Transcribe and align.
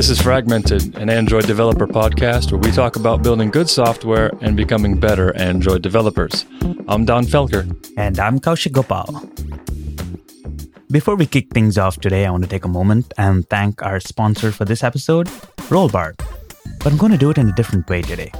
This 0.00 0.08
is 0.08 0.22
Fragmented, 0.22 0.96
an 0.96 1.10
Android 1.10 1.46
developer 1.46 1.86
podcast 1.86 2.50
where 2.50 2.58
we 2.58 2.70
talk 2.70 2.96
about 2.96 3.22
building 3.22 3.50
good 3.50 3.68
software 3.68 4.30
and 4.40 4.56
becoming 4.56 4.98
better 4.98 5.36
Android 5.36 5.82
developers. 5.82 6.46
I'm 6.88 7.04
Donn 7.04 7.26
Felker. 7.26 7.68
And 7.98 8.18
I'm 8.18 8.40
Kaushik 8.40 8.72
Gopal. 8.72 9.28
Before 10.90 11.16
we 11.16 11.26
kick 11.26 11.52
things 11.52 11.76
off 11.76 12.00
today, 12.00 12.24
I 12.24 12.30
want 12.30 12.44
to 12.44 12.48
take 12.48 12.64
a 12.64 12.68
moment 12.68 13.12
and 13.18 13.46
thank 13.50 13.82
our 13.82 14.00
sponsor 14.00 14.52
for 14.52 14.64
this 14.64 14.82
episode, 14.82 15.26
Rollbar. 15.68 16.16
But 16.78 16.86
I'm 16.86 16.96
going 16.96 17.12
to 17.12 17.18
do 17.18 17.28
it 17.28 17.36
in 17.36 17.50
a 17.50 17.52
different 17.52 17.86
way 17.90 18.00
today. 18.00 18.32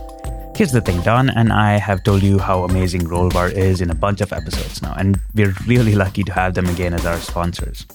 Here's 0.61 0.73
the 0.73 0.83
thing 0.83 1.01
Donn 1.01 1.31
and 1.31 1.55
I 1.55 1.79
have 1.79 2.05
told 2.05 2.23
you 2.23 2.39
how 2.39 2.65
amazing 2.65 3.07
Rollbar 3.07 3.51
is 3.51 3.81
in 3.81 3.89
a 3.89 3.95
bunch 3.95 4.21
of 4.21 4.31
episodes 4.31 4.83
now, 4.83 4.93
and 4.99 5.19
we're 5.35 5.55
really 5.67 5.95
lucky 5.95 6.23
to 6.23 6.33
have 6.35 6.53
them 6.53 6.67
again 6.67 6.93
as 6.93 7.07
our 7.07 7.17
sponsors. 7.17 7.87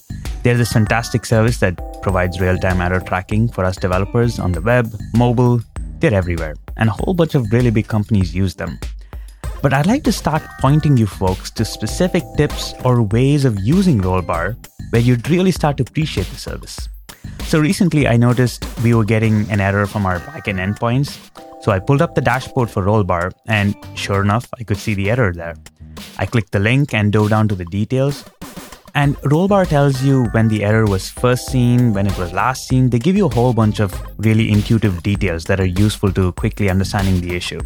They're 0.42 0.58
this 0.58 0.72
fantastic 0.72 1.28
service 1.28 1.60
that 1.60 1.78
provides 2.02 2.42
real 2.42 2.58
time 2.58 2.82
error 2.82 3.02
tracking 3.02 3.50
for 3.50 3.66
us 3.66 3.78
developers 3.78 4.40
on 4.40 4.52
the 4.52 4.62
web, 4.62 4.92
mobile, 5.14 5.62
they're 6.00 6.16
everywhere, 6.16 6.56
and 6.78 6.90
a 6.90 6.92
whole 6.94 7.14
bunch 7.14 7.36
of 7.36 7.46
really 7.52 7.70
big 7.70 7.88
companies 7.88 8.34
use 8.34 8.56
them. 8.56 8.80
But 9.62 9.72
I'd 9.72 9.86
like 9.86 10.04
to 10.06 10.12
start 10.12 10.42
pointing 10.60 10.98
you 10.98 11.06
folks 11.06 11.52
to 11.52 11.66
specific 11.66 12.24
tips 12.36 12.74
or 12.84 13.04
ways 13.04 13.46
of 13.46 13.60
using 13.60 14.02
Rollbar 14.02 14.58
where 14.90 15.04
you'd 15.04 15.30
really 15.30 15.52
start 15.52 15.78
to 15.78 15.84
appreciate 15.84 16.26
the 16.30 16.40
service. 16.40 16.90
So 17.44 17.60
recently 17.60 18.08
I 18.08 18.18
noticed 18.18 18.66
we 18.82 18.96
were 18.96 19.06
getting 19.06 19.48
an 19.52 19.62
error 19.62 19.86
from 19.86 20.08
our 20.08 20.20
backend 20.20 20.58
endpoints. 20.58 21.20
So 21.66 21.72
I 21.72 21.80
pulled 21.80 22.04
up 22.04 22.14
the 22.14 22.22
dashboard 22.22 22.70
for 22.70 22.84
Rollbar, 22.84 23.32
and 23.48 23.76
sure 23.96 24.22
enough, 24.22 24.48
I 24.60 24.64
could 24.64 24.78
see 24.78 24.94
the 24.94 25.10
error 25.10 25.34
there. 25.34 25.56
I 26.20 26.28
clicked 26.28 26.52
the 26.52 26.60
link 26.60 26.94
and 26.94 27.12
dove 27.12 27.32
down 27.32 27.48
to 27.48 27.56
the 27.56 27.66
details, 27.66 28.24
and 28.94 29.16
Rollbar 29.32 29.68
tells 29.68 30.04
you 30.04 30.26
when 30.26 30.48
the 30.48 30.64
error 30.64 30.86
was 30.86 31.10
first 31.10 31.48
seen, 31.48 31.92
when 31.92 32.06
it 32.06 32.16
was 32.20 32.32
last 32.34 32.68
seen. 32.68 32.92
They 32.92 33.00
give 33.00 33.16
you 33.18 33.26
a 33.26 33.34
whole 33.34 33.52
bunch 33.52 33.80
of 33.80 34.00
really 34.20 34.52
intuitive 34.52 35.02
details 35.02 35.46
that 35.46 35.60
are 35.60 35.66
useful 35.66 36.12
to 36.12 36.34
quickly 36.34 36.70
understanding 36.70 37.20
the 37.20 37.36
issue. 37.36 37.62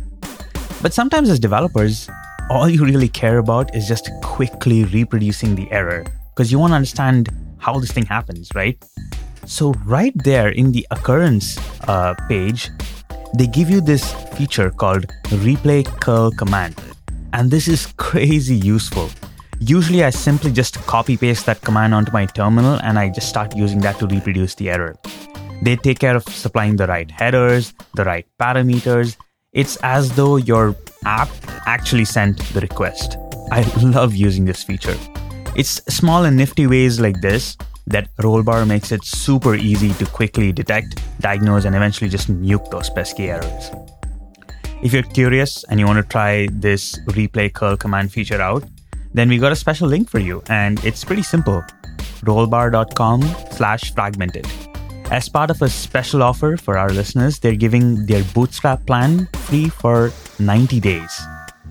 But 0.81 0.93
sometimes, 0.93 1.29
as 1.29 1.37
developers, 1.37 2.09
all 2.49 2.69
you 2.69 2.85
really 2.85 3.09
care 3.09 3.39
about 3.39 3.75
is 3.75 3.85
just 3.85 4.09
quickly 4.23 4.85
reproducing 4.85 5.55
the 5.55 5.69
error 5.73 6.05
because 6.29 6.53
you 6.53 6.57
want 6.57 6.71
to 6.71 6.75
understand 6.75 7.27
how 7.57 7.77
this 7.77 7.91
thing 7.91 8.05
happens, 8.05 8.49
right? 8.55 8.81
So, 9.45 9.73
right 9.83 10.13
there 10.23 10.47
in 10.47 10.71
the 10.71 10.87
occurrence 10.89 11.57
uh, 11.89 12.13
page, 12.29 12.69
they 13.33 13.47
give 13.47 13.69
you 13.69 13.81
this 13.81 14.13
feature 14.37 14.69
called 14.69 15.07
replay 15.45 15.85
curl 16.01 16.31
command. 16.31 16.75
And 17.33 17.51
this 17.51 17.67
is 17.67 17.93
crazy 17.97 18.55
useful 18.55 19.09
Usually, 19.61 20.05
I 20.05 20.09
simply 20.09 20.53
just 20.53 20.75
copy 20.87 21.17
paste 21.17 21.45
that 21.45 21.59
command 21.61 21.93
onto 21.93 22.13
my 22.13 22.25
terminal 22.25 22.79
and 22.81 22.97
I 22.97 23.09
just 23.09 23.27
start 23.27 23.57
using 23.57 23.81
that 23.81 23.99
to 23.99 24.07
reproduce 24.07 24.55
the 24.55 24.69
error. 24.69 24.95
They 25.61 25.75
take 25.75 25.99
care 25.99 26.15
of 26.15 26.23
supplying 26.23 26.77
the 26.77 26.87
right 26.87 27.11
headers, 27.11 27.73
the 27.93 28.05
right 28.05 28.25
parameters. 28.39 29.17
It's 29.51 29.75
as 29.83 30.15
though 30.15 30.37
your 30.37 30.77
app 31.03 31.27
actually 31.65 32.05
sent 32.05 32.37
the 32.53 32.61
request. 32.61 33.17
I 33.51 33.61
love 33.83 34.15
using 34.15 34.45
this 34.45 34.63
feature. 34.63 34.95
It's 35.57 35.81
small 35.93 36.23
and 36.23 36.37
nifty 36.37 36.65
ways 36.65 37.01
like 37.01 37.19
this 37.19 37.57
that 37.89 38.15
Rollbar 38.17 38.67
makes 38.67 38.91
it 38.91 39.03
super 39.03 39.55
easy 39.55 39.93
to 39.93 40.05
quickly 40.05 40.51
detect, 40.51 41.01
diagnose, 41.19 41.65
and 41.65 41.75
eventually 41.75 42.09
just 42.09 42.31
nuke 42.31 42.69
those 42.71 42.89
pesky 42.89 43.29
errors. 43.29 43.71
If 44.81 44.93
you're 44.93 45.03
curious 45.03 45.65
and 45.65 45.79
you 45.79 45.85
want 45.85 45.97
to 45.97 46.09
try 46.09 46.47
this 46.51 46.97
replay 47.07 47.51
curl 47.53 47.75
command 47.75 48.11
feature 48.13 48.41
out, 48.41 48.63
then 49.13 49.27
we 49.27 49.37
got 49.37 49.51
a 49.51 49.55
special 49.55 49.87
link 49.87 50.09
for 50.09 50.19
you, 50.19 50.41
and 50.47 50.83
it's 50.85 51.03
pretty 51.03 51.23
simple 51.23 51.63
rollbar.com 52.21 53.21
slash 53.51 53.93
fragmented. 53.93 54.47
As 55.11 55.27
part 55.27 55.49
of 55.49 55.61
a 55.61 55.69
special 55.69 56.21
offer 56.21 56.55
for 56.55 56.77
our 56.77 56.89
listeners, 56.89 57.39
they're 57.39 57.55
giving 57.55 58.05
their 58.05 58.23
Bootstrap 58.35 58.85
plan 58.85 59.27
free 59.47 59.67
for 59.67 60.11
90 60.37 60.79
days. 60.79 61.21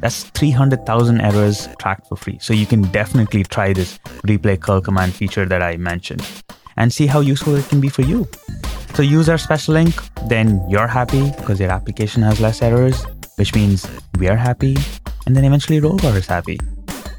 That's 0.01 0.25
300,000 0.25 1.21
errors 1.21 1.69
tracked 1.79 2.09
for 2.09 2.17
free. 2.17 2.39
So 2.41 2.53
you 2.53 2.67
can 2.67 2.83
definitely 2.83 3.45
try 3.45 3.73
this 3.73 3.99
replay 4.27 4.61
curl 4.61 4.81
command 4.81 5.15
feature 5.15 5.47
that 5.47 5.63
I 5.63 5.77
mentioned 5.77 6.27
and 6.77 6.93
see 6.93 7.07
how 7.07 7.21
useful 7.21 7.57
it 7.57 7.69
can 7.69 7.81
be 7.81 7.89
for 7.89 8.03
you. 8.03 8.29
So 8.95 9.03
use 9.03 9.29
our 9.29 9.39
special 9.39 9.75
link, 9.75 9.95
then 10.29 10.65
you're 10.69 10.87
happy 10.87 11.31
because 11.37 11.61
your 11.61 11.71
application 11.71 12.23
has 12.23 12.41
less 12.41 12.63
errors, 12.63 13.05
which 13.37 13.55
means 13.55 13.87
we 14.19 14.29
are 14.29 14.37
happy, 14.37 14.77
and 15.27 15.37
then 15.37 15.45
eventually 15.45 15.81
Rollbar 15.81 16.17
is 16.17 16.27
happy 16.27 16.59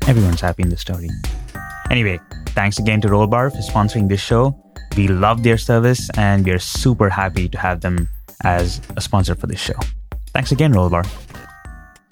everyone's 0.10 0.42
happy 0.42 0.64
in 0.64 0.70
the 0.70 0.78
story. 0.78 1.08
Anyway, 1.92 2.20
thanks 2.58 2.80
again 2.80 3.00
to 3.02 3.08
Rollbar 3.08 3.52
for 3.52 3.62
sponsoring 3.62 4.10
this 4.10 4.20
show. 4.20 4.60
We 4.98 5.08
love 5.08 5.44
their 5.44 5.58
service 5.58 6.10
and 6.18 6.44
we 6.44 6.52
are 6.52 6.60
super 6.60 7.10
happy 7.10 7.48
to 7.48 7.58
have 7.60 7.82
them 7.82 8.10
as 8.44 8.82
a 8.98 9.02
sponsor 9.02 9.36
for 9.36 9.46
this 9.46 9.60
show. 9.60 9.78
Thanks 10.34 10.52
again, 10.52 10.74
Rollbar. 10.74 11.06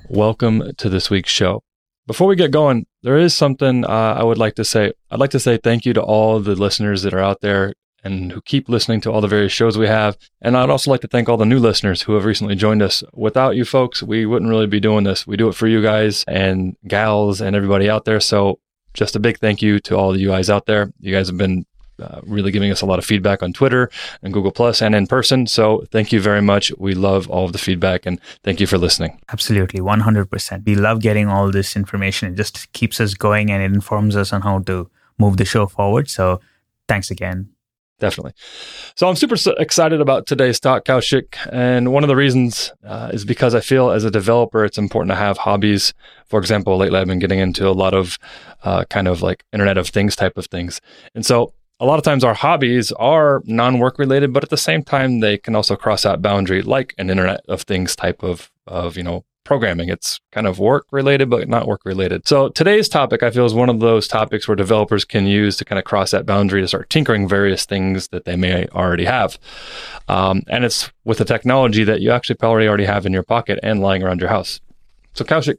Welcome 0.10 0.72
to 0.78 0.88
this 0.88 1.10
week's 1.10 1.32
show. 1.32 1.64
Before 2.06 2.28
we 2.28 2.38
get 2.38 2.52
going, 2.52 2.86
there 3.04 3.18
is 3.18 3.34
something 3.34 3.84
uh, 3.84 4.16
I 4.18 4.24
would 4.24 4.38
like 4.38 4.56
to 4.56 4.64
say. 4.64 4.94
I'd 5.12 5.20
like 5.20 5.32
to 5.32 5.40
say 5.40 5.58
thank 5.58 5.86
you 5.86 5.92
to 5.94 6.02
all 6.02 6.40
the 6.40 6.56
listeners 6.56 7.02
that 7.02 7.14
are 7.14 7.20
out 7.20 7.42
there 7.42 7.74
and 8.06 8.32
who 8.32 8.42
keep 8.42 8.70
listening 8.70 9.02
to 9.02 9.12
all 9.12 9.20
the 9.20 9.28
various 9.28 9.52
shows 9.52 9.78
we 9.78 9.88
have. 9.88 10.18
And 10.42 10.56
I'd 10.56 10.70
also 10.70 10.92
like 10.92 11.02
to 11.02 11.10
thank 11.10 11.28
all 11.28 11.36
the 11.36 11.46
new 11.46 11.60
listeners 11.60 12.04
who 12.04 12.14
have 12.14 12.24
recently 12.24 12.56
joined 12.56 12.82
us. 12.82 13.04
Without 13.14 13.58
you 13.58 13.66
folks, 13.66 14.02
we 14.02 14.26
wouldn't 14.26 14.50
really 14.50 14.66
be 14.66 14.80
doing 14.80 15.04
this. 15.04 15.28
We 15.28 15.36
do 15.36 15.50
it 15.50 15.56
for 15.56 15.68
you 15.68 15.82
guys 15.82 16.24
and 16.26 16.78
gals 16.88 17.42
and 17.42 17.54
everybody 17.54 17.90
out 17.90 18.06
there. 18.06 18.22
So 18.22 18.60
just 18.94 19.18
a 19.18 19.20
big 19.20 19.40
thank 19.40 19.62
you 19.62 19.82
to 19.82 19.98
all 19.98 20.18
you 20.18 20.30
guys 20.30 20.50
out 20.50 20.68
there. 20.68 20.90
You 21.02 21.14
guys 21.14 21.28
have 21.28 21.38
been 21.38 21.66
uh, 22.02 22.22
really 22.26 22.52
giving 22.52 22.72
us 22.72 22.82
a 22.82 22.86
lot 22.86 23.00
of 23.00 23.06
feedback 23.06 23.44
on 23.44 23.54
Twitter 23.54 23.90
and 24.22 24.34
Google 24.34 24.52
Plus 24.52 24.82
and 24.82 24.96
in 24.96 25.08
person. 25.08 25.48
So 25.48 25.84
thank 25.92 26.12
you 26.12 26.22
very 26.22 26.42
much. 26.42 26.72
We 26.78 26.94
love 26.94 27.30
all 27.30 27.46
of 27.46 27.54
the 27.54 27.58
feedback 27.58 28.06
and 28.06 28.20
thank 28.44 28.60
you 28.60 28.68
for 28.68 28.78
listening. 28.78 29.20
Absolutely, 29.32 29.80
100%. 29.80 30.66
We 30.66 30.76
love 30.76 31.02
getting 31.02 31.28
all 31.28 31.52
this 31.52 31.76
information. 31.76 32.34
It 32.34 32.36
just 32.36 32.72
keeps 32.74 33.00
us 33.00 33.14
going 33.14 33.52
and 33.52 33.62
it 33.62 33.74
informs 33.74 34.16
us 34.16 34.34
on 34.34 34.42
how 34.42 34.60
to 34.60 34.90
move 35.18 35.38
the 35.38 35.46
show 35.46 35.68
forward. 35.68 36.10
So 36.10 36.40
thanks 36.88 37.12
again 37.12 37.50
definitely. 38.00 38.34
So 38.96 39.08
I'm 39.08 39.16
super 39.16 39.36
excited 39.58 40.02
about 40.02 40.28
today's 40.28 40.60
talk, 40.60 40.86
Kaushik. 40.86 41.36
And 41.52 41.92
one 41.92 42.04
of 42.04 42.08
the 42.08 42.16
reasons 42.16 42.72
uh, 42.84 43.10
is 43.14 43.26
because 43.26 43.56
I 43.56 43.60
feel 43.60 43.92
as 43.92 44.04
a 44.04 44.12
developer, 44.12 44.64
it's 44.64 44.78
important 44.78 45.12
to 45.12 45.16
have 45.16 45.38
hobbies. 45.40 45.94
For 46.28 46.40
example, 46.40 46.78
lately 46.78 47.00
I've 47.00 47.08
been 47.08 47.20
getting 47.20 47.40
into 47.40 47.68
a 47.68 47.72
lot 47.72 47.94
of 47.94 48.18
uh, 48.64 48.86
kind 48.90 49.08
of 49.08 49.22
like 49.22 49.44
Internet 49.52 49.78
of 49.78 49.88
Things 49.88 50.16
type 50.16 50.38
of 50.38 50.46
things. 50.48 50.80
And 51.16 51.26
so 51.26 51.54
a 51.80 51.86
lot 51.86 52.00
of 52.00 52.04
times 52.04 52.24
our 52.24 52.34
hobbies 52.34 52.92
are 52.94 53.42
non-work 53.46 54.00
related, 54.00 54.34
but 54.34 54.44
at 54.44 54.50
the 54.50 54.58
same 54.58 54.84
time, 54.84 55.20
they 55.20 55.38
can 55.38 55.56
also 55.56 55.76
cross 55.76 56.04
that 56.04 56.22
boundary 56.22 56.62
like 56.62 56.96
an 56.98 57.10
Internet 57.10 57.42
of 57.48 57.62
Things 57.62 57.96
type 57.96 58.24
of, 58.24 58.52
of, 58.66 58.98
you 58.98 59.04
know, 59.04 59.26
programming. 59.44 59.88
It's 59.88 60.20
kind 60.32 60.46
of 60.46 60.60
work 60.60 60.88
related, 60.92 61.30
but 61.30 61.48
not 61.48 61.68
work 61.68 61.86
related. 61.86 62.28
So 62.28 62.50
today's 62.50 62.90
topic, 62.90 63.24
I 63.24 63.32
feel, 63.32 63.46
is 63.46 63.54
one 63.54 63.70
of 63.70 63.80
those 63.80 64.08
topics 64.08 64.48
where 64.48 64.56
developers 64.56 65.06
can 65.06 65.26
use 65.26 65.56
to 65.58 65.66
kind 65.66 65.80
of 65.80 65.86
cross 65.86 66.12
that 66.12 66.26
boundary 66.26 66.62
to 66.62 66.68
start 66.68 66.90
tinkering 66.90 67.30
various 67.30 67.64
things 67.64 68.10
that 68.10 68.26
they 68.26 68.36
may 68.36 68.68
already 68.70 69.06
have. 69.06 69.40
Um, 70.10 70.44
and 70.48 70.66
it's 70.66 70.92
with 71.06 71.20
the 71.20 71.26
technology 71.26 71.86
that 71.86 72.02
you 72.02 72.12
actually 72.12 72.36
probably 72.36 72.68
already 72.68 72.86
have 72.86 73.06
in 73.06 73.14
your 73.14 73.24
pocket 73.24 73.60
and 73.64 73.80
lying 73.80 74.04
around 74.04 74.20
your 74.20 74.30
house. 74.30 74.60
So, 75.14 75.24
Kaushik, 75.24 75.58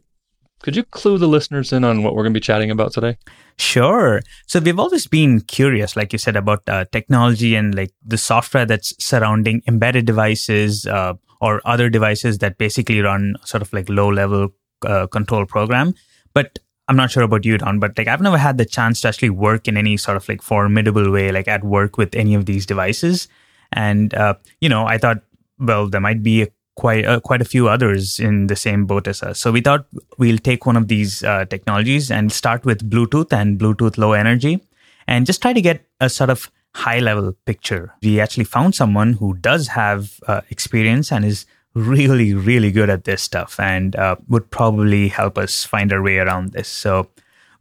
could 0.60 0.76
you 0.76 0.82
clue 0.84 1.18
the 1.18 1.28
listeners 1.28 1.72
in 1.72 1.84
on 1.84 2.02
what 2.02 2.14
we're 2.14 2.22
going 2.22 2.34
to 2.34 2.40
be 2.40 2.44
chatting 2.44 2.70
about 2.70 2.92
today? 2.92 3.16
Sure. 3.58 4.20
So 4.46 4.60
we've 4.60 4.78
always 4.78 5.06
been 5.06 5.40
curious, 5.40 5.96
like 5.96 6.12
you 6.12 6.18
said, 6.18 6.36
about 6.36 6.62
uh, 6.68 6.84
technology 6.92 7.54
and 7.54 7.74
like 7.74 7.92
the 8.04 8.18
software 8.18 8.66
that's 8.66 8.94
surrounding 9.04 9.62
embedded 9.66 10.06
devices, 10.06 10.86
uh, 10.86 11.14
or 11.40 11.60
other 11.64 11.88
devices 11.88 12.38
that 12.38 12.58
basically 12.58 13.00
run 13.00 13.36
sort 13.44 13.62
of 13.62 13.72
like 13.72 13.88
low 13.88 14.08
level 14.08 14.48
uh, 14.86 15.06
control 15.06 15.46
program. 15.46 15.94
But 16.34 16.58
I'm 16.88 16.96
not 16.96 17.10
sure 17.10 17.22
about 17.22 17.44
you, 17.44 17.58
Donn, 17.58 17.78
but 17.78 17.96
like 17.96 18.08
I've 18.08 18.20
never 18.20 18.38
had 18.38 18.58
the 18.58 18.64
chance 18.64 19.00
to 19.02 19.08
actually 19.08 19.30
work 19.30 19.68
in 19.68 19.76
any 19.76 19.96
sort 19.96 20.16
of 20.16 20.28
like 20.28 20.42
formidable 20.42 21.10
way, 21.10 21.30
like 21.30 21.46
at 21.46 21.62
work 21.62 21.98
with 21.98 22.14
any 22.14 22.34
of 22.34 22.46
these 22.46 22.66
devices. 22.66 23.28
And, 23.72 24.14
uh, 24.14 24.34
you 24.60 24.68
know, 24.68 24.86
I 24.86 24.98
thought, 24.98 25.22
well, 25.58 25.88
there 25.88 26.00
might 26.00 26.22
be 26.22 26.42
a, 26.42 26.48
quite, 26.78 27.04
uh, 27.04 27.18
quite 27.18 27.42
a 27.42 27.44
few 27.44 27.68
others 27.68 28.20
in 28.20 28.46
the 28.46 28.54
same 28.56 28.86
boat 28.86 29.08
as 29.08 29.22
us. 29.22 29.40
So 29.40 29.50
we 29.50 29.60
thought 29.60 29.86
we'll 30.16 30.38
take 30.38 30.64
one 30.64 30.76
of 30.76 30.86
these 30.86 31.24
uh, 31.24 31.44
technologies 31.46 32.10
and 32.10 32.30
start 32.32 32.64
with 32.64 32.88
Bluetooth 32.88 33.32
and 33.32 33.58
Bluetooth 33.58 33.98
low 33.98 34.12
energy 34.12 34.62
and 35.08 35.26
just 35.26 35.42
try 35.42 35.52
to 35.52 35.60
get 35.60 35.84
a 36.00 36.08
sort 36.08 36.30
of 36.30 36.50
high 36.74 37.00
level 37.00 37.34
picture. 37.46 37.92
We 38.00 38.20
actually 38.20 38.44
found 38.44 38.76
someone 38.76 39.14
who 39.14 39.34
does 39.34 39.66
have 39.68 40.20
uh, 40.28 40.42
experience 40.50 41.10
and 41.10 41.24
is 41.24 41.46
really, 41.74 42.32
really 42.32 42.70
good 42.70 42.90
at 42.90 43.04
this 43.04 43.22
stuff 43.22 43.58
and 43.58 43.96
uh, 43.96 44.16
would 44.28 44.48
probably 44.50 45.08
help 45.08 45.36
us 45.36 45.64
find 45.64 45.92
our 45.92 46.02
way 46.02 46.18
around 46.18 46.52
this. 46.52 46.68
So 46.68 47.08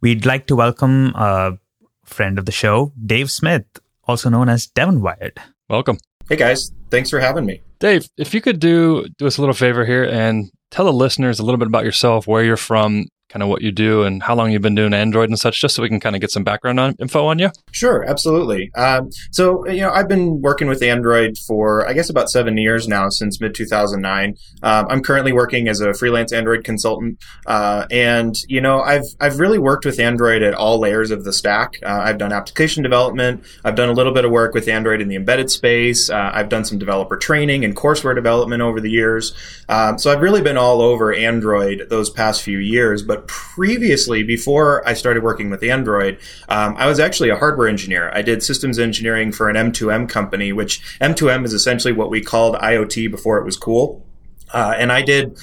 we'd 0.00 0.26
like 0.26 0.46
to 0.46 0.54
welcome 0.54 1.12
a 1.16 1.58
friend 2.04 2.38
of 2.38 2.46
the 2.46 2.52
show, 2.52 2.92
Dave 3.04 3.32
Smith, 3.32 3.66
also 4.04 4.30
known 4.30 4.48
as 4.48 4.68
Devunwired. 4.68 5.38
Welcome. 5.68 5.98
Hey 6.28 6.36
guys, 6.36 6.70
thanks 6.90 7.10
for 7.10 7.18
having 7.18 7.46
me. 7.46 7.62
Dave, 7.80 8.08
if 8.16 8.34
you 8.34 8.40
could 8.40 8.60
do 8.60 9.06
do 9.18 9.26
us 9.26 9.38
a 9.38 9.40
little 9.40 9.54
favor 9.54 9.84
here 9.84 10.04
and 10.04 10.50
tell 10.70 10.84
the 10.84 10.92
listeners 10.92 11.38
a 11.38 11.44
little 11.44 11.58
bit 11.58 11.68
about 11.68 11.84
yourself, 11.84 12.26
where 12.26 12.44
you're 12.44 12.56
from, 12.56 13.06
kind 13.28 13.42
of 13.42 13.48
what 13.48 13.62
you 13.62 13.70
do 13.70 14.02
and 14.02 14.22
how 14.22 14.34
long 14.34 14.50
you've 14.50 14.62
been 14.62 14.74
doing 14.74 14.94
Android 14.94 15.28
and 15.28 15.38
such, 15.38 15.60
just 15.60 15.74
so 15.74 15.82
we 15.82 15.88
can 15.88 16.00
kind 16.00 16.16
of 16.16 16.20
get 16.20 16.30
some 16.30 16.44
background 16.44 16.80
on 16.80 16.94
info 16.98 17.26
on 17.26 17.38
you? 17.38 17.50
Sure, 17.72 18.04
absolutely. 18.08 18.70
Um, 18.74 19.10
so, 19.30 19.66
you 19.68 19.80
know, 19.80 19.90
I've 19.90 20.08
been 20.08 20.40
working 20.40 20.68
with 20.68 20.82
Android 20.82 21.36
for, 21.38 21.86
I 21.86 21.92
guess, 21.92 22.08
about 22.08 22.30
seven 22.30 22.56
years 22.56 22.88
now, 22.88 23.08
since 23.10 23.40
mid 23.40 23.54
2009. 23.54 24.36
Um, 24.62 24.86
I'm 24.88 25.02
currently 25.02 25.32
working 25.32 25.68
as 25.68 25.80
a 25.80 25.92
freelance 25.94 26.32
Android 26.32 26.64
consultant. 26.64 27.22
Uh, 27.46 27.86
and, 27.90 28.36
you 28.48 28.60
know, 28.60 28.80
I've, 28.80 29.04
I've 29.20 29.38
really 29.38 29.58
worked 29.58 29.84
with 29.84 30.00
Android 30.00 30.42
at 30.42 30.54
all 30.54 30.78
layers 30.78 31.10
of 31.10 31.24
the 31.24 31.32
stack. 31.32 31.78
Uh, 31.82 32.00
I've 32.04 32.18
done 32.18 32.32
application 32.32 32.82
development. 32.82 33.44
I've 33.64 33.74
done 33.74 33.88
a 33.88 33.92
little 33.92 34.12
bit 34.12 34.24
of 34.24 34.30
work 34.30 34.54
with 34.54 34.68
Android 34.68 35.00
in 35.00 35.08
the 35.08 35.16
embedded 35.16 35.50
space. 35.50 36.08
Uh, 36.08 36.30
I've 36.32 36.48
done 36.48 36.64
some 36.64 36.78
developer 36.78 37.16
training 37.16 37.64
and 37.64 37.76
courseware 37.76 38.14
development 38.14 38.62
over 38.62 38.80
the 38.80 38.90
years. 38.90 39.34
Um, 39.68 39.98
so 39.98 40.10
I've 40.10 40.22
really 40.22 40.42
been 40.42 40.56
all 40.56 40.80
over 40.80 41.12
Android 41.12 41.86
those 41.90 42.10
past 42.10 42.42
few 42.42 42.58
years. 42.58 43.02
But 43.02 43.17
previously, 43.26 44.22
before 44.22 44.86
I 44.86 44.94
started 44.94 45.22
working 45.22 45.50
with 45.50 45.62
Android, 45.62 46.18
um, 46.48 46.76
I 46.76 46.86
was 46.86 47.00
actually 47.00 47.30
a 47.30 47.36
hardware 47.36 47.68
engineer. 47.68 48.10
I 48.14 48.22
did 48.22 48.42
systems 48.42 48.78
engineering 48.78 49.32
for 49.32 49.48
an 49.48 49.56
M2M 49.56 50.08
company, 50.08 50.52
which 50.52 50.80
M2M 51.00 51.44
is 51.44 51.52
essentially 51.52 51.92
what 51.92 52.10
we 52.10 52.20
called 52.20 52.56
IoT 52.56 53.10
before 53.10 53.38
it 53.38 53.44
was 53.44 53.56
cool. 53.56 54.04
Uh, 54.52 54.74
and 54.76 54.90
I 54.92 55.02
did 55.02 55.38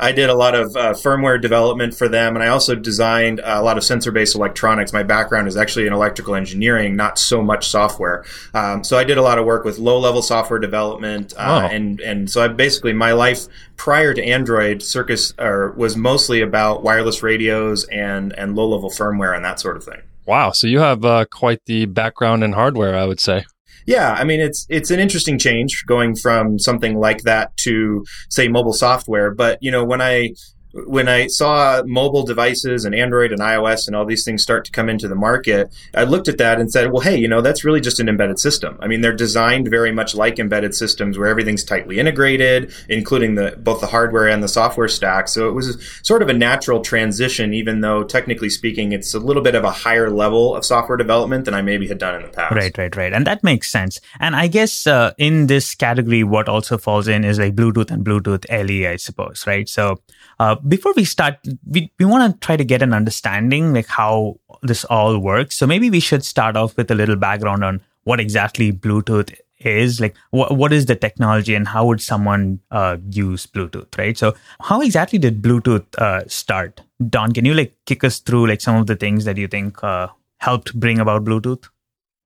I 0.00 0.12
did 0.12 0.30
a 0.30 0.34
lot 0.34 0.54
of 0.54 0.74
uh, 0.74 0.92
firmware 0.94 1.40
development 1.40 1.94
for 1.94 2.08
them, 2.08 2.34
and 2.34 2.42
I 2.42 2.48
also 2.48 2.74
designed 2.74 3.40
a 3.44 3.62
lot 3.62 3.76
of 3.76 3.84
sensor-based 3.84 4.34
electronics. 4.34 4.92
My 4.92 5.02
background 5.02 5.46
is 5.46 5.56
actually 5.56 5.86
in 5.86 5.92
electrical 5.92 6.34
engineering, 6.34 6.96
not 6.96 7.18
so 7.18 7.42
much 7.42 7.68
software. 7.68 8.24
Um, 8.54 8.82
so 8.82 8.96
I 8.96 9.04
did 9.04 9.18
a 9.18 9.22
lot 9.22 9.38
of 9.38 9.44
work 9.44 9.64
with 9.64 9.78
low-level 9.78 10.22
software 10.22 10.58
development, 10.58 11.34
uh, 11.36 11.62
oh. 11.62 11.74
and 11.74 12.00
and 12.00 12.30
so 12.30 12.42
I 12.42 12.48
basically 12.48 12.94
my 12.94 13.12
life 13.12 13.46
prior 13.76 14.14
to 14.14 14.24
Android, 14.24 14.82
Circus 14.82 15.34
or, 15.38 15.72
was 15.72 15.96
mostly 15.96 16.40
about 16.40 16.82
wireless 16.82 17.22
radios 17.22 17.84
and 17.84 18.32
and 18.38 18.56
low-level 18.56 18.90
firmware 18.90 19.36
and 19.36 19.44
that 19.44 19.60
sort 19.60 19.76
of 19.76 19.84
thing. 19.84 20.00
Wow, 20.26 20.52
so 20.52 20.66
you 20.66 20.78
have 20.78 21.04
uh, 21.04 21.24
quite 21.30 21.60
the 21.66 21.86
background 21.86 22.44
in 22.44 22.52
hardware, 22.52 22.96
I 22.96 23.04
would 23.04 23.20
say. 23.20 23.44
Yeah, 23.86 24.12
I 24.12 24.24
mean 24.24 24.40
it's 24.40 24.66
it's 24.68 24.90
an 24.90 25.00
interesting 25.00 25.38
change 25.38 25.84
going 25.86 26.14
from 26.16 26.58
something 26.58 26.98
like 26.98 27.22
that 27.22 27.56
to 27.58 28.04
say 28.28 28.48
mobile 28.48 28.72
software. 28.72 29.34
But 29.34 29.58
you 29.60 29.70
know 29.70 29.84
when 29.84 30.00
I 30.00 30.34
when 30.72 31.08
I 31.08 31.26
saw 31.26 31.82
mobile 31.84 32.24
devices 32.24 32.84
and 32.84 32.94
Android 32.94 33.32
and 33.32 33.40
iOS 33.40 33.86
and 33.86 33.96
all 33.96 34.04
these 34.04 34.24
things 34.24 34.42
start 34.42 34.64
to 34.66 34.70
come 34.70 34.88
into 34.88 35.08
the 35.08 35.14
market, 35.14 35.72
I 35.94 36.04
looked 36.04 36.28
at 36.28 36.38
that 36.38 36.60
and 36.60 36.70
said, 36.70 36.92
well, 36.92 37.00
hey, 37.00 37.16
you 37.16 37.28
know, 37.28 37.40
that's 37.40 37.64
really 37.64 37.80
just 37.80 37.98
an 38.00 38.08
embedded 38.08 38.38
system. 38.38 38.78
I 38.80 38.86
mean, 38.86 39.00
they're 39.00 39.12
designed 39.12 39.68
very 39.68 39.92
much 39.92 40.14
like 40.14 40.38
embedded 40.38 40.74
systems 40.74 41.18
where 41.18 41.28
everything's 41.28 41.64
tightly 41.64 41.98
integrated, 41.98 42.72
including 42.88 43.34
the 43.34 43.56
both 43.58 43.80
the 43.80 43.86
hardware 43.86 44.28
and 44.28 44.42
the 44.42 44.48
software 44.48 44.88
stack. 44.88 45.28
So 45.28 45.48
it 45.48 45.52
was 45.52 45.76
sort 46.02 46.22
of 46.22 46.28
a 46.28 46.34
natural 46.34 46.80
transition, 46.80 47.52
even 47.52 47.80
though 47.80 48.04
technically 48.04 48.50
speaking, 48.50 48.92
it's 48.92 49.14
a 49.14 49.18
little 49.18 49.42
bit 49.42 49.54
of 49.54 49.64
a 49.64 49.70
higher 49.70 50.10
level 50.10 50.54
of 50.54 50.64
software 50.64 50.96
development 50.96 51.44
than 51.44 51.54
I 51.54 51.62
maybe 51.62 51.88
had 51.88 51.98
done 51.98 52.16
in 52.16 52.22
the 52.22 52.28
past. 52.28 52.54
Right, 52.54 52.76
right, 52.78 52.94
right. 52.94 53.12
And 53.12 53.26
that 53.26 53.42
makes 53.42 53.70
sense. 53.70 54.00
And 54.20 54.36
I 54.36 54.46
guess 54.46 54.86
uh, 54.86 55.12
in 55.18 55.46
this 55.48 55.74
category, 55.74 56.22
what 56.22 56.48
also 56.48 56.78
falls 56.78 57.08
in 57.08 57.24
is 57.24 57.38
like 57.38 57.54
Bluetooth 57.56 57.90
and 57.90 58.04
Bluetooth 58.04 58.44
LE, 58.50 58.88
I 58.88 58.96
suppose, 58.96 59.44
right? 59.46 59.68
So 59.68 60.00
uh, 60.40 60.54
before 60.54 60.94
we 60.96 61.04
start, 61.04 61.36
we, 61.66 61.92
we 61.98 62.06
want 62.06 62.32
to 62.32 62.46
try 62.46 62.56
to 62.56 62.64
get 62.64 62.80
an 62.80 62.94
understanding 62.94 63.74
like 63.74 63.86
how 63.86 64.40
this 64.62 64.84
all 64.86 65.18
works. 65.18 65.54
So 65.54 65.66
maybe 65.66 65.90
we 65.90 66.00
should 66.00 66.24
start 66.24 66.56
off 66.56 66.78
with 66.78 66.90
a 66.90 66.94
little 66.94 67.16
background 67.16 67.62
on 67.62 67.82
what 68.04 68.20
exactly 68.20 68.72
Bluetooth 68.72 69.36
is 69.58 70.00
like 70.00 70.16
what 70.30 70.56
what 70.56 70.72
is 70.72 70.86
the 70.86 70.96
technology 70.96 71.54
and 71.54 71.68
how 71.68 71.84
would 71.84 72.00
someone 72.00 72.58
uh, 72.70 72.96
use 73.10 73.44
bluetooth 73.44 73.98
right? 73.98 74.16
So 74.16 74.34
how 74.58 74.80
exactly 74.80 75.18
did 75.18 75.42
bluetooth 75.42 75.84
uh, 75.98 76.26
start? 76.26 76.80
Donn 77.10 77.34
can 77.34 77.44
you 77.44 77.52
like 77.52 77.74
kick 77.84 78.02
us 78.02 78.20
through 78.20 78.46
like 78.46 78.62
some 78.62 78.76
of 78.76 78.86
the 78.86 78.96
things 78.96 79.26
that 79.26 79.36
you 79.36 79.46
think 79.46 79.84
uh, 79.84 80.08
helped 80.38 80.72
bring 80.80 80.98
about 80.98 81.24
bluetooth 81.26 81.68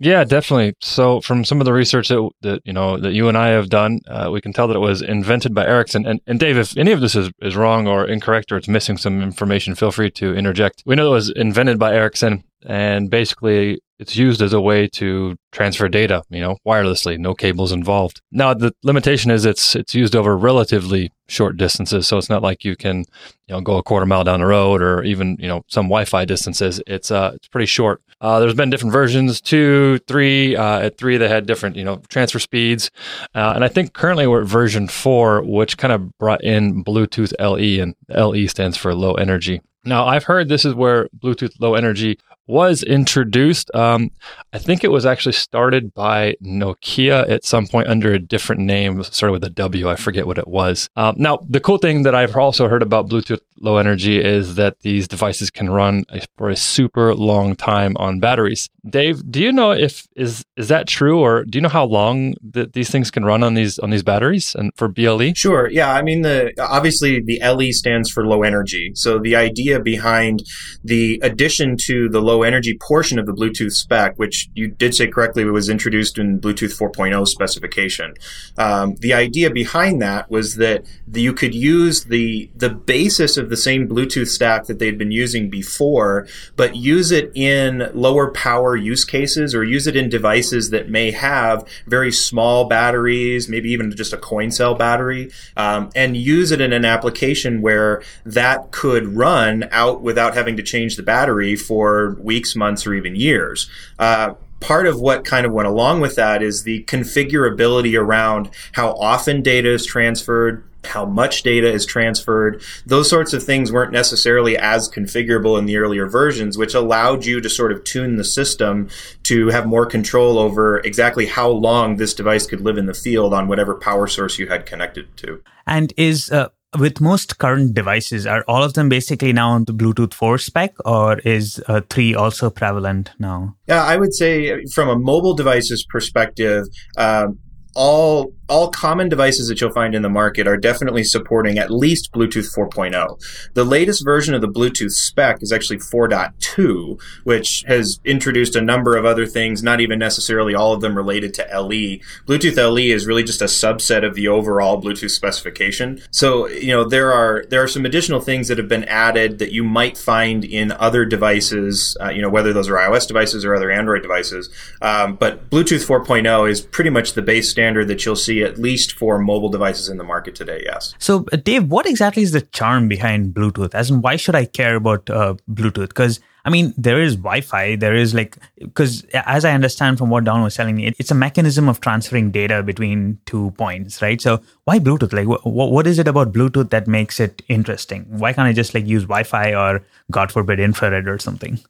yeah, 0.01 0.25
definitely. 0.25 0.75
So, 0.81 1.21
from 1.21 1.45
some 1.45 1.61
of 1.61 1.65
the 1.65 1.73
research 1.73 2.09
that, 2.09 2.29
that 2.43 2.63
you 2.65 2.73
know 2.73 2.99
that 2.99 3.13
you 3.13 3.29
and 3.29 3.39
I 3.39 3.49
have 3.49 3.69
done, 3.69 4.01
uh, 4.09 4.29
we 4.33 4.41
can 4.41 4.53
tell 4.53 4.67
that 4.69 4.77
it 4.77 4.81
was 4.81 5.03
invented 5.03 5.55
by 5.55 5.67
Ericsson. 5.67 6.05
And, 6.07 6.21
and 6.27 6.41
Dave, 6.41 6.57
if 6.57 6.77
any 6.77 6.93
of 6.93 7.01
this 7.01 7.15
is, 7.15 7.31
is 7.41 7.57
wrong 7.57 7.87
or 7.87 8.05
incorrect 8.05 8.51
or 8.51 8.57
it's 8.57 8.69
missing 8.69 8.97
some 8.97 9.23
information, 9.23 9.75
feel 9.75 9.93
free 9.93 10.11
to 10.13 10.35
interject. 10.35 10.83
We 10.85 10.97
know 10.97 11.09
it 11.09 11.15
was 11.15 11.31
invented 11.31 11.79
by 11.79 11.95
Ericsson, 11.95 12.45
and 12.65 13.11
basically 13.11 13.81
it's 13.99 14.17
used 14.17 14.43
as 14.43 14.53
a 14.53 14.61
way 14.61 14.89
to 14.89 15.37
transfer 15.53 15.89
data, 15.89 16.23
you 16.29 16.41
know, 16.41 16.57
wirelessly, 16.67 17.17
no 17.19 17.35
cables 17.35 17.71
involved. 17.73 18.21
Now 18.33 18.53
the 18.53 18.75
limitation 18.83 19.31
is 19.31 19.45
it's 19.45 19.77
it's 19.77 19.95
used 19.95 20.17
over 20.17 20.37
relatively 20.37 21.13
short 21.29 21.57
distances, 21.57 22.09
so 22.09 22.19
it's 22.19 22.29
not 22.29 22.43
like 22.43 22.65
you 22.65 22.77
can, 22.77 22.99
you 23.47 23.55
know, 23.55 23.61
go 23.61 23.77
a 23.77 23.83
quarter 23.83 24.07
mile 24.07 24.25
down 24.25 24.41
the 24.41 24.47
road 24.47 24.83
or 24.83 25.03
even, 25.05 25.37
you 25.39 25.47
know, 25.47 25.63
some 25.69 25.87
Wi-Fi 25.87 26.25
distances. 26.25 26.83
It's 26.87 27.11
uh 27.11 27.33
it's 27.35 27.49
pretty 27.49 27.67
short. 27.67 28.03
Uh, 28.21 28.41
there's 28.41 28.55
been 28.55 28.71
different 28.71 28.93
versions, 28.93 29.41
two, 29.41 29.99
three. 30.07 30.57
Uh, 30.57 30.79
at 30.81 30.97
three, 30.97 31.19
they 31.19 31.29
had 31.29 31.47
different, 31.47 31.77
you 31.77 31.85
know, 31.85 32.01
transfer 32.09 32.39
speeds, 32.39 32.91
uh, 33.35 33.53
and 33.55 33.65
I 33.65 33.69
think 33.69 33.93
currently 33.93 34.27
we're 34.27 34.43
at 34.43 34.49
version 34.49 34.89
four, 34.89 35.43
which 35.43 35.77
kind 35.77 35.93
of 35.93 36.17
brought 36.19 36.43
in 36.43 36.83
Bluetooth 36.83 37.33
LE, 37.39 37.83
and 37.83 37.95
LE 38.09 38.49
stands 38.49 38.77
for 38.79 38.95
low 38.95 39.15
energy. 39.15 39.61
Now, 39.85 40.07
I've 40.07 40.25
heard 40.25 40.49
this 40.49 40.65
is 40.65 40.75
where 40.75 41.09
Bluetooth 41.19 41.61
Low 41.61 41.75
Energy 41.75 42.19
was 42.47 42.83
introduced. 42.83 43.75
Um, 43.75 44.11
I 44.53 44.59
think 44.59 44.85
it 44.85 44.91
was 44.91 45.07
actually 45.07 45.33
started 45.33 45.95
by 45.95 46.37
Nokia 46.43 47.29
at 47.29 47.45
some 47.45 47.67
point 47.67 47.89
under 47.89 48.13
a 48.13 48.19
different 48.19 48.63
name, 48.63 49.03
started 49.03 49.33
with 49.33 49.45
a 49.45 49.51
W. 49.51 49.89
I 49.89 49.97
forget 49.97 50.27
what 50.27 50.39
it 50.39 50.49
was. 50.49 50.89
Um, 50.97 51.15
now, 51.19 51.39
the 51.49 51.61
cool 51.61 51.79
thing 51.79 52.03
that 52.03 52.15
I've 52.15 52.37
also 52.37 52.69
heard 52.69 52.83
about 52.83 53.09
Bluetooth 53.09 53.41
Low 53.61 53.77
Energy 53.77 54.23
is 54.23 54.57
that 54.57 54.81
these 54.81 55.07
devices 55.09 55.51
can 55.51 55.71
run 55.71 56.05
for 56.37 56.51
a 56.51 56.57
super 56.57 57.15
long 57.15 57.55
time 57.57 57.97
on 57.99 58.21
batteries. 58.21 58.69
Dave, 58.89 59.23
do 59.31 59.41
you 59.41 59.53
know 59.53 59.73
if 59.73 60.07
is 60.15 60.45
is 60.57 60.69
that 60.69 60.87
true, 60.87 61.21
or 61.21 61.45
do 61.45 61.57
you 61.57 61.63
know 61.63 61.69
how 61.69 61.85
long 61.85 62.35
that 62.43 62.75
these 62.75 62.91
things 62.91 63.11
can 63.11 63.25
run 63.25 63.43
on 63.43 63.55
these 63.55 63.79
on 63.79 63.91
these 63.91 64.03
batteries 64.03 64.55
and 64.55 64.73
for 64.77 64.89
BLE? 64.89 65.35
Sure. 65.35 65.71
Yeah. 65.71 65.93
I 65.93 66.03
mean, 66.03 66.23
the 66.23 66.53
obviously 66.61 67.23
the 67.23 67.41
LE 67.43 67.73
stands 67.73 68.11
for 68.11 68.27
low 68.27 68.43
energy. 68.43 68.93
So 68.95 69.19
the 69.19 69.37
idea 69.37 69.81
behind 69.81 70.43
the 70.83 71.21
addition 71.23 71.77
to 71.87 72.09
the 72.09 72.21
low 72.21 72.43
energy 72.43 72.77
portion 72.81 73.19
of 73.19 73.27
the 73.27 73.33
Bluetooth 73.33 73.73
spec, 73.73 74.19
which 74.19 74.49
you 74.55 74.69
did 74.69 74.95
say 74.95 75.07
correctly 75.07 75.45
was 75.45 75.69
introduced 75.69 76.19
in 76.19 76.41
Bluetooth 76.41 76.79
4.0 76.79 77.27
specification. 77.27 78.15
Um, 78.59 78.97
the 78.97 79.15
idea 79.15 79.51
behind 79.51 80.03
that 80.03 80.31
was 80.31 80.57
that 80.57 80.85
you 81.13 81.33
could 81.33 81.55
use 81.55 82.05
the 82.05 82.51
the 82.55 82.71
basis 82.71 83.37
of 83.37 83.44
the 83.49 83.57
same 83.57 83.89
Bluetooth 83.89 84.29
stack 84.29 84.67
that 84.67 84.79
they'd 84.79 84.99
been 84.99 85.11
using 85.11 85.51
before, 85.51 86.27
but 86.57 86.77
use 86.77 87.11
it 87.11 87.31
in 87.35 87.91
lower 87.95 88.31
power 88.31 88.77
use 88.77 89.05
cases 89.05 89.55
or 89.55 89.65
use 89.65 89.87
it 89.87 89.97
in 89.97 90.09
devices 90.09 90.71
that 90.71 90.89
may 90.89 91.11
have 91.11 91.67
very 91.87 92.13
small 92.13 92.67
batteries, 92.67 93.49
maybe 93.49 93.71
even 93.71 93.95
just 93.95 94.13
a 94.13 94.17
coin 94.17 94.51
cell 94.51 94.75
battery, 94.75 95.31
um, 95.57 95.91
and 95.95 96.17
use 96.17 96.51
it 96.51 96.61
in 96.61 96.73
an 96.73 96.85
application 96.85 97.63
where 97.63 98.03
that 98.25 98.71
could 98.71 99.09
run 99.09 99.69
out 99.71 100.03
without 100.03 100.35
having 100.35 100.57
to 100.57 100.63
change 100.63 100.97
the 100.97 101.03
battery 101.03 101.57
for 101.57 102.17
weeks, 102.21 102.57
months, 102.57 102.87
or 102.87 102.95
even 102.95 103.17
years. 103.17 103.69
Uh, 103.99 104.35
part 104.61 104.87
of 104.87 104.99
what 104.99 105.25
kind 105.25 105.45
of 105.45 105.53
went 105.53 105.69
along 105.69 106.01
with 106.01 106.17
that 106.17 106.43
is 106.43 106.63
the 106.63 106.83
configurability 106.85 107.99
around 107.99 108.51
how 108.73 108.93
often 108.93 109.43
data 109.43 109.71
is 109.71 109.85
transferred, 109.85 110.65
how 110.87 111.05
much 111.05 111.43
data 111.43 111.71
is 111.71 111.87
transferred. 111.87 112.63
Those 112.87 113.09
sorts 113.09 113.33
of 113.33 113.43
things 113.43 113.73
weren't 113.73 113.93
necessarily 113.93 114.57
as 114.57 114.89
configurable 114.89 115.59
in 115.59 115.67
the 115.67 115.77
earlier 115.77 116.07
versions, 116.07 116.59
which 116.59 116.75
allowed 116.75 117.25
you 117.25 117.41
to 117.41 117.51
sort 117.51 117.73
of 117.73 117.85
tune 117.85 118.17
the 118.17 118.25
system 118.25 118.89
to 119.25 119.49
have 119.49 119.67
more 119.67 119.87
control 119.87 120.39
over 120.39 120.79
exactly 120.81 121.27
how 121.27 121.49
long 121.49 121.97
this 121.97 122.15
device 122.15 122.47
could 122.47 122.61
live 122.61 122.79
in 122.79 122.87
the 122.87 122.95
field 122.95 123.35
on 123.35 123.49
whatever 123.49 123.75
power 123.75 124.07
source 124.07 124.39
you 124.39 124.49
had 124.49 124.67
connected 124.67 125.17
to. 125.19 125.43
And 125.67 125.93
is 125.97 126.31
uh, 126.31 126.49
with 126.79 127.01
most 127.01 127.39
current 127.39 127.75
devices, 127.75 128.27
are 128.27 128.45
all 128.49 128.63
of 128.63 128.75
them 128.75 128.89
basically 128.89 129.33
now 129.33 129.51
on 129.51 129.65
the 129.65 129.73
Bluetooth 129.73 130.15
4 130.15 130.39
spec, 130.39 130.75
or 130.85 131.19
is 131.21 131.63
uh, 131.69 131.81
3 131.89 132.15
also 132.15 132.51
prevalent 132.51 133.11
now? 133.19 133.57
Yeah, 133.67 133.83
I 133.85 133.97
would 133.97 134.15
say 134.15 134.65
from 134.75 134.89
a 134.89 134.99
mobile 134.99 135.35
devices 135.35 135.87
perspective, 135.89 136.67
um, 136.97 137.39
all 137.75 138.33
all 138.49 138.71
common 138.71 139.09
devices 139.09 139.49
that 139.49 139.61
you'll 139.61 139.73
find 139.73 139.95
in 139.95 140.03
the 140.03 140.09
market 140.09 140.47
are 140.47 140.57
definitely 140.57 141.05
supporting 141.05 141.59
at 141.59 141.71
least 141.71 142.13
Bluetooth 142.13 142.55
4.0. 142.55 143.53
The 143.55 143.65
latest 143.65 144.05
version 144.05 144.35
of 144.35 144.41
the 144.41 144.49
Bluetooth 144.49 144.93
spec 144.93 145.43
is 145.43 145.53
actually 145.53 145.79
4.2, 145.79 147.01
which 147.25 147.65
has 147.67 148.01
introduced 148.05 148.55
a 148.57 148.61
number 148.61 148.97
of 148.97 149.05
other 149.05 149.27
things, 149.27 149.63
not 149.63 149.81
even 149.81 149.99
necessarily 149.99 150.55
all 150.55 150.73
of 150.73 150.81
them 150.81 150.97
related 150.97 151.33
to 151.35 151.43
LE. 151.53 151.99
Bluetooth 152.27 152.57
LE 152.57 152.95
is 152.95 153.07
really 153.07 153.25
just 153.25 153.41
a 153.41 153.47
subset 153.47 154.05
of 154.05 154.15
the 154.15 154.29
overall 154.29 154.81
Bluetooth 154.81 155.11
specification. 155.11 156.01
So, 156.11 156.49
you 156.49 156.73
know, 156.73 156.85
there 156.85 157.13
are 157.13 157.45
there 157.49 157.63
are 157.63 157.69
some 157.69 157.87
additional 157.87 158.21
things 158.21 158.49
that 158.49 158.59
have 158.59 158.69
been 158.69 158.85
added 158.85 159.39
that 159.39 159.53
you 159.53 159.65
might 159.65 159.97
find 159.97 160.45
in 160.45 160.73
other 160.73 161.05
devices, 161.05 161.97
uh, 162.01 162.11
you 162.11 162.21
know, 162.21 162.29
whether 162.29 162.53
those 162.53 162.69
are 162.69 162.75
iOS 162.77 163.07
devices 163.07 163.45
or 163.45 163.55
other 163.55 163.71
Android 163.71 164.03
devices. 164.03 164.51
Um, 164.83 165.17
but 165.17 165.49
Bluetooth 165.51 165.87
4.0 165.87 166.51
is 166.51 166.61
pretty 166.61 166.91
much 166.91 167.15
the 167.15 167.23
base 167.23 167.49
standard 167.51 167.89
that 167.89 168.05
you'll 168.05 168.17
see 168.17 168.34
at 168.43 168.59
least 168.59 168.99
for 168.99 169.19
mobile 169.19 169.49
devices 169.49 169.89
in 169.89 169.99
the 169.99 170.05
market 170.05 170.35
today. 170.35 170.63
Yes. 170.65 170.95
So, 170.99 171.27
uh, 171.33 171.37
Dave, 171.37 171.69
what 171.71 171.87
exactly 171.87 172.23
is 172.23 172.33
the 172.33 172.41
charm 172.41 172.89
behind 172.89 173.35
Bluetooth? 173.35 173.75
As 173.75 173.91
in, 173.91 174.01
why 174.01 174.17
should 174.17 174.35
I 174.35 174.47
care 174.47 174.77
about 174.77 175.09
uh, 175.11 175.35
Bluetooth? 175.51 175.89
Because 175.89 176.21
I 176.47 176.51
mean, 176.51 176.75
there 176.77 177.01
is 177.01 177.17
Wi-Fi. 177.17 177.77
There 177.77 177.95
is 177.95 178.15
like 178.15 178.37
because 178.59 179.03
as 179.15 179.45
I 179.47 179.53
understand 179.53 179.97
from 179.97 180.11
what 180.11 180.25
Donn 180.25 180.43
was 180.43 180.55
telling 180.55 180.77
me, 180.77 180.93
it's 180.99 181.11
a 181.11 181.15
mechanism 181.15 181.69
of 181.69 181.81
transferring 181.81 182.31
data 182.31 182.63
between 182.63 183.19
two 183.25 183.53
points, 183.53 184.03
right? 184.03 184.21
So 184.21 184.43
why 184.65 184.79
Bluetooth? 184.79 185.13
Like, 185.13 185.27
wh- 185.27 185.47
what 185.47 185.87
is 185.87 185.99
it 185.99 186.07
about 186.07 186.33
Bluetooth 186.33 186.71
that 186.71 186.87
makes 186.87 187.19
it 187.19 187.43
interesting? 187.49 188.05
Why 188.09 188.35
can't 188.35 188.47
I 188.47 188.53
just 188.53 188.75
like 188.75 188.87
use 188.87 189.05
Wi-Fi 189.05 189.55
or 189.55 189.83
God 190.11 190.31
forbid 190.31 190.61
infrared 190.61 191.09
or 191.09 191.19
something? 191.19 191.61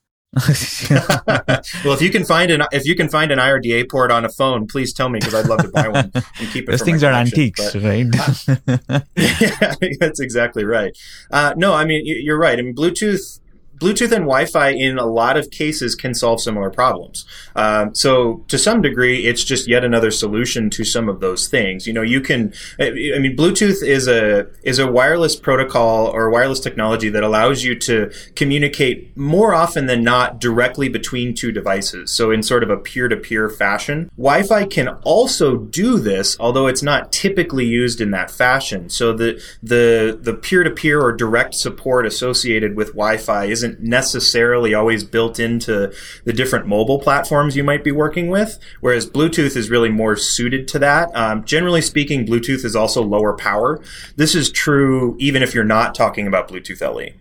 Well, 1.85 1.95
if 1.95 2.03
you 2.03 2.11
can 2.11 2.25
find 2.25 2.51
an 2.51 2.65
if 2.73 2.87
you 2.87 2.95
can 2.95 3.09
find 3.09 3.31
an 3.31 3.39
IRDA 3.39 3.91
port 3.91 4.11
on 4.11 4.25
a 4.25 4.29
phone, 4.29 4.67
please 4.67 4.93
tell 4.93 5.09
me 5.09 5.19
because 5.19 5.35
I'd 5.35 5.47
love 5.47 5.61
to 5.61 5.69
buy 5.69 5.89
one 5.89 6.11
and 6.15 6.49
keep 6.51 6.69
it. 6.69 6.73
Those 6.73 6.83
things 6.83 7.05
are 7.05 7.13
antiques, 7.13 7.73
but, 7.73 7.83
right? 7.83 8.07
yeah, 9.17 9.75
that's 10.01 10.21
exactly 10.21 10.65
right. 10.65 10.97
Uh, 11.31 11.55
no, 11.57 11.75
I 11.75 11.85
mean 11.85 12.03
you're 12.05 12.39
right. 12.39 12.59
I 12.59 12.63
mean 12.63 12.75
Bluetooth 12.75 13.41
Bluetooth 13.79 14.13
and 14.13 14.25
Wi-Fi 14.25 14.71
in 14.71 14.99
a 14.99 15.07
lot 15.07 15.37
of 15.37 15.51
cases 15.51 15.95
can 15.95 16.15
solve 16.15 16.41
similar 16.41 16.71
problems. 16.71 17.27
Um, 17.57 17.95
so 17.95 18.45
to 18.49 18.59
some 18.59 18.83
degree, 18.83 19.27
it's 19.27 19.45
just 19.45 19.69
yet 19.69 19.85
another 19.85 20.11
solution 20.11 20.71
to 20.71 20.85
some 20.85 21.09
of 21.09 21.21
those 21.21 21.49
things. 21.49 21.87
You 21.87 21.93
know, 21.93 22.03
you 22.03 22.21
can. 22.21 22.53
I 22.81 22.91
mean, 22.91 23.37
Bluetooth 23.37 23.83
is 23.83 24.09
a 24.09 24.47
is 24.63 24.79
a 24.79 24.91
wireless 24.91 25.37
protocol 25.37 26.07
or 26.07 26.31
wireless 26.31 26.61
technology 26.61 27.09
that 27.11 27.23
allows 27.23 27.65
you 27.65 27.75
to 27.81 28.13
communicate 28.37 29.17
more 29.17 29.55
often 29.55 29.87
than 29.87 30.03
not 30.03 30.41
directly 30.41 30.89
between 30.89 31.35
two 31.35 31.53
devices. 31.53 32.13
So 32.13 32.31
in 32.31 32.43
sort 32.43 32.63
of 32.63 32.71
a 32.71 32.77
peer-to-peer 32.77 33.49
fashion. 33.49 34.11
Wi-Fi 34.17 34.67
can 34.67 34.89
also 35.03 35.57
do 35.57 35.99
this, 35.99 36.37
although 36.39 36.67
it's 36.67 36.83
not 36.83 37.13
typically 37.13 37.65
used 37.65 38.01
in 38.01 38.11
that 38.13 38.31
fashion. 38.31 38.89
So 38.89 39.13
the 39.13 39.43
the 39.63 40.19
the 40.21 40.35
peer-to-peer 40.35 41.01
or 41.01 41.13
direct 41.13 41.55
support 41.55 42.07
associated 42.07 42.77
with 42.77 42.89
Wi-Fi 42.89 43.47
is 43.47 43.65
isn't 43.75 43.89
necessarily 43.89 44.75
always 44.75 45.05
built 45.05 45.39
into 45.39 45.93
the 46.25 46.33
different 46.33 46.67
mobile 46.67 46.99
platforms 46.99 47.57
you 47.57 47.65
might 47.65 47.85
be 47.85 47.93
working 47.93 48.29
with, 48.29 48.59
whereas 48.81 49.09
Bluetooth 49.09 49.57
is 49.57 49.71
really 49.71 49.89
more 49.89 50.17
suited 50.17 50.69
to 50.69 50.79
that. 50.79 51.15
Um, 51.15 51.45
generally 51.45 51.83
speaking, 51.83 52.27
Bluetooth 52.27 52.65
is 52.65 52.77
also 52.77 53.03
lower 53.03 53.37
power. 53.37 53.81
This 54.17 54.35
is 54.35 54.51
true 54.51 55.17
even 55.19 55.43
if 55.43 55.55
you're 55.55 55.65
not 55.65 55.95
talking 55.95 56.27
about 56.27 56.49
Bluetooth 56.49 56.81
LE. 56.81 57.15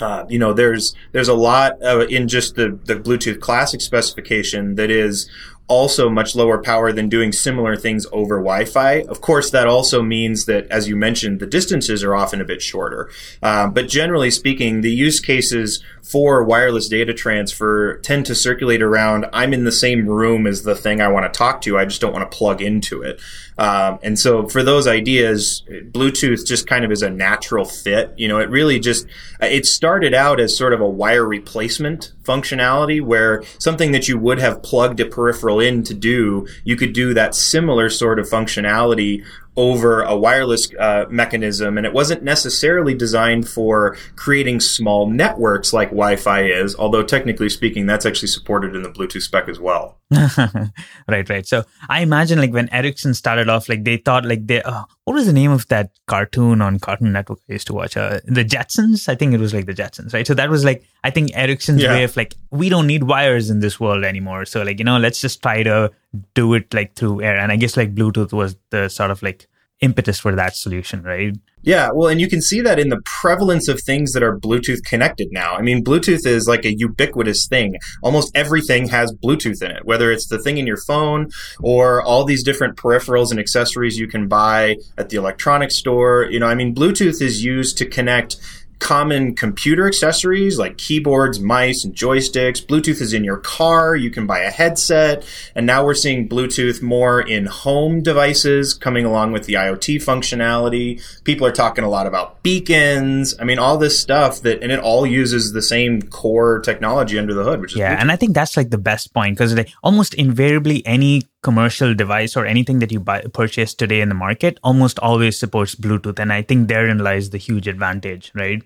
Uh, 0.00 0.24
you 0.28 0.38
know, 0.38 0.52
there's 0.52 0.96
there's 1.12 1.28
a 1.28 1.34
lot 1.34 1.80
uh, 1.82 2.06
in 2.08 2.26
just 2.26 2.56
the 2.56 2.78
the 2.84 2.96
Bluetooth 2.96 3.40
Classic 3.40 3.80
specification 3.80 4.74
that 4.74 4.90
is 4.90 5.30
also 5.68 6.10
much 6.10 6.34
lower 6.34 6.58
power 6.58 6.92
than 6.92 7.08
doing 7.08 7.32
similar 7.32 7.76
things 7.76 8.06
over 8.12 8.36
Wi-Fi. 8.36 9.02
Of 9.02 9.20
course, 9.20 9.50
that 9.50 9.66
also 9.66 10.02
means 10.02 10.44
that, 10.44 10.66
as 10.70 10.88
you 10.88 10.96
mentioned, 10.96 11.40
the 11.40 11.46
distances 11.46 12.04
are 12.04 12.14
often 12.14 12.40
a 12.40 12.44
bit 12.44 12.60
shorter. 12.60 13.10
Um, 13.42 13.72
but 13.72 13.88
generally 13.88 14.30
speaking, 14.30 14.82
the 14.82 14.92
use 14.92 15.20
cases 15.20 15.82
for 16.02 16.42
wireless 16.42 16.88
data 16.88 17.14
transfer 17.14 17.98
tend 17.98 18.26
to 18.26 18.34
circulate 18.34 18.82
around 18.82 19.26
I'm 19.32 19.54
in 19.54 19.64
the 19.64 19.72
same 19.72 20.06
room 20.06 20.46
as 20.46 20.62
the 20.62 20.74
thing 20.74 21.00
I 21.00 21.08
want 21.08 21.32
to 21.32 21.36
talk 21.36 21.60
to. 21.62 21.78
I 21.78 21.84
just 21.84 22.00
don't 22.00 22.12
want 22.12 22.30
to 22.30 22.36
plug 22.36 22.60
into 22.60 23.02
it. 23.02 23.20
Um, 23.56 23.98
and 24.02 24.18
so 24.18 24.48
for 24.48 24.62
those 24.62 24.88
ideas, 24.88 25.62
Bluetooth 25.68 26.46
just 26.46 26.66
kind 26.66 26.84
of 26.84 26.90
is 26.90 27.02
a 27.02 27.10
natural 27.10 27.64
fit. 27.64 28.12
You 28.16 28.26
know, 28.26 28.40
it 28.40 28.50
really 28.50 28.80
just, 28.80 29.06
it 29.40 29.66
started 29.66 30.14
out 30.14 30.40
as 30.40 30.56
sort 30.56 30.72
of 30.72 30.80
a 30.80 30.88
wire 30.88 31.26
replacement 31.26 32.12
functionality 32.24 33.00
where 33.00 33.42
something 33.58 33.92
that 33.92 34.08
you 34.08 34.18
would 34.18 34.40
have 34.40 34.62
plugged 34.62 35.00
a 35.00 35.06
peripheral 35.06 35.60
in 35.60 35.82
to 35.84 35.94
do, 35.94 36.46
you 36.64 36.76
could 36.76 36.92
do 36.92 37.14
that 37.14 37.34
similar 37.34 37.88
sort 37.88 38.18
of 38.18 38.28
functionality 38.28 39.24
over 39.56 40.02
a 40.02 40.16
wireless 40.16 40.72
uh, 40.78 41.04
mechanism, 41.10 41.76
and 41.76 41.86
it 41.86 41.92
wasn't 41.92 42.22
necessarily 42.22 42.94
designed 42.94 43.48
for 43.48 43.96
creating 44.16 44.60
small 44.60 45.06
networks 45.06 45.72
like 45.72 45.88
Wi-Fi 45.88 46.44
is. 46.44 46.74
Although 46.76 47.02
technically 47.02 47.50
speaking, 47.50 47.86
that's 47.86 48.06
actually 48.06 48.28
supported 48.28 48.74
in 48.74 48.82
the 48.82 48.88
Bluetooth 48.88 49.22
spec 49.22 49.48
as 49.48 49.60
well. 49.60 49.98
right, 51.08 51.28
right. 51.28 51.46
So 51.46 51.64
I 51.88 52.00
imagine 52.00 52.38
like 52.38 52.52
when 52.52 52.72
Ericsson 52.72 53.14
started 53.14 53.48
off, 53.48 53.68
like 53.68 53.84
they 53.84 53.98
thought 53.98 54.24
like 54.24 54.46
they 54.46 54.62
uh, 54.62 54.84
what 55.04 55.14
was 55.14 55.26
the 55.26 55.32
name 55.32 55.50
of 55.50 55.66
that 55.68 55.90
cartoon 56.06 56.62
on 56.62 56.78
Cartoon 56.78 57.12
Network 57.12 57.40
I 57.48 57.52
used 57.52 57.66
to 57.66 57.74
watch? 57.74 57.96
Uh, 57.96 58.20
the 58.24 58.44
Jetsons. 58.44 59.08
I 59.08 59.14
think 59.14 59.34
it 59.34 59.40
was 59.40 59.52
like 59.52 59.66
the 59.66 59.74
Jetsons, 59.74 60.14
right? 60.14 60.26
So 60.26 60.34
that 60.34 60.48
was 60.48 60.64
like 60.64 60.84
I 61.04 61.10
think 61.10 61.30
Ericsson's 61.34 61.82
yeah. 61.82 61.92
way 61.92 62.04
of 62.04 62.16
like 62.16 62.34
we 62.50 62.68
don't 62.68 62.86
need 62.86 63.04
wires 63.04 63.50
in 63.50 63.60
this 63.60 63.78
world 63.78 64.04
anymore. 64.04 64.44
So 64.46 64.62
like 64.62 64.78
you 64.78 64.84
know 64.84 64.98
let's 64.98 65.20
just 65.20 65.42
try 65.42 65.62
to 65.62 65.90
do 66.34 66.54
it 66.54 66.72
like 66.74 66.94
through 66.94 67.22
air. 67.22 67.36
And 67.36 67.52
I 67.52 67.56
guess 67.56 67.76
like 67.76 67.94
Bluetooth 67.94 68.32
was 68.32 68.56
the 68.70 68.88
sort 68.88 69.10
of 69.10 69.22
like 69.22 69.48
impetus 69.80 70.18
for 70.18 70.34
that 70.34 70.56
solution, 70.56 71.02
right? 71.02 71.34
Yeah, 71.64 71.90
well, 71.94 72.08
and 72.08 72.20
you 72.20 72.28
can 72.28 72.42
see 72.42 72.60
that 72.60 72.80
in 72.80 72.88
the 72.88 73.00
prevalence 73.04 73.68
of 73.68 73.80
things 73.80 74.12
that 74.12 74.22
are 74.22 74.36
Bluetooth 74.36 74.82
connected 74.84 75.28
now. 75.30 75.54
I 75.54 75.62
mean, 75.62 75.84
Bluetooth 75.84 76.26
is 76.26 76.48
like 76.48 76.64
a 76.64 76.74
ubiquitous 76.76 77.46
thing. 77.46 77.76
Almost 78.02 78.32
everything 78.34 78.88
has 78.88 79.14
Bluetooth 79.22 79.62
in 79.62 79.70
it, 79.70 79.84
whether 79.84 80.10
it's 80.10 80.26
the 80.26 80.40
thing 80.40 80.58
in 80.58 80.66
your 80.66 80.78
phone 80.88 81.30
or 81.60 82.02
all 82.02 82.24
these 82.24 82.42
different 82.42 82.76
peripherals 82.76 83.30
and 83.30 83.38
accessories 83.38 83.96
you 83.96 84.08
can 84.08 84.26
buy 84.26 84.76
at 84.98 85.10
the 85.10 85.16
electronics 85.16 85.76
store. 85.76 86.26
You 86.28 86.40
know, 86.40 86.46
I 86.46 86.56
mean, 86.56 86.74
Bluetooth 86.74 87.22
is 87.22 87.44
used 87.44 87.78
to 87.78 87.86
connect 87.86 88.36
common 88.82 89.34
computer 89.36 89.86
accessories 89.86 90.58
like 90.58 90.76
keyboards, 90.76 91.38
mice, 91.38 91.84
and 91.84 91.94
joysticks. 91.94 92.64
Bluetooth 92.66 93.00
is 93.00 93.12
in 93.12 93.22
your 93.22 93.38
car. 93.38 93.94
You 93.94 94.10
can 94.10 94.26
buy 94.26 94.40
a 94.40 94.50
headset. 94.50 95.24
And 95.54 95.64
now 95.64 95.84
we're 95.84 95.94
seeing 95.94 96.28
Bluetooth 96.28 96.82
more 96.82 97.20
in 97.20 97.46
home 97.46 98.02
devices 98.02 98.74
coming 98.74 99.04
along 99.04 99.32
with 99.32 99.46
the 99.46 99.54
IoT 99.54 100.02
functionality. 100.02 101.00
People 101.22 101.46
are 101.46 101.52
talking 101.52 101.84
a 101.84 101.88
lot 101.88 102.08
about 102.08 102.42
beacons. 102.42 103.36
I 103.38 103.44
mean, 103.44 103.60
all 103.60 103.78
this 103.78 103.98
stuff 103.98 104.40
that, 104.42 104.62
and 104.62 104.72
it 104.72 104.80
all 104.80 105.06
uses 105.06 105.52
the 105.52 105.62
same 105.62 106.02
core 106.02 106.58
technology 106.58 107.18
under 107.18 107.34
the 107.34 107.44
hood, 107.44 107.60
which 107.60 107.72
is 107.72 107.78
yeah. 107.78 107.94
Bluetooth. 107.94 108.00
And 108.00 108.12
I 108.12 108.16
think 108.16 108.34
that's 108.34 108.56
like 108.56 108.70
the 108.70 108.78
best 108.78 109.14
point 109.14 109.38
because 109.38 109.54
like 109.54 109.70
almost 109.84 110.14
invariably 110.14 110.84
any 110.84 111.22
commercial 111.42 111.94
device 111.94 112.36
or 112.36 112.46
anything 112.46 112.78
that 112.78 112.92
you 112.92 113.00
buy 113.00 113.20
purchase 113.22 113.74
today 113.74 114.00
in 114.00 114.08
the 114.08 114.14
market 114.14 114.58
almost 114.62 114.98
always 115.00 115.38
supports 115.38 115.74
Bluetooth. 115.74 116.18
And 116.18 116.32
I 116.32 116.42
think 116.42 116.68
therein 116.68 116.98
lies 116.98 117.30
the 117.30 117.38
huge 117.38 117.66
advantage, 117.66 118.30
right? 118.34 118.62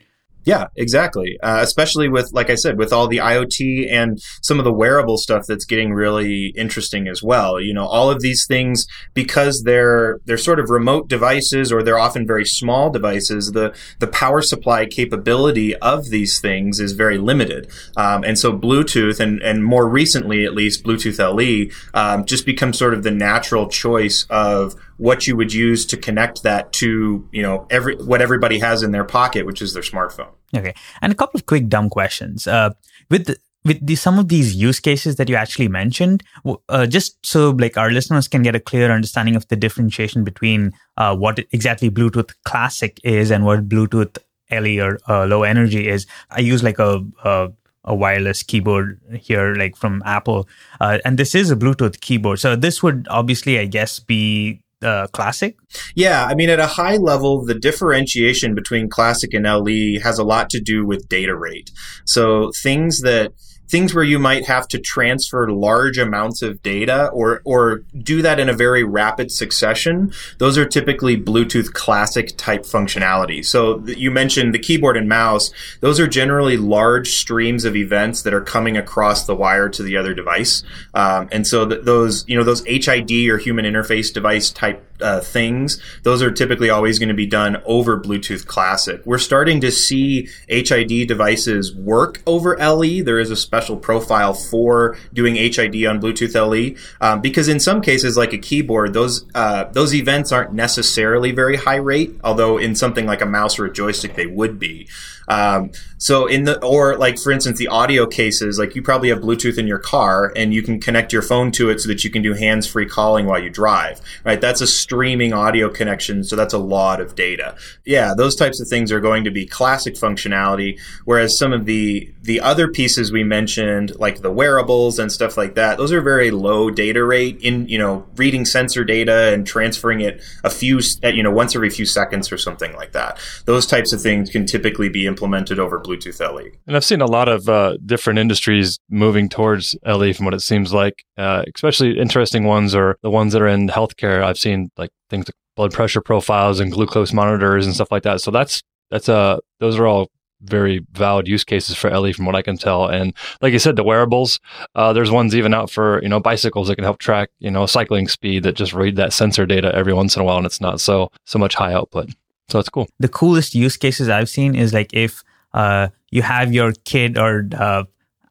Yeah, 0.47 0.69
exactly. 0.77 1.39
Uh, 1.43 1.59
especially 1.61 2.09
with, 2.09 2.31
like 2.33 2.51
I 2.51 2.55
said, 2.55 2.79
with 2.79 2.93
all 2.93 3.09
the 3.09 3.17
IoT 3.17 3.91
and 3.91 4.23
some 4.43 4.61
of 4.61 4.65
the 4.65 4.73
wearable 4.73 5.19
stuff 5.19 5.45
that's 5.47 5.65
getting 5.65 5.93
really 5.93 6.53
interesting 6.57 7.09
as 7.09 7.21
well. 7.21 7.61
You 7.61 7.75
know, 7.75 7.85
all 7.85 8.11
of 8.11 8.21
these 8.21 8.47
things 8.47 8.87
because 9.13 9.65
they're 9.65 10.21
they're 10.25 10.39
sort 10.39 10.61
of 10.61 10.71
remote 10.71 11.09
devices 11.09 11.73
or 11.73 11.83
they're 11.83 11.99
often 11.99 12.29
very 12.29 12.45
small 12.45 12.91
devices. 12.91 13.53
The 13.53 13.75
the 13.99 14.07
power 14.07 14.41
supply 14.41 14.87
capability 14.87 15.75
of 15.77 16.11
these 16.11 16.41
things 16.41 16.79
is 16.79 16.93
very 16.93 17.19
limited, 17.19 17.69
um, 17.97 18.23
and 18.23 18.39
so 18.39 18.57
Bluetooth 18.57 19.19
and 19.19 19.43
and 19.43 19.65
more 19.65 19.89
recently 19.89 20.45
at 20.45 20.55
least 20.55 20.85
Bluetooth 20.85 21.19
LE 21.19 21.73
um, 22.01 22.25
just 22.25 22.47
becomes 22.47 22.79
sort 22.79 22.95
of 22.95 23.03
the 23.03 23.11
natural 23.11 23.69
choice 23.69 24.25
of 24.31 24.77
what 24.99 25.27
you 25.27 25.37
would 25.37 25.53
use 25.53 25.85
to 25.87 25.97
connect 25.97 26.43
that 26.43 26.73
to 26.73 27.29
you 27.33 27.43
know 27.43 27.67
every 27.71 27.97
what 27.97 28.23
everybody 28.23 28.59
has 28.59 28.83
in 28.83 28.93
their 28.93 29.05
pocket, 29.05 29.47
which 29.47 29.63
is 29.63 29.75
their 29.75 29.83
smartphone. 29.83 30.31
Okay, 30.57 30.75
and 31.03 31.13
a 31.13 31.15
couple 31.15 31.39
of 31.39 31.47
quick 31.47 31.69
dumb 31.69 31.91
questions. 31.91 32.47
Uh, 32.47 32.71
with 33.11 33.27
the, 33.27 33.37
with 33.65 33.85
the, 33.85 33.97
some 33.97 34.19
of 34.19 34.29
these 34.29 34.55
use 34.55 34.81
cases 34.81 35.17
that 35.17 35.29
you 35.29 35.35
actually 35.35 35.69
mentioned, 35.69 36.23
uh, 36.69 36.87
just 36.87 37.25
so 37.27 37.51
like 37.51 37.77
our 37.77 37.91
listeners 37.91 38.29
can 38.29 38.43
get 38.43 38.55
a 38.55 38.61
clear 38.61 38.91
understanding 38.91 39.37
of 39.37 39.47
the 39.49 39.57
differentiation 39.57 40.25
between 40.25 40.73
uh, 40.97 41.15
what 41.17 41.39
exactly 41.53 41.91
Bluetooth 41.91 42.33
Classic 42.45 42.99
is 43.05 43.31
and 43.31 43.45
what 43.45 43.69
Bluetooth 43.69 44.19
LE 44.51 44.81
or 44.81 44.99
uh, 45.09 45.27
low 45.27 45.43
energy 45.43 45.89
is. 45.89 46.07
I 46.31 46.41
use 46.41 46.63
like 46.63 46.79
a, 46.79 47.05
a 47.25 47.51
a 47.87 47.95
wireless 47.95 48.43
keyboard 48.43 49.01
here, 49.17 49.55
like 49.55 49.77
from 49.77 50.03
Apple. 50.05 50.49
Uh, 50.81 50.99
and 51.05 51.19
this 51.19 51.35
is 51.35 51.51
a 51.51 51.57
Bluetooth 51.57 52.01
keyboard. 52.01 52.41
So 52.41 52.57
this 52.57 52.83
would 52.83 53.07
obviously, 53.09 53.59
I 53.59 53.67
guess, 53.67 54.01
be 54.01 54.61
uh, 54.87 55.09
classic? 55.09 55.57
Yeah, 55.95 56.25
I 56.25 56.35
mean, 56.35 56.49
at 56.49 56.61
a 56.61 56.67
high 56.67 56.97
level, 56.97 57.45
the 57.45 57.55
differentiation 57.55 58.55
between 58.55 58.89
classic 58.89 59.35
and 59.35 59.45
LE 59.45 60.01
has 60.03 60.19
a 60.19 60.25
lot 60.25 60.49
to 60.51 60.61
do 60.61 60.87
with 60.87 61.09
data 61.09 61.37
rate. 61.37 61.71
So 62.05 62.53
things 62.63 63.01
that 63.01 63.33
things 63.69 63.95
where 63.95 64.05
you 64.05 64.19
might 64.19 64.47
have 64.47 64.69
to 64.69 64.79
transfer 64.79 65.51
large 65.51 65.99
amounts 65.99 66.43
of 66.43 66.63
data 66.63 67.09
or 67.09 67.43
or 67.45 67.79
do 67.99 68.23
that 68.23 68.39
in 68.39 68.49
a 68.49 68.53
very 68.53 68.85
rapid 68.85 69.31
succession 69.31 70.13
those 70.39 70.59
are 70.59 70.67
typically 70.67 71.17
bluetooth 71.17 71.73
classic 71.73 72.37
type 72.37 72.63
functionality. 72.63 73.45
So 73.45 73.85
you 73.87 74.11
mentioned 74.11 74.55
the 74.55 74.59
keyboard 74.59 74.97
and 74.97 75.09
mouse. 75.09 75.51
Those 75.81 76.01
are 76.01 76.07
generally 76.07 76.57
large 76.57 77.11
streams 77.11 77.65
of 77.65 77.77
events 77.77 78.23
that 78.23 78.35
are 78.35 78.41
coming 78.41 78.77
across 78.77 79.27
the 79.27 79.35
wire 79.35 79.69
to 79.71 79.83
the 79.83 79.97
other 79.97 80.15
device. 80.15 80.63
Um, 80.95 81.29
and 81.33 81.47
so 81.47 81.67
th- 81.67 81.85
those 81.85 82.25
you 82.29 82.37
know 82.37 82.45
those 82.45 82.65
hid 82.65 83.11
or 83.29 83.39
human 83.39 83.65
interface 83.65 84.13
device 84.13 84.51
type 84.51 84.83
uh, 85.01 85.21
things, 85.21 85.81
those 86.03 86.23
are 86.23 86.31
typically 86.31 86.71
always 86.71 86.99
going 86.99 87.09
to 87.09 87.15
be 87.15 87.27
done 87.27 87.63
over 87.65 87.99
Bluetooth 87.99 88.47
Classic. 88.47 89.01
We're 89.05 89.19
starting 89.19 89.61
to 89.61 89.71
see 89.71 90.29
HID 90.49 91.09
devices 91.09 91.75
work 91.75 92.23
over 92.27 92.57
LE. 92.59 93.03
There 93.03 93.19
is 93.19 93.31
a 93.31 93.37
special 93.37 93.77
profile 93.77 94.35
for 94.35 94.97
doing 95.13 95.37
HID 95.37 95.87
on 95.87 96.01
Bluetooth 96.01 96.35
LE 96.35 96.77
um, 97.01 97.21
because 97.21 97.49
in 97.49 97.61
some 97.61 97.81
cases, 97.81 98.17
like 98.17 98.33
a 98.33 98.39
keyboard, 98.39 98.93
those 98.93 99.25
uh, 99.35 99.65
those 99.65 99.95
events 99.95 100.33
aren't 100.33 100.53
necessarily 100.53 101.33
very 101.33 101.57
high 101.57 101.77
rate. 101.77 102.19
Although 102.23 102.59
in 102.59 102.75
something 102.75 103.07
like 103.07 103.21
a 103.21 103.27
mouse 103.27 103.59
or 103.59 103.67
a 103.67 103.73
joystick, 103.73 104.15
they 104.15 104.27
would 104.27 104.59
be. 104.59 104.89
Um, 105.29 105.71
so 105.99 106.27
in 106.27 106.45
the 106.45 106.63
or 106.65 106.97
like 106.97 107.19
for 107.19 107.33
instance 107.33 107.59
the 107.59 107.69
audio 107.69 108.07
cases, 108.07 108.59
like 108.59 108.75
you 108.75 108.83
probably 108.83 109.09
have 109.09 109.19
Bluetooth 109.19 109.59
in 109.59 109.67
your 109.67 109.79
car 109.79 110.33
and 110.37 110.53
you 110.53 110.63
can 110.63 110.81
connect 110.81 111.13
your 111.13 111.23
phone 111.23 111.51
to 111.53 111.71
it 111.71 111.81
so 111.81 111.89
that 111.89 112.05
you 112.05 112.11
can 112.11 112.23
do 112.23 112.35
hands-free 112.35 112.87
calling 112.87 113.27
while 113.27 113.43
you 113.43 113.51
drive. 113.51 114.01
Right? 114.25 114.41
That's 114.41 114.61
a 114.61 114.67
streaming 114.67 115.33
audio 115.33 115.71
connection, 115.71 116.23
so 116.23 116.37
that's 116.37 116.55
a 116.55 116.59
lot 116.59 117.01
of 117.01 117.15
data. 117.15 117.57
Yeah, 117.85 118.15
those 118.15 118.37
types 118.37 118.61
of 118.61 118.69
things 118.69 118.93
are 118.93 119.01
going 119.01 119.25
to 119.25 119.31
be 119.31 119.47
classic 119.47 119.95
functionality, 119.95 120.79
whereas 121.05 121.37
some 121.37 121.53
of 121.53 121.65
the 121.65 122.13
the 122.23 122.41
other 122.41 122.69
pieces 122.69 123.11
we 123.11 123.25
mentioned, 123.25 123.99
like 123.99 124.21
the 124.21 124.33
wearables 124.33 124.99
and 124.99 125.11
stuff 125.11 125.37
like 125.37 125.55
that, 125.55 125.79
those 125.79 125.93
are 125.93 126.03
very 126.03 126.31
low 126.31 126.71
data 126.71 127.05
rate 127.05 127.41
in 127.41 127.69
you 127.69 127.79
know 127.79 128.07
reading 128.17 128.45
sensor 128.45 128.85
data 128.85 129.33
and 129.33 129.47
transferring 129.47 130.01
it 130.01 130.23
a 130.45 130.51
few 130.51 130.81
you 131.03 131.23
know 131.23 131.31
once 131.31 131.57
every 131.57 131.71
few 131.71 131.87
seconds 131.87 132.31
or 132.31 132.37
something 132.37 132.75
like 132.75 132.93
that. 132.93 133.19
Those 133.47 133.67
types 133.67 133.93
of 133.93 134.03
things 134.03 134.31
can 134.31 134.45
typically 134.45 134.89
be 134.89 135.07
implemented 135.17 135.59
over 135.59 135.81
Bluetooth 135.81 136.21
LE. 136.21 136.51
And 136.67 136.77
I've 136.77 136.85
seen 136.85 137.01
a 137.01 137.07
lot 137.07 137.29
of 137.29 137.49
uh, 137.49 137.79
different 137.87 138.19
industries 138.19 138.79
moving 138.91 139.31
towards 139.31 139.75
LE 139.87 140.13
from 140.13 140.27
what 140.27 140.35
it 140.35 140.41
seems 140.41 140.75
like. 140.75 141.05
Uh, 141.17 141.43
especially 141.55 141.99
interesting 141.99 142.45
ones 142.45 142.75
are 142.75 142.99
the 143.03 143.11
ones 143.11 143.33
that 143.33 143.41
are 143.41 143.49
in 143.49 143.69
healthcare. 143.69 144.23
I've 144.23 144.39
seen 144.39 144.71
like 144.77 144.91
things 145.09 145.27
like 145.27 145.35
blood 145.57 145.73
pressure 145.73 146.03
profiles 146.03 146.61
and 146.61 146.71
glucose 146.71 147.15
monitors 147.15 147.65
and 147.65 147.75
stuff 147.75 147.91
like 147.91 148.03
that. 148.03 148.21
So 148.21 148.31
that's 148.31 148.63
that's 148.91 149.09
uh, 149.09 149.39
those 149.59 149.79
are 149.79 149.87
all 149.87 150.11
very 150.43 150.85
valid 150.93 151.27
use 151.27 151.45
cases 151.45 151.77
for 151.77 151.91
LE 151.91 152.13
from 152.13 152.27
what 152.27 152.37
I 152.37 152.43
can 152.43 152.59
tell. 152.59 152.87
And 152.87 153.15
like 153.41 153.55
you 153.55 153.59
said, 153.59 153.77
the 153.77 153.83
wearables, 153.83 154.39
uh, 154.75 154.93
there's 154.93 155.11
ones 155.11 155.35
even 155.35 155.55
out 155.55 155.71
for, 155.71 155.99
you 156.03 156.11
know, 156.11 156.21
bicycles 156.21 156.69
that 156.69 156.77
can 156.77 156.85
help 156.85 156.99
track, 156.99 157.31
you 157.39 157.51
know, 157.51 157.65
cycling 157.65 158.07
speed 158.07 158.43
that 158.43 158.55
just 158.55 158.75
read 158.75 158.97
that 158.97 159.15
sensor 159.15 159.47
data 159.47 159.75
every 159.75 159.95
once 159.95 160.15
in 160.15 160.21
a 160.21 160.25
while 160.27 160.37
and 160.37 160.45
it's 160.45 160.61
not 160.61 160.79
so 160.79 161.11
so 161.25 161.39
much 161.39 161.55
high 161.55 161.73
output. 161.73 162.11
So 162.49 162.59
it's 162.59 162.69
cool. 162.69 162.89
The 162.99 163.09
coolest 163.09 163.55
use 163.55 163.77
cases 163.77 164.09
I've 164.09 164.29
seen 164.29 164.55
is 164.55 164.73
like 164.73 164.93
if 164.95 165.25
uh, 165.53 165.89
you 166.11 166.23
have 166.23 166.53
your 166.53 166.73
kid 166.85 167.19
or 167.19 167.49
uh, 167.57 167.85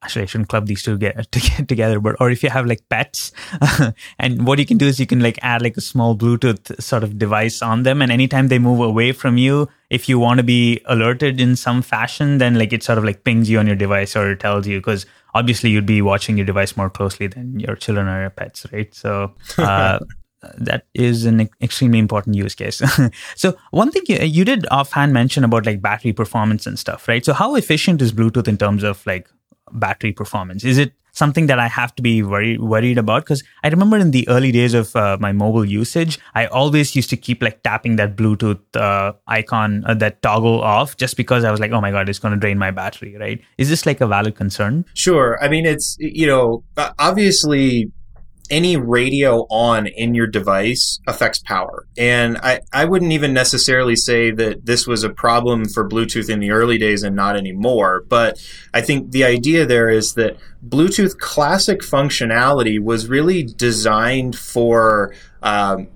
actually 0.06 0.22
I 0.22 0.26
shouldn't 0.26 0.50
club 0.50 0.68
these 0.68 0.84
two 0.84 0.98
get, 0.98 1.32
to 1.32 1.40
get 1.40 1.68
together, 1.68 2.00
but 2.00 2.16
or 2.20 2.30
if 2.30 2.44
you 2.44 2.50
have 2.50 2.66
like 2.66 2.88
pets, 2.90 3.32
and 4.20 4.46
what 4.48 4.60
you 4.60 4.66
can 4.66 4.78
do 4.78 4.86
is 4.86 5.00
you 5.00 5.08
can 5.08 5.20
like 5.20 5.40
add 5.42 5.62
like 5.62 5.76
a 5.76 5.82
small 5.82 6.16
Bluetooth 6.16 6.82
sort 6.82 7.04
of 7.04 7.18
device 7.18 7.62
on 7.62 7.84
them, 7.84 8.02
and 8.02 8.12
anytime 8.12 8.48
they 8.48 8.60
move 8.60 8.80
away 8.80 9.12
from 9.12 9.38
you, 9.38 9.68
if 9.90 10.08
you 10.08 10.20
want 10.20 10.38
to 10.38 10.44
be 10.44 10.82
alerted 10.86 11.42
in 11.42 11.56
some 11.56 11.82
fashion, 11.82 12.38
then 12.38 12.56
like 12.56 12.72
it 12.72 12.84
sort 12.84 12.98
of 12.98 13.04
like 13.04 13.24
pings 13.24 13.50
you 13.50 13.60
on 13.60 13.68
your 13.68 13.76
device 13.76 14.16
or 14.16 14.36
tells 14.36 14.68
you 14.68 14.80
because 14.80 15.06
obviously 15.34 15.70
you'd 15.70 15.86
be 15.86 16.02
watching 16.02 16.38
your 16.38 16.46
device 16.46 16.78
more 16.78 16.90
closely 16.90 17.28
than 17.28 17.60
your 17.60 17.76
children 17.76 18.08
or 18.08 18.22
your 18.22 18.30
pets, 18.30 18.66
right? 18.72 18.94
So. 18.94 19.34
Uh, 19.58 20.00
that 20.58 20.86
is 20.94 21.25
an 21.25 21.50
extremely 21.62 22.00
important 22.00 22.36
use 22.36 22.56
case. 22.56 22.82
so 23.36 23.58
one 23.72 23.92
thing 23.92 24.04
you, 24.08 24.18
you 24.18 24.46
did 24.46 24.66
offhand 24.72 25.14
mention 25.14 25.44
about 25.44 25.66
like 25.66 25.82
battery 25.82 26.14
performance 26.14 26.66
and 26.66 26.78
stuff, 26.80 27.08
right? 27.08 27.24
So 27.24 27.34
how 27.34 27.56
efficient 27.56 28.02
is 28.02 28.12
Bluetooth 28.12 28.48
in 28.48 28.58
terms 28.58 28.84
of 28.84 29.06
like 29.06 29.30
battery 29.72 30.12
performance? 30.12 30.64
Is 30.64 30.78
it 30.78 30.94
something 31.12 31.48
that 31.48 31.60
I 31.60 31.68
have 31.68 31.96
to 31.96 32.02
be 32.02 32.22
very 32.22 32.58
worried 32.58 32.98
about? 32.98 33.24
Because 33.24 33.44
I 33.64 33.70
remember 33.70 33.98
in 33.98 34.12
the 34.12 34.28
early 34.28 34.52
days 34.52 34.74
of 34.74 34.96
uh, 34.96 35.18
my 35.20 35.32
mobile 35.32 35.66
usage, 35.66 36.20
I 36.36 36.46
always 36.48 36.96
used 36.96 37.10
to 37.12 37.18
keep 37.18 37.42
like 37.42 37.64
tapping 37.64 37.96
that 37.96 38.16
Bluetooth 38.16 38.60
uh, 38.75 39.14
icon, 39.28 39.84
uh, 39.86 39.94
that 39.96 40.22
toggle 40.22 40.62
off, 40.62 40.98
just 40.98 41.18
because 41.18 41.44
I 41.44 41.52
was 41.52 41.60
like, 41.60 41.72
oh 41.72 41.82
my 41.82 41.92
God, 41.92 42.10
it's 42.10 42.20
going 42.20 42.34
to 42.34 42.40
drain 42.40 42.58
my 42.58 42.72
battery, 42.72 43.16
right? 43.18 43.42
Is 43.58 43.70
this 43.70 43.86
like 43.86 44.02
a 44.02 44.08
valid 44.08 44.36
concern? 44.36 44.86
Sure. 44.94 45.42
I 45.42 45.48
mean, 45.48 45.66
it's, 45.66 45.96
you 46.00 46.28
know, 46.28 46.64
obviously 47.00 47.92
any 48.50 48.78
radio 48.78 49.42
on 49.50 49.88
in 49.88 50.14
your 50.14 50.28
device 50.28 51.00
affects 51.08 51.40
power. 51.40 51.88
And 51.98 52.38
I, 52.38 52.62
I 52.74 52.86
wouldn't 52.86 53.12
even 53.12 53.34
necessarily 53.34 53.96
say 53.96 54.32
that 54.32 54.66
this 54.66 54.88
was 54.88 55.04
a 55.04 55.10
problem 55.10 55.66
for 55.70 55.88
Bluetooth 55.88 56.30
in 56.30 56.40
the 56.40 56.52
early 56.52 56.78
days 56.78 57.04
and 57.04 57.16
not 57.16 57.36
anymore. 57.36 58.04
But 58.08 58.40
I 58.74 58.82
think 58.82 59.12
the 59.12 59.24
idea 59.24 59.66
there 59.66 59.90
is 59.90 60.14
that 60.14 60.38
Bluetooth 60.68 61.18
classic 61.18 61.82
functionality 61.82 62.80
was 62.82 63.08
really 63.08 63.44
designed 63.44 64.36
for, 64.36 65.14
um, 65.42 65.88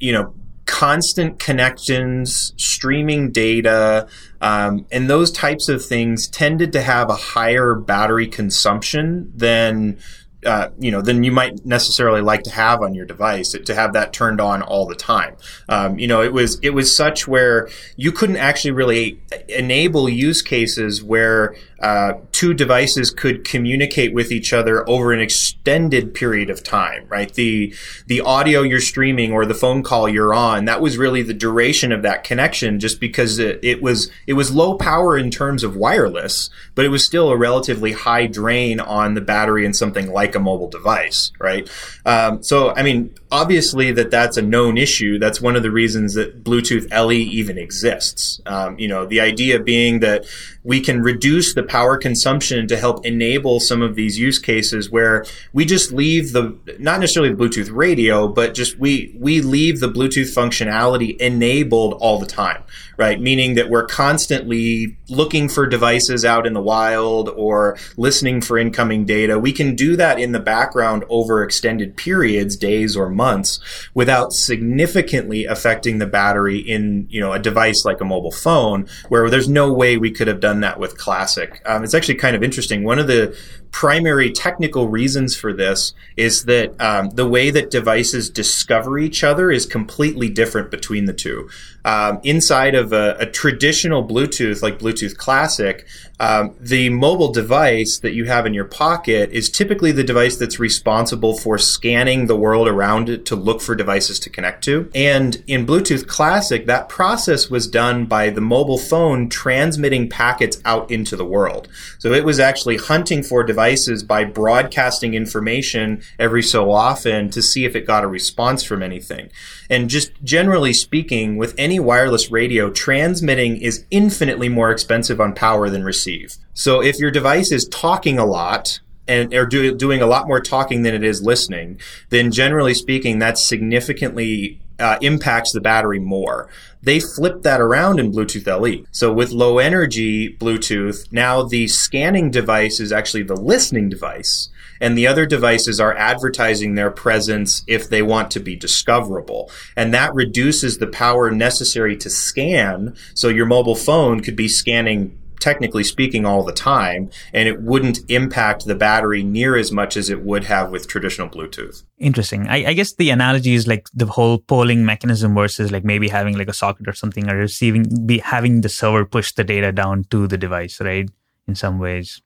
you 0.00 0.12
know, 0.12 0.34
constant 0.66 1.38
connections, 1.38 2.52
streaming 2.56 3.30
data, 3.30 4.08
um, 4.40 4.84
and 4.90 5.08
those 5.08 5.30
types 5.30 5.68
of 5.68 5.84
things 5.84 6.28
tended 6.28 6.72
to 6.72 6.82
have 6.82 7.08
a 7.08 7.14
higher 7.14 7.74
battery 7.74 8.26
consumption 8.26 9.32
than 9.34 9.98
uh, 10.46 10.70
you 10.78 10.90
know, 10.90 11.02
than 11.02 11.22
you 11.22 11.32
might 11.32 11.66
necessarily 11.66 12.20
like 12.20 12.44
to 12.44 12.50
have 12.50 12.80
on 12.80 12.94
your 12.94 13.04
device 13.04 13.50
to 13.52 13.74
have 13.74 13.92
that 13.94 14.12
turned 14.12 14.40
on 14.40 14.62
all 14.62 14.86
the 14.86 14.94
time. 14.94 15.36
Um, 15.68 15.98
you 15.98 16.06
know, 16.06 16.22
it 16.22 16.32
was 16.32 16.58
it 16.62 16.70
was 16.70 16.94
such 16.94 17.26
where 17.26 17.68
you 17.96 18.12
couldn't 18.12 18.36
actually 18.36 18.70
really 18.70 19.20
enable 19.48 20.08
use 20.08 20.42
cases 20.42 21.02
where 21.02 21.56
uh, 21.80 22.14
two 22.36 22.52
devices 22.52 23.10
could 23.10 23.44
communicate 23.44 24.12
with 24.12 24.30
each 24.30 24.52
other 24.52 24.86
over 24.86 25.10
an 25.10 25.20
extended 25.20 26.12
period 26.12 26.50
of 26.50 26.62
time, 26.62 27.06
right? 27.08 27.32
The 27.32 27.74
the 28.08 28.20
audio 28.20 28.60
you're 28.60 28.78
streaming 28.78 29.32
or 29.32 29.46
the 29.46 29.54
phone 29.54 29.82
call 29.82 30.06
you're 30.06 30.34
on, 30.34 30.66
that 30.66 30.82
was 30.82 30.98
really 30.98 31.22
the 31.22 31.32
duration 31.32 31.92
of 31.92 32.02
that 32.02 32.24
connection, 32.24 32.78
just 32.78 33.00
because 33.00 33.38
it, 33.38 33.58
it 33.62 33.80
was 33.80 34.10
it 34.26 34.34
was 34.34 34.54
low 34.54 34.76
power 34.76 35.16
in 35.16 35.30
terms 35.30 35.64
of 35.64 35.76
wireless, 35.76 36.50
but 36.74 36.84
it 36.84 36.90
was 36.90 37.02
still 37.02 37.30
a 37.30 37.36
relatively 37.38 37.92
high 37.92 38.26
drain 38.26 38.80
on 38.80 39.14
the 39.14 39.22
battery 39.22 39.64
in 39.64 39.72
something 39.72 40.12
like 40.12 40.34
a 40.34 40.38
mobile 40.38 40.68
device, 40.68 41.32
right? 41.40 41.70
Um, 42.04 42.42
so, 42.42 42.74
I 42.74 42.82
mean, 42.82 43.14
obviously 43.30 43.92
that 43.92 44.10
that's 44.10 44.36
a 44.36 44.42
known 44.42 44.76
issue. 44.76 45.18
That's 45.18 45.40
one 45.40 45.56
of 45.56 45.62
the 45.62 45.70
reasons 45.70 46.12
that 46.14 46.44
Bluetooth 46.44 46.92
LE 46.92 47.12
even 47.12 47.56
exists. 47.56 48.42
Um, 48.44 48.78
you 48.78 48.88
know, 48.88 49.06
the 49.06 49.20
idea 49.20 49.58
being 49.58 50.00
that 50.00 50.26
we 50.62 50.80
can 50.80 51.00
reduce 51.00 51.54
the 51.54 51.62
power 51.62 51.96
consumption 51.96 52.25
to 52.26 52.76
help 52.76 53.06
enable 53.06 53.60
some 53.60 53.82
of 53.82 53.94
these 53.94 54.18
use 54.18 54.38
cases 54.38 54.90
where 54.90 55.24
we 55.52 55.64
just 55.64 55.92
leave 55.92 56.32
the 56.32 56.58
not 56.78 56.98
necessarily 56.98 57.32
Bluetooth 57.32 57.70
radio, 57.72 58.26
but 58.26 58.52
just 58.52 58.78
we 58.78 59.14
we 59.18 59.40
leave 59.40 59.78
the 59.78 59.88
Bluetooth 59.88 60.34
functionality 60.34 61.16
enabled 61.18 61.94
all 61.94 62.18
the 62.18 62.26
time, 62.26 62.64
right? 62.96 63.20
Meaning 63.20 63.54
that 63.54 63.70
we're 63.70 63.86
constantly 63.86 64.96
looking 65.08 65.48
for 65.48 65.66
devices 65.66 66.24
out 66.24 66.48
in 66.48 66.52
the 66.52 66.60
wild 66.60 67.28
or 67.28 67.78
listening 67.96 68.40
for 68.40 68.58
incoming 68.58 69.04
data. 69.04 69.38
We 69.38 69.52
can 69.52 69.76
do 69.76 69.94
that 69.96 70.18
in 70.18 70.32
the 70.32 70.40
background 70.40 71.04
over 71.08 71.44
extended 71.44 71.96
periods, 71.96 72.56
days 72.56 72.96
or 72.96 73.08
months, 73.08 73.60
without 73.94 74.32
significantly 74.32 75.44
affecting 75.44 75.98
the 75.98 76.06
battery 76.06 76.58
in 76.58 77.06
you 77.08 77.20
know 77.20 77.32
a 77.32 77.38
device 77.38 77.84
like 77.84 78.00
a 78.00 78.04
mobile 78.04 78.32
phone, 78.32 78.88
where 79.08 79.30
there's 79.30 79.48
no 79.48 79.72
way 79.72 79.96
we 79.96 80.10
could 80.10 80.26
have 80.26 80.40
done 80.40 80.56
done 80.56 80.60
that 80.62 80.80
with 80.80 80.96
Classic. 80.96 81.60
Um, 81.66 81.84
it's 81.84 81.94
actually 81.94 82.15
kind 82.18 82.36
of 82.36 82.42
interesting. 82.42 82.84
One 82.84 82.98
of 82.98 83.06
the 83.06 83.36
primary 83.70 84.30
technical 84.30 84.88
reasons 84.88 85.36
for 85.36 85.52
this 85.52 85.92
is 86.16 86.44
that 86.44 86.80
um, 86.80 87.10
the 87.10 87.28
way 87.28 87.50
that 87.50 87.70
devices 87.70 88.30
discover 88.30 88.98
each 88.98 89.22
other 89.22 89.50
is 89.50 89.66
completely 89.66 90.28
different 90.28 90.70
between 90.70 91.04
the 91.04 91.12
two. 91.12 91.48
Um, 91.84 92.18
inside 92.24 92.74
of 92.74 92.92
a, 92.92 93.16
a, 93.20 93.26
traditional 93.26 94.04
Bluetooth, 94.04 94.60
like 94.60 94.80
Bluetooth 94.80 95.16
Classic, 95.16 95.86
um, 96.18 96.56
the 96.58 96.88
mobile 96.90 97.30
device 97.30 97.98
that 98.00 98.12
you 98.12 98.24
have 98.24 98.44
in 98.44 98.54
your 98.54 98.64
pocket 98.64 99.30
is 99.30 99.48
typically 99.48 99.92
the 99.92 100.02
device 100.02 100.36
that's 100.36 100.58
responsible 100.58 101.38
for 101.38 101.58
scanning 101.58 102.26
the 102.26 102.34
world 102.34 102.66
around 102.66 103.08
it 103.08 103.24
to 103.26 103.36
look 103.36 103.60
for 103.60 103.76
devices 103.76 104.18
to 104.20 104.30
connect 104.30 104.64
to. 104.64 104.90
And 104.96 105.40
in 105.46 105.64
Bluetooth 105.64 106.08
Classic, 106.08 106.66
that 106.66 106.88
process 106.88 107.50
was 107.50 107.68
done 107.68 108.06
by 108.06 108.30
the 108.30 108.40
mobile 108.40 108.78
phone 108.78 109.28
transmitting 109.28 110.08
packets 110.08 110.60
out 110.64 110.90
into 110.90 111.14
the 111.14 111.24
world. 111.24 111.68
So 111.98 112.12
it 112.12 112.24
was 112.24 112.40
actually 112.40 112.78
hunting 112.78 113.22
for 113.22 113.44
devices 113.44 113.55
devices 113.56 114.02
by 114.02 114.22
broadcasting 114.22 115.14
information 115.14 116.02
every 116.18 116.42
so 116.42 116.70
often 116.70 117.30
to 117.30 117.40
see 117.40 117.64
if 117.64 117.74
it 117.74 117.86
got 117.86 118.04
a 118.04 118.06
response 118.06 118.62
from 118.62 118.82
anything. 118.82 119.30
And 119.70 119.88
just 119.88 120.12
generally 120.22 120.74
speaking, 120.74 121.38
with 121.38 121.54
any 121.56 121.80
wireless 121.80 122.30
radio, 122.30 122.68
transmitting 122.70 123.56
is 123.56 123.86
infinitely 123.90 124.50
more 124.50 124.70
expensive 124.70 125.22
on 125.22 125.34
power 125.34 125.70
than 125.70 125.84
receive. 125.84 126.36
So 126.52 126.82
if 126.82 126.98
your 126.98 127.10
device 127.10 127.50
is 127.50 127.66
talking 127.68 128.18
a 128.18 128.26
lot, 128.26 128.80
and 129.08 129.32
are 129.32 129.46
do, 129.46 129.74
doing 129.74 130.02
a 130.02 130.06
lot 130.06 130.26
more 130.26 130.40
talking 130.40 130.82
than 130.82 130.94
it 130.94 131.02
is 131.02 131.22
listening, 131.22 131.80
then 132.10 132.30
generally 132.32 132.74
speaking, 132.74 133.18
that's 133.18 133.42
significantly 133.42 134.60
uh, 134.78 134.98
impacts 135.00 135.52
the 135.52 135.60
battery 135.60 135.98
more. 135.98 136.48
They 136.82 137.00
flipped 137.00 137.42
that 137.42 137.60
around 137.60 137.98
in 137.98 138.12
Bluetooth 138.12 138.46
LE. 138.46 138.84
So 138.92 139.12
with 139.12 139.32
low 139.32 139.58
energy 139.58 140.36
Bluetooth, 140.36 141.10
now 141.12 141.42
the 141.42 141.66
scanning 141.68 142.30
device 142.30 142.78
is 142.78 142.92
actually 142.92 143.24
the 143.24 143.34
listening 143.34 143.88
device 143.88 144.50
and 144.80 144.96
the 144.96 145.06
other 145.06 145.26
devices 145.26 145.80
are 145.80 145.96
advertising 145.96 146.74
their 146.74 146.90
presence 146.90 147.62
if 147.66 147.88
they 147.88 148.02
want 148.02 148.30
to 148.32 148.40
be 148.40 148.56
discoverable. 148.56 149.50
And 149.74 149.92
that 149.94 150.14
reduces 150.14 150.78
the 150.78 150.86
power 150.86 151.30
necessary 151.30 151.96
to 151.96 152.10
scan. 152.10 152.94
So 153.14 153.28
your 153.28 153.46
mobile 153.46 153.76
phone 153.76 154.20
could 154.20 154.36
be 154.36 154.48
scanning 154.48 155.18
technically 155.40 155.84
speaking 155.84 156.24
all 156.24 156.42
the 156.42 156.52
time 156.52 157.10
and 157.32 157.48
it 157.48 157.60
wouldn't 157.62 158.00
impact 158.08 158.66
the 158.66 158.74
battery 158.74 159.22
near 159.22 159.56
as 159.56 159.72
much 159.72 159.96
as 159.96 160.10
it 160.10 160.22
would 160.22 160.44
have 160.44 160.70
with 160.70 160.88
traditional 160.88 161.28
bluetooth 161.28 161.84
interesting 161.98 162.46
I, 162.48 162.66
I, 162.66 162.72
guess 162.72 162.94
the 162.94 163.10
analogy 163.10 163.54
is 163.54 163.66
like 163.66 163.88
the 163.94 164.06
whole 164.06 164.38
polling 164.38 164.84
mechanism 164.84 165.34
versus 165.34 165.70
like 165.72 165.84
maybe 165.84 166.08
having 166.08 166.36
like 166.36 166.48
a 166.48 166.52
socket 166.52 166.88
or 166.88 166.92
something 166.92 167.28
or 167.30 167.36
receiving 167.36 168.06
be 168.06 168.18
having 168.18 168.60
the 168.60 168.68
server 168.68 169.04
push 169.04 169.32
the 169.32 169.44
data 169.44 169.72
down 169.72 170.04
to 170.10 170.26
the 170.26 170.38
device 170.38 170.80
right 170.80 171.08
in 171.46 171.54
some 171.54 171.78
ways 171.78 172.22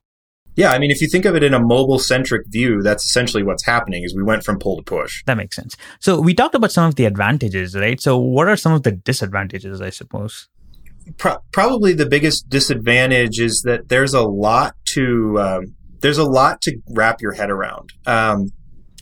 yeah, 0.57 0.73
I 0.73 0.79
mean, 0.79 0.91
if 0.91 1.01
you 1.01 1.09
think 1.09 1.25
of 1.25 1.37
it 1.37 1.43
in 1.43 1.55
a 1.55 1.61
mobile 1.61 1.99
centric 1.99 2.47
view, 2.49 2.83
that's 2.83 3.05
essentially 3.05 3.43
what's 3.43 3.65
happening 3.65 4.03
is 4.05 4.15
we 4.15 4.23
went 4.23 4.45
from 4.45 4.59
pull 4.59 4.77
to 4.77 4.83
push. 4.83 5.25
That 5.25 5.37
makes 5.37 5.57
sense. 5.57 5.77
So 6.01 6.21
we 6.21 6.35
talked 6.35 6.55
about 6.55 6.73
some 6.73 6.87
of 6.87 6.97
the 6.97 7.05
advantages, 7.05 7.75
right? 7.75 8.01
So 8.01 8.19
what 8.19 8.49
are 8.49 8.57
some 8.57 8.73
of 8.73 8.83
the 8.83 8.93
disadvantages, 8.93 9.81
I 9.81 9.91
suppose? 9.91 10.49
Pro- 11.19 11.39
probably 11.53 11.93
the 11.93 12.07
biggest 12.07 12.49
disadvantage 12.49 13.41
is 13.41 13.63
that 13.63 13.89
there's 13.89 14.15
a 14.15 14.23
lot 14.23 14.75
to 14.87 15.41
um, 15.41 15.75
there's 16.01 16.19
a 16.19 16.25
lot 16.25 16.61
to 16.63 16.79
wrap 16.91 17.21
your 17.21 17.33
head 17.33 17.51
around. 17.51 17.93
Um, 18.07 18.53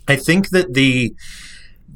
I 0.07 0.17
think 0.17 0.51
that 0.51 0.75
the 0.75 1.15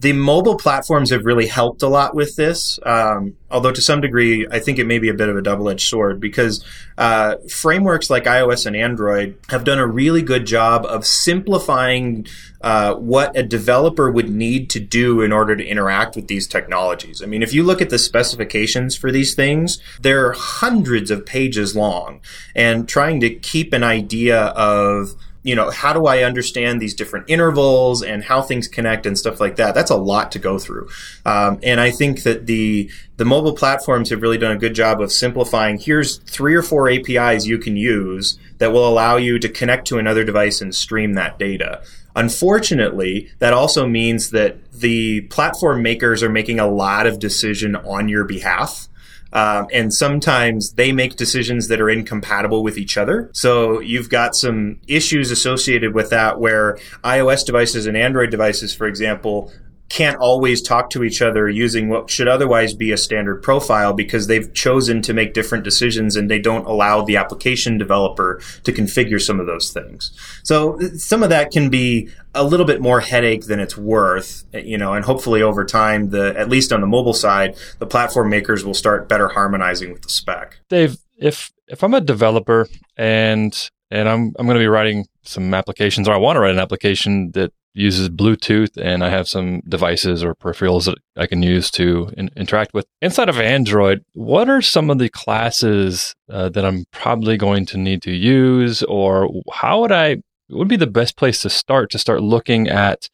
the 0.02 0.12
mobile 0.12 0.56
platforms 0.56 1.10
have 1.10 1.24
really 1.24 1.46
helped 1.46 1.80
a 1.80 1.86
lot 1.86 2.12
with 2.12 2.34
this. 2.34 2.80
Um, 2.82 3.36
although 3.52 3.70
to 3.70 3.80
some 3.80 4.00
degree, 4.00 4.44
I 4.50 4.58
think 4.58 4.80
it 4.80 4.84
may 4.84 4.98
be 4.98 5.08
a 5.08 5.14
bit 5.14 5.28
of 5.28 5.36
a 5.36 5.42
double 5.42 5.68
edged 5.68 5.88
sword 5.88 6.18
because 6.18 6.64
uh, 6.98 7.36
frameworks 7.48 8.10
like 8.10 8.24
iOS 8.24 8.66
and 8.66 8.74
Android 8.74 9.38
have 9.48 9.62
done 9.62 9.78
a 9.78 9.86
really 9.86 10.20
good 10.20 10.44
job 10.44 10.84
of 10.86 11.06
simplifying 11.06 12.26
uh, 12.62 12.94
what 12.96 13.36
a 13.36 13.44
developer 13.44 14.10
would 14.10 14.28
need 14.28 14.68
to 14.70 14.80
do 14.80 15.20
in 15.20 15.30
order 15.30 15.54
to 15.54 15.64
interact 15.64 16.16
with 16.16 16.26
these 16.26 16.48
technologies. 16.48 17.22
I 17.22 17.26
mean, 17.26 17.44
if 17.44 17.54
you 17.54 17.62
look 17.62 17.80
at 17.80 17.90
the 17.90 17.98
specifications 17.98 18.96
for 18.96 19.12
these 19.12 19.36
things, 19.36 19.80
they're 20.00 20.32
hundreds 20.32 21.12
of 21.12 21.24
pages 21.24 21.76
long, 21.76 22.20
and 22.56 22.88
trying 22.88 23.20
to 23.20 23.30
keep 23.30 23.72
an 23.72 23.84
idea 23.84 24.46
of 24.46 25.14
you 25.42 25.56
know, 25.56 25.70
how 25.70 25.92
do 25.92 26.06
I 26.06 26.22
understand 26.22 26.80
these 26.80 26.94
different 26.94 27.28
intervals 27.28 28.02
and 28.02 28.22
how 28.22 28.42
things 28.42 28.68
connect 28.68 29.06
and 29.06 29.18
stuff 29.18 29.40
like 29.40 29.56
that? 29.56 29.74
That's 29.74 29.90
a 29.90 29.96
lot 29.96 30.32
to 30.32 30.38
go 30.38 30.58
through. 30.58 30.88
Um, 31.26 31.58
and 31.62 31.80
I 31.80 31.90
think 31.90 32.22
that 32.22 32.46
the 32.46 32.90
the 33.16 33.24
mobile 33.24 33.54
platforms 33.54 34.10
have 34.10 34.22
really 34.22 34.38
done 34.38 34.52
a 34.52 34.58
good 34.58 34.74
job 34.74 35.00
of 35.00 35.12
simplifying. 35.12 35.78
Here's 35.78 36.18
three 36.18 36.54
or 36.54 36.62
four 36.62 36.88
APIs 36.88 37.46
you 37.46 37.58
can 37.58 37.76
use 37.76 38.38
that 38.58 38.72
will 38.72 38.88
allow 38.88 39.16
you 39.16 39.38
to 39.38 39.48
connect 39.48 39.86
to 39.88 39.98
another 39.98 40.24
device 40.24 40.60
and 40.60 40.74
stream 40.74 41.14
that 41.14 41.38
data. 41.38 41.82
Unfortunately, 42.14 43.30
that 43.38 43.52
also 43.52 43.86
means 43.86 44.30
that 44.30 44.72
the 44.72 45.22
platform 45.22 45.82
makers 45.82 46.22
are 46.22 46.28
making 46.28 46.60
a 46.60 46.66
lot 46.66 47.06
of 47.06 47.18
decision 47.18 47.74
on 47.74 48.08
your 48.08 48.24
behalf. 48.24 48.88
Um, 49.32 49.66
and 49.72 49.92
sometimes 49.94 50.72
they 50.72 50.92
make 50.92 51.16
decisions 51.16 51.68
that 51.68 51.80
are 51.80 51.88
incompatible 51.88 52.62
with 52.62 52.76
each 52.76 52.96
other. 52.96 53.30
So 53.32 53.80
you've 53.80 54.10
got 54.10 54.34
some 54.34 54.80
issues 54.86 55.30
associated 55.30 55.94
with 55.94 56.10
that 56.10 56.38
where 56.38 56.78
iOS 57.02 57.44
devices 57.44 57.86
and 57.86 57.96
Android 57.96 58.30
devices, 58.30 58.74
for 58.74 58.86
example, 58.86 59.52
can't 59.88 60.16
always 60.16 60.62
talk 60.62 60.88
to 60.90 61.04
each 61.04 61.20
other 61.20 61.48
using 61.50 61.88
what 61.88 62.08
should 62.08 62.26
otherwise 62.26 62.72
be 62.72 62.92
a 62.92 62.96
standard 62.96 63.42
profile 63.42 63.92
because 63.92 64.26
they've 64.26 64.52
chosen 64.54 65.02
to 65.02 65.12
make 65.12 65.34
different 65.34 65.64
decisions 65.64 66.16
and 66.16 66.30
they 66.30 66.38
don't 66.38 66.66
allow 66.66 67.02
the 67.02 67.16
application 67.16 67.76
developer 67.76 68.40
to 68.64 68.72
configure 68.72 69.20
some 69.20 69.38
of 69.38 69.46
those 69.46 69.70
things. 69.70 70.10
So 70.44 70.78
some 70.96 71.22
of 71.22 71.28
that 71.28 71.50
can 71.50 71.68
be 71.68 72.08
a 72.34 72.42
little 72.42 72.64
bit 72.64 72.80
more 72.80 73.00
headache 73.00 73.46
than 73.46 73.60
it's 73.60 73.76
worth, 73.76 74.44
you 74.54 74.78
know, 74.78 74.94
and 74.94 75.04
hopefully 75.04 75.42
over 75.42 75.64
time, 75.64 76.08
the 76.08 76.34
at 76.38 76.48
least 76.48 76.72
on 76.72 76.80
the 76.80 76.86
mobile 76.86 77.12
side, 77.12 77.56
the 77.78 77.86
platform 77.86 78.30
makers 78.30 78.64
will 78.64 78.74
start 78.74 79.08
better 79.08 79.28
harmonizing 79.28 79.92
with 79.92 80.02
the 80.02 80.08
spec. 80.08 80.58
Dave, 80.70 80.96
if 81.18 81.52
if 81.68 81.84
I'm 81.84 81.94
a 81.94 82.00
developer 82.00 82.66
and 82.96 83.70
and 83.90 84.08
I'm 84.08 84.32
I'm 84.38 84.46
going 84.46 84.56
to 84.56 84.62
be 84.62 84.68
writing 84.68 85.06
some 85.22 85.52
applications 85.52 86.08
or 86.08 86.14
I 86.14 86.18
want 86.18 86.36
to 86.36 86.40
write 86.40 86.54
an 86.54 86.58
application 86.58 87.30
that 87.32 87.52
uses 87.74 88.08
Bluetooth 88.08 88.76
and 88.76 89.04
I 89.04 89.10
have 89.10 89.28
some 89.28 89.60
devices 89.60 90.22
or 90.22 90.34
peripherals 90.34 90.84
that 90.84 90.98
I 91.16 91.26
can 91.26 91.42
use 91.42 91.70
to 91.72 92.10
in- 92.16 92.30
interact 92.36 92.74
with. 92.74 92.86
Inside 93.00 93.28
of 93.28 93.40
Android, 93.40 94.04
what 94.12 94.48
are 94.48 94.60
some 94.60 94.90
of 94.90 94.98
the 94.98 95.08
classes 95.08 96.14
uh, 96.30 96.48
that 96.50 96.64
I'm 96.64 96.84
probably 96.92 97.36
going 97.36 97.66
to 97.66 97.78
need 97.78 98.02
to 98.02 98.12
use 98.12 98.82
or 98.84 99.28
how 99.52 99.80
would 99.80 99.92
I, 99.92 100.18
would 100.50 100.68
be 100.68 100.76
the 100.76 100.86
best 100.86 101.16
place 101.16 101.40
to 101.42 101.50
start 101.50 101.90
to 101.90 101.98
start 101.98 102.22
looking 102.22 102.68
at 102.68 103.08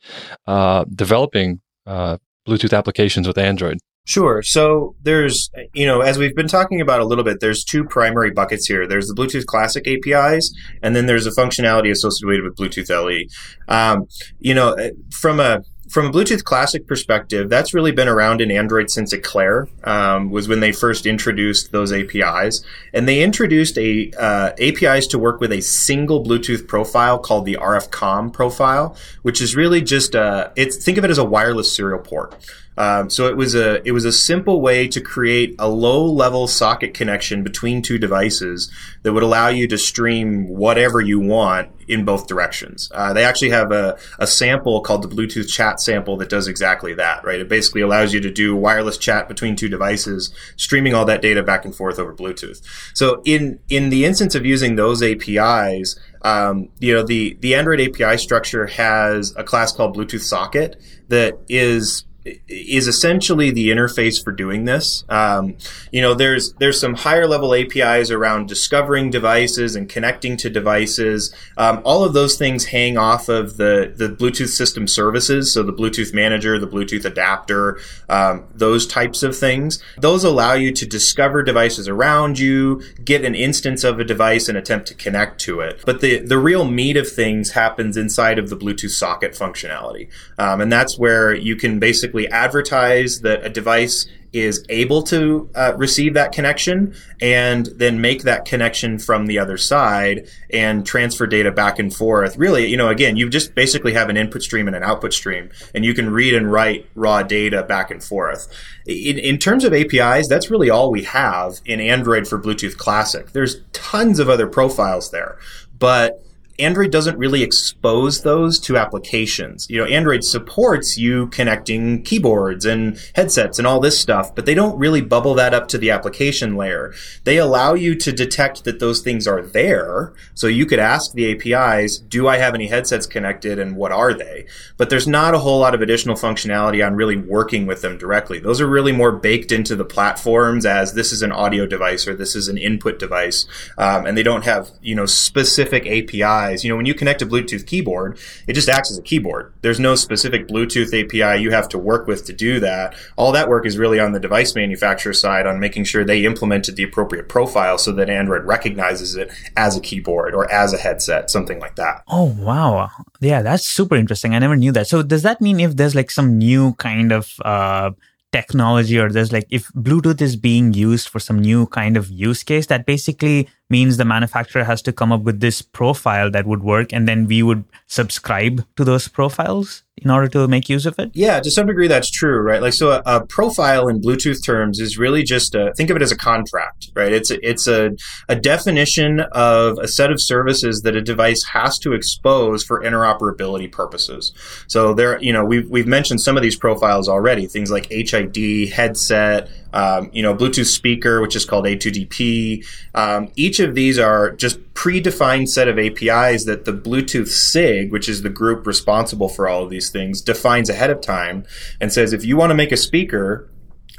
uh, 0.46 0.84
developing 0.92 1.60
uh, 1.86 2.18
Bluetooth 2.46 2.76
applications 2.76 3.28
with 3.28 3.38
Android? 3.38 3.78
Sure. 4.08 4.42
So 4.42 4.94
there's, 5.02 5.50
you 5.74 5.84
know, 5.84 6.00
as 6.00 6.16
we've 6.16 6.34
been 6.34 6.48
talking 6.48 6.80
about 6.80 7.00
a 7.00 7.04
little 7.04 7.24
bit, 7.24 7.40
there's 7.40 7.62
two 7.62 7.84
primary 7.84 8.30
buckets 8.30 8.66
here. 8.66 8.88
There's 8.88 9.06
the 9.06 9.14
Bluetooth 9.14 9.44
Classic 9.44 9.86
APIs, 9.86 10.50
and 10.82 10.96
then 10.96 11.04
there's 11.04 11.26
a 11.26 11.30
functionality 11.30 11.90
associated 11.90 12.42
with 12.42 12.56
Bluetooth 12.56 12.88
LE. 12.88 13.28
Um, 13.68 14.06
you 14.38 14.54
know, 14.54 14.74
from 15.10 15.40
a 15.40 15.60
from 15.88 16.06
a 16.06 16.10
Bluetooth 16.10 16.44
Classic 16.44 16.86
perspective, 16.86 17.48
that's 17.48 17.72
really 17.72 17.92
been 17.92 18.08
around 18.08 18.40
in 18.40 18.50
Android 18.50 18.90
since 18.90 19.12
Eclair 19.12 19.68
um, 19.84 20.30
was 20.30 20.48
when 20.48 20.60
they 20.60 20.72
first 20.72 21.06
introduced 21.06 21.72
those 21.72 21.92
APIs, 21.92 22.62
and 22.92 23.08
they 23.08 23.22
introduced 23.22 23.78
a 23.78 24.10
uh, 24.18 24.52
APIs 24.60 25.06
to 25.08 25.18
work 25.18 25.40
with 25.40 25.52
a 25.52 25.60
single 25.60 26.22
Bluetooth 26.22 26.66
profile 26.66 27.18
called 27.18 27.46
the 27.46 27.56
RFCOMM 27.60 28.32
profile, 28.32 28.96
which 29.22 29.40
is 29.40 29.56
really 29.56 29.80
just 29.80 30.14
a, 30.14 30.52
it's 30.56 30.76
think 30.76 30.98
of 30.98 31.04
it 31.04 31.10
as 31.10 31.18
a 31.18 31.24
wireless 31.24 31.74
serial 31.74 32.00
port. 32.00 32.34
Um, 32.78 33.10
so 33.10 33.26
it 33.26 33.36
was 33.36 33.56
a 33.56 33.86
it 33.86 33.90
was 33.90 34.04
a 34.04 34.12
simple 34.12 34.60
way 34.60 34.86
to 34.86 35.00
create 35.00 35.56
a 35.58 35.68
low 35.68 36.06
level 36.06 36.46
socket 36.46 36.94
connection 36.94 37.42
between 37.42 37.82
two 37.82 37.98
devices 37.98 38.70
that 39.02 39.12
would 39.12 39.24
allow 39.24 39.48
you 39.48 39.66
to 39.66 39.76
stream 39.76 40.46
whatever 40.46 41.00
you 41.00 41.18
want 41.18 41.70
in 41.88 42.04
both 42.04 42.28
directions. 42.28 42.88
Uh, 42.94 43.12
they 43.12 43.24
actually 43.24 43.50
have 43.50 43.72
a, 43.72 43.98
a 44.20 44.28
sample 44.28 44.80
called 44.80 45.02
the 45.02 45.08
Bluetooth 45.08 45.48
chat 45.48 45.77
sample 45.80 46.16
that 46.18 46.28
does 46.28 46.48
exactly 46.48 46.94
that. 46.94 47.24
Right, 47.24 47.40
it 47.40 47.48
basically 47.48 47.80
allows 47.80 48.12
you 48.12 48.20
to 48.20 48.30
do 48.30 48.56
wireless 48.56 48.98
chat 48.98 49.28
between 49.28 49.56
two 49.56 49.68
devices, 49.68 50.32
streaming 50.56 50.94
all 50.94 51.04
that 51.06 51.22
data 51.22 51.42
back 51.42 51.64
and 51.64 51.74
forth 51.74 51.98
over 51.98 52.14
Bluetooth. 52.14 52.62
So 52.94 53.22
in 53.24 53.60
in 53.68 53.90
the 53.90 54.04
instance 54.04 54.34
of 54.34 54.44
using 54.44 54.76
those 54.76 55.02
APIs. 55.02 55.98
Um, 56.20 56.70
you 56.80 56.92
know 56.92 57.04
the 57.04 57.38
the 57.40 57.54
Android 57.54 57.80
API 57.80 58.18
structure 58.18 58.66
has 58.66 59.32
a 59.36 59.44
class 59.44 59.70
called 59.70 59.96
Bluetooth 59.96 60.22
Socket 60.22 60.74
that 61.06 61.38
is 61.48 62.04
is 62.48 62.86
essentially 62.86 63.50
the 63.50 63.68
interface 63.68 64.22
for 64.22 64.32
doing 64.32 64.64
this. 64.64 65.04
Um, 65.08 65.56
you 65.92 66.00
know, 66.00 66.14
there's 66.14 66.52
there's 66.54 66.80
some 66.80 66.94
higher 66.94 67.26
level 67.26 67.54
APIs 67.54 68.10
around 68.10 68.48
discovering 68.48 69.10
devices 69.10 69.76
and 69.76 69.88
connecting 69.88 70.36
to 70.38 70.50
devices. 70.50 71.34
Um, 71.56 71.80
all 71.84 72.04
of 72.04 72.12
those 72.12 72.36
things 72.36 72.66
hang 72.66 72.96
off 72.96 73.28
of 73.28 73.56
the 73.56 73.92
the 73.94 74.08
Bluetooth 74.08 74.48
system 74.48 74.86
services, 74.86 75.52
so 75.52 75.62
the 75.62 75.72
Bluetooth 75.72 76.14
manager, 76.14 76.58
the 76.58 76.66
Bluetooth 76.66 77.04
adapter, 77.04 77.78
um, 78.08 78.46
those 78.54 78.86
types 78.86 79.22
of 79.22 79.36
things. 79.36 79.82
Those 79.96 80.24
allow 80.24 80.54
you 80.54 80.72
to 80.72 80.86
discover 80.86 81.42
devices 81.42 81.88
around 81.88 82.38
you, 82.38 82.82
get 83.04 83.24
an 83.24 83.34
instance 83.34 83.84
of 83.84 83.98
a 84.00 84.04
device, 84.04 84.48
and 84.48 84.58
attempt 84.58 84.86
to 84.88 84.94
connect 84.94 85.40
to 85.42 85.60
it. 85.60 85.82
But 85.84 86.00
the 86.00 86.18
the 86.18 86.38
real 86.38 86.64
meat 86.64 86.96
of 86.96 87.08
things 87.08 87.52
happens 87.52 87.96
inside 87.96 88.38
of 88.38 88.50
the 88.50 88.56
Bluetooth 88.56 88.90
socket 88.90 89.32
functionality, 89.32 90.08
um, 90.38 90.60
and 90.60 90.72
that's 90.72 90.98
where 90.98 91.34
you 91.34 91.56
can 91.56 91.78
basically 91.78 92.17
basically 92.18 92.36
advertise 92.36 93.20
that 93.20 93.44
a 93.44 93.48
device 93.48 94.08
is 94.30 94.62
able 94.68 95.02
to 95.02 95.48
uh, 95.54 95.72
receive 95.78 96.12
that 96.12 96.32
connection 96.32 96.94
and 97.22 97.66
then 97.76 97.98
make 97.98 98.24
that 98.24 98.44
connection 98.44 98.98
from 98.98 99.24
the 99.24 99.38
other 99.38 99.56
side 99.56 100.28
and 100.52 100.84
transfer 100.84 101.26
data 101.26 101.50
back 101.50 101.78
and 101.78 101.94
forth. 101.94 102.36
Really, 102.36 102.66
you 102.66 102.76
know, 102.76 102.88
again, 102.88 103.16
you 103.16 103.30
just 103.30 103.54
basically 103.54 103.94
have 103.94 104.10
an 104.10 104.18
input 104.18 104.42
stream 104.42 104.66
and 104.66 104.76
an 104.76 104.82
output 104.82 105.14
stream, 105.14 105.48
and 105.74 105.82
you 105.82 105.94
can 105.94 106.10
read 106.10 106.34
and 106.34 106.52
write 106.52 106.86
raw 106.94 107.22
data 107.22 107.62
back 107.62 107.90
and 107.90 108.04
forth. 108.04 108.48
In, 108.86 109.18
in 109.18 109.38
terms 109.38 109.64
of 109.64 109.72
APIs, 109.72 110.28
that's 110.28 110.50
really 110.50 110.68
all 110.68 110.90
we 110.90 111.04
have 111.04 111.60
in 111.64 111.80
Android 111.80 112.28
for 112.28 112.38
Bluetooth 112.38 112.76
Classic. 112.76 113.32
There's 113.32 113.62
tons 113.72 114.18
of 114.18 114.28
other 114.28 114.46
profiles 114.46 115.10
there, 115.10 115.38
but 115.78 116.22
Android 116.58 116.90
doesn't 116.90 117.18
really 117.18 117.42
expose 117.42 118.22
those 118.22 118.58
to 118.60 118.76
applications. 118.76 119.66
You 119.70 119.78
know, 119.78 119.84
Android 119.84 120.24
supports 120.24 120.98
you 120.98 121.28
connecting 121.28 122.02
keyboards 122.02 122.66
and 122.66 122.98
headsets 123.14 123.58
and 123.58 123.66
all 123.66 123.78
this 123.78 123.98
stuff, 123.98 124.34
but 124.34 124.44
they 124.44 124.54
don't 124.54 124.78
really 124.78 125.00
bubble 125.00 125.34
that 125.34 125.54
up 125.54 125.68
to 125.68 125.78
the 125.78 125.90
application 125.90 126.56
layer. 126.56 126.92
They 127.24 127.38
allow 127.38 127.74
you 127.74 127.94
to 127.96 128.12
detect 128.12 128.64
that 128.64 128.80
those 128.80 129.00
things 129.00 129.28
are 129.28 129.42
there. 129.42 130.12
So 130.34 130.48
you 130.48 130.66
could 130.66 130.80
ask 130.80 131.12
the 131.12 131.32
APIs, 131.32 131.98
do 131.98 132.26
I 132.26 132.38
have 132.38 132.54
any 132.54 132.66
headsets 132.66 133.06
connected 133.06 133.58
and 133.58 133.76
what 133.76 133.92
are 133.92 134.12
they? 134.12 134.46
But 134.76 134.90
there's 134.90 135.06
not 135.06 135.34
a 135.34 135.38
whole 135.38 135.60
lot 135.60 135.74
of 135.74 135.80
additional 135.80 136.16
functionality 136.16 136.84
on 136.84 136.96
really 136.96 137.16
working 137.16 137.66
with 137.66 137.82
them 137.82 137.98
directly. 137.98 138.40
Those 138.40 138.60
are 138.60 138.66
really 138.66 138.92
more 138.92 139.12
baked 139.12 139.52
into 139.52 139.76
the 139.76 139.84
platforms 139.84 140.66
as 140.66 140.94
this 140.94 141.12
is 141.12 141.22
an 141.22 141.30
audio 141.30 141.66
device 141.66 142.08
or 142.08 142.16
this 142.16 142.34
is 142.34 142.48
an 142.48 142.58
input 142.58 142.98
device. 142.98 143.46
Um, 143.76 144.06
and 144.06 144.18
they 144.18 144.24
don't 144.24 144.44
have, 144.44 144.70
you 144.82 144.96
know, 144.96 145.06
specific 145.06 145.86
APIs. 145.86 146.47
You 146.64 146.70
know, 146.70 146.76
when 146.76 146.86
you 146.86 146.94
connect 146.94 147.22
a 147.22 147.26
Bluetooth 147.26 147.66
keyboard, 147.66 148.18
it 148.46 148.54
just 148.54 148.68
acts 148.68 148.90
as 148.90 148.98
a 148.98 149.02
keyboard. 149.02 149.52
There's 149.62 149.80
no 149.80 149.94
specific 149.94 150.48
Bluetooth 150.48 150.88
API 150.88 151.42
you 151.42 151.50
have 151.50 151.68
to 151.70 151.78
work 151.78 152.06
with 152.06 152.24
to 152.26 152.32
do 152.32 152.60
that. 152.60 152.94
All 153.16 153.32
that 153.32 153.48
work 153.48 153.66
is 153.66 153.78
really 153.78 154.00
on 154.00 154.12
the 154.12 154.20
device 154.20 154.54
manufacturer 154.54 155.12
side 155.12 155.46
on 155.46 155.60
making 155.60 155.84
sure 155.84 156.04
they 156.04 156.24
implemented 156.24 156.76
the 156.76 156.82
appropriate 156.82 157.28
profile 157.28 157.78
so 157.78 157.92
that 157.92 158.10
Android 158.10 158.44
recognizes 158.44 159.16
it 159.16 159.30
as 159.56 159.76
a 159.76 159.80
keyboard 159.80 160.34
or 160.34 160.50
as 160.52 160.72
a 160.72 160.78
headset, 160.78 161.30
something 161.30 161.60
like 161.60 161.76
that. 161.76 162.02
Oh, 162.08 162.36
wow. 162.38 162.90
Yeah, 163.20 163.42
that's 163.42 163.68
super 163.68 163.96
interesting. 163.96 164.34
I 164.34 164.38
never 164.38 164.56
knew 164.56 164.72
that. 164.72 164.86
So 164.86 165.02
does 165.02 165.22
that 165.22 165.40
mean 165.40 165.60
if 165.60 165.76
there's 165.76 165.94
like 165.94 166.10
some 166.10 166.38
new 166.38 166.74
kind 166.74 167.12
of 167.12 167.34
uh, 167.44 167.90
technology 168.32 168.98
or 168.98 169.10
there's 169.10 169.32
like 169.32 169.46
if 169.50 169.68
Bluetooth 169.72 170.20
is 170.20 170.36
being 170.36 170.74
used 170.74 171.08
for 171.08 171.18
some 171.18 171.38
new 171.38 171.66
kind 171.66 171.96
of 171.96 172.10
use 172.10 172.42
case, 172.42 172.66
that 172.66 172.86
basically 172.86 173.48
means 173.70 173.96
the 173.96 174.04
manufacturer 174.04 174.64
has 174.64 174.82
to 174.82 174.92
come 174.92 175.12
up 175.12 175.22
with 175.22 175.40
this 175.40 175.62
profile 175.62 176.30
that 176.30 176.46
would 176.46 176.62
work 176.62 176.92
and 176.92 177.06
then 177.06 177.26
we 177.26 177.42
would 177.42 177.64
subscribe 177.86 178.64
to 178.76 178.84
those 178.84 179.08
profiles 179.08 179.82
in 180.02 180.10
order 180.10 180.28
to 180.28 180.46
make 180.48 180.68
use 180.68 180.86
of 180.86 180.98
it? 180.98 181.10
Yeah, 181.14 181.40
to 181.40 181.50
some 181.50 181.66
degree 181.66 181.88
that's 181.88 182.10
true, 182.10 182.40
right? 182.40 182.62
Like 182.62 182.72
so 182.72 182.90
a, 182.90 183.02
a 183.04 183.26
profile 183.26 183.88
in 183.88 184.00
Bluetooth 184.00 184.44
terms 184.44 184.78
is 184.78 184.98
really 184.98 185.22
just 185.22 185.54
a, 185.54 185.72
think 185.76 185.90
of 185.90 185.96
it 185.96 186.02
as 186.02 186.12
a 186.12 186.16
contract, 186.16 186.88
right? 186.94 187.12
It's 187.12 187.30
a, 187.30 187.48
it's 187.48 187.66
a, 187.66 187.90
a 188.28 188.36
definition 188.36 189.20
of 189.32 189.78
a 189.78 189.88
set 189.88 190.10
of 190.10 190.20
services 190.20 190.82
that 190.82 190.96
a 190.96 191.02
device 191.02 191.44
has 191.44 191.78
to 191.80 191.92
expose 191.92 192.64
for 192.64 192.82
interoperability 192.82 193.70
purposes. 193.70 194.32
So 194.68 194.94
there, 194.94 195.20
you 195.22 195.32
know, 195.32 195.44
we've, 195.44 195.68
we've 195.68 195.86
mentioned 195.86 196.20
some 196.20 196.36
of 196.36 196.42
these 196.42 196.56
profiles 196.56 197.08
already, 197.08 197.46
things 197.46 197.70
like 197.70 197.88
HID, 197.90 198.70
headset, 198.70 199.50
um, 199.72 200.10
you 200.12 200.22
know, 200.22 200.34
Bluetooth 200.34 200.66
speaker, 200.66 201.20
which 201.20 201.36
is 201.36 201.44
called 201.44 201.66
A2DP. 201.66 202.64
Um, 202.94 203.30
each 203.36 203.57
of 203.60 203.74
these 203.74 203.98
are 203.98 204.30
just 204.32 204.58
predefined 204.74 205.48
set 205.48 205.68
of 205.68 205.78
APIs 205.78 206.44
that 206.44 206.64
the 206.64 206.72
Bluetooth 206.72 207.28
SIG, 207.28 207.90
which 207.92 208.08
is 208.08 208.22
the 208.22 208.30
group 208.30 208.66
responsible 208.66 209.28
for 209.28 209.48
all 209.48 209.64
of 209.64 209.70
these 209.70 209.90
things, 209.90 210.20
defines 210.20 210.70
ahead 210.70 210.90
of 210.90 211.00
time 211.00 211.44
and 211.80 211.92
says 211.92 212.12
if 212.12 212.24
you 212.24 212.36
want 212.36 212.50
to 212.50 212.54
make 212.54 212.72
a 212.72 212.76
speaker, 212.76 213.48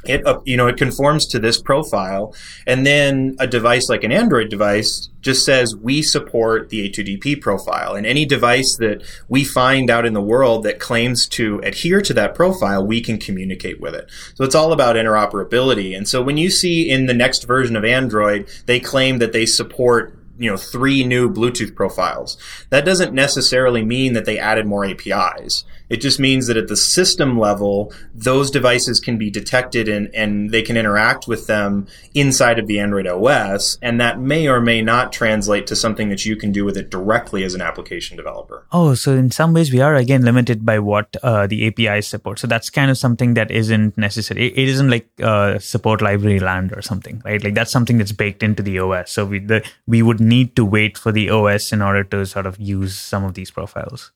it 0.04 0.26
uh, 0.26 0.40
you 0.44 0.56
know 0.56 0.66
it 0.66 0.76
conforms 0.76 1.26
to 1.26 1.38
this 1.38 1.60
profile. 1.60 2.34
And 2.66 2.86
then 2.86 3.36
a 3.38 3.46
device 3.46 3.88
like 3.88 4.04
an 4.04 4.12
android 4.12 4.48
device 4.48 5.08
just 5.20 5.44
says 5.44 5.76
we 5.76 6.02
support 6.02 6.70
the 6.70 6.88
a2dp 6.88 7.40
profile. 7.40 7.94
And 7.94 8.06
any 8.06 8.24
device 8.24 8.76
that 8.76 9.02
we 9.28 9.44
find 9.44 9.90
out 9.90 10.06
in 10.06 10.14
the 10.14 10.22
world 10.22 10.62
that 10.64 10.78
claims 10.78 11.26
to 11.28 11.60
adhere 11.60 12.00
to 12.02 12.14
that 12.14 12.34
profile 12.34 12.84
we 12.84 13.00
can 13.00 13.18
communicate 13.18 13.80
with 13.80 13.94
it. 13.94 14.10
So 14.34 14.44
it's 14.44 14.54
all 14.54 14.72
about 14.72 14.96
interoperability. 14.96 15.96
And 15.96 16.08
so 16.08 16.22
when 16.22 16.36
you 16.36 16.50
see 16.50 16.88
in 16.88 17.06
the 17.06 17.14
next 17.14 17.44
version 17.44 17.76
of 17.76 17.84
android 17.84 18.48
they 18.66 18.80
claim 18.80 19.18
that 19.18 19.32
they 19.32 19.46
support 19.46 20.14
you 20.40 20.50
know 20.50 20.56
three 20.56 21.04
new 21.04 21.30
bluetooth 21.30 21.76
profiles. 21.76 22.36
That 22.70 22.84
doesn't 22.84 23.12
necessarily 23.12 23.84
mean 23.84 24.14
that 24.14 24.24
they 24.24 24.38
added 24.38 24.66
more 24.66 24.84
apis 24.84 25.64
it 25.90 26.00
just 26.00 26.20
means 26.20 26.46
that 26.46 26.56
at 26.56 26.68
the 26.68 26.76
system 26.76 27.38
level, 27.38 27.92
those 28.14 28.50
devices 28.50 29.00
can 29.00 29.18
be 29.18 29.28
detected 29.28 29.88
and, 29.88 30.14
and 30.14 30.50
they 30.50 30.62
can 30.62 30.76
interact 30.76 31.26
with 31.26 31.48
them 31.48 31.88
inside 32.14 32.58
of 32.58 32.68
the 32.68 32.78
Android 32.78 33.08
OS. 33.08 33.76
And 33.82 34.00
that 34.00 34.20
may 34.20 34.48
or 34.48 34.60
may 34.60 34.82
not 34.82 35.12
translate 35.12 35.66
to 35.66 35.76
something 35.76 36.08
that 36.08 36.24
you 36.24 36.36
can 36.36 36.52
do 36.52 36.64
with 36.64 36.76
it 36.76 36.90
directly 36.90 37.42
as 37.42 37.54
an 37.54 37.60
application 37.60 38.16
developer. 38.16 38.64
Oh, 38.70 38.94
so 38.94 39.14
in 39.14 39.32
some 39.32 39.52
ways, 39.52 39.72
we 39.72 39.80
are 39.80 39.96
again 39.96 40.22
limited 40.22 40.64
by 40.64 40.78
what 40.78 41.16
uh, 41.24 41.48
the 41.48 41.66
API 41.66 42.02
support. 42.02 42.38
So 42.38 42.46
that's 42.46 42.70
kind 42.70 42.90
of 42.90 42.96
something 42.96 43.34
that 43.34 43.50
isn't 43.50 43.98
necessary. 43.98 44.46
It, 44.46 44.58
it 44.58 44.68
isn't 44.68 44.90
like 44.90 45.08
uh, 45.20 45.58
support 45.58 46.00
library 46.00 46.38
land 46.38 46.72
or 46.72 46.82
something, 46.82 47.20
right? 47.24 47.42
Like 47.42 47.54
that's 47.54 47.72
something 47.72 47.98
that's 47.98 48.12
baked 48.12 48.44
into 48.44 48.62
the 48.62 48.78
OS. 48.78 49.10
So 49.10 49.26
we, 49.26 49.40
the, 49.40 49.68
we 49.88 50.02
would 50.02 50.20
need 50.20 50.54
to 50.54 50.64
wait 50.64 50.96
for 50.96 51.10
the 51.10 51.30
OS 51.30 51.72
in 51.72 51.82
order 51.82 52.04
to 52.04 52.24
sort 52.26 52.46
of 52.46 52.60
use 52.60 52.96
some 52.96 53.24
of 53.24 53.34
these 53.34 53.50
profiles. 53.50 54.12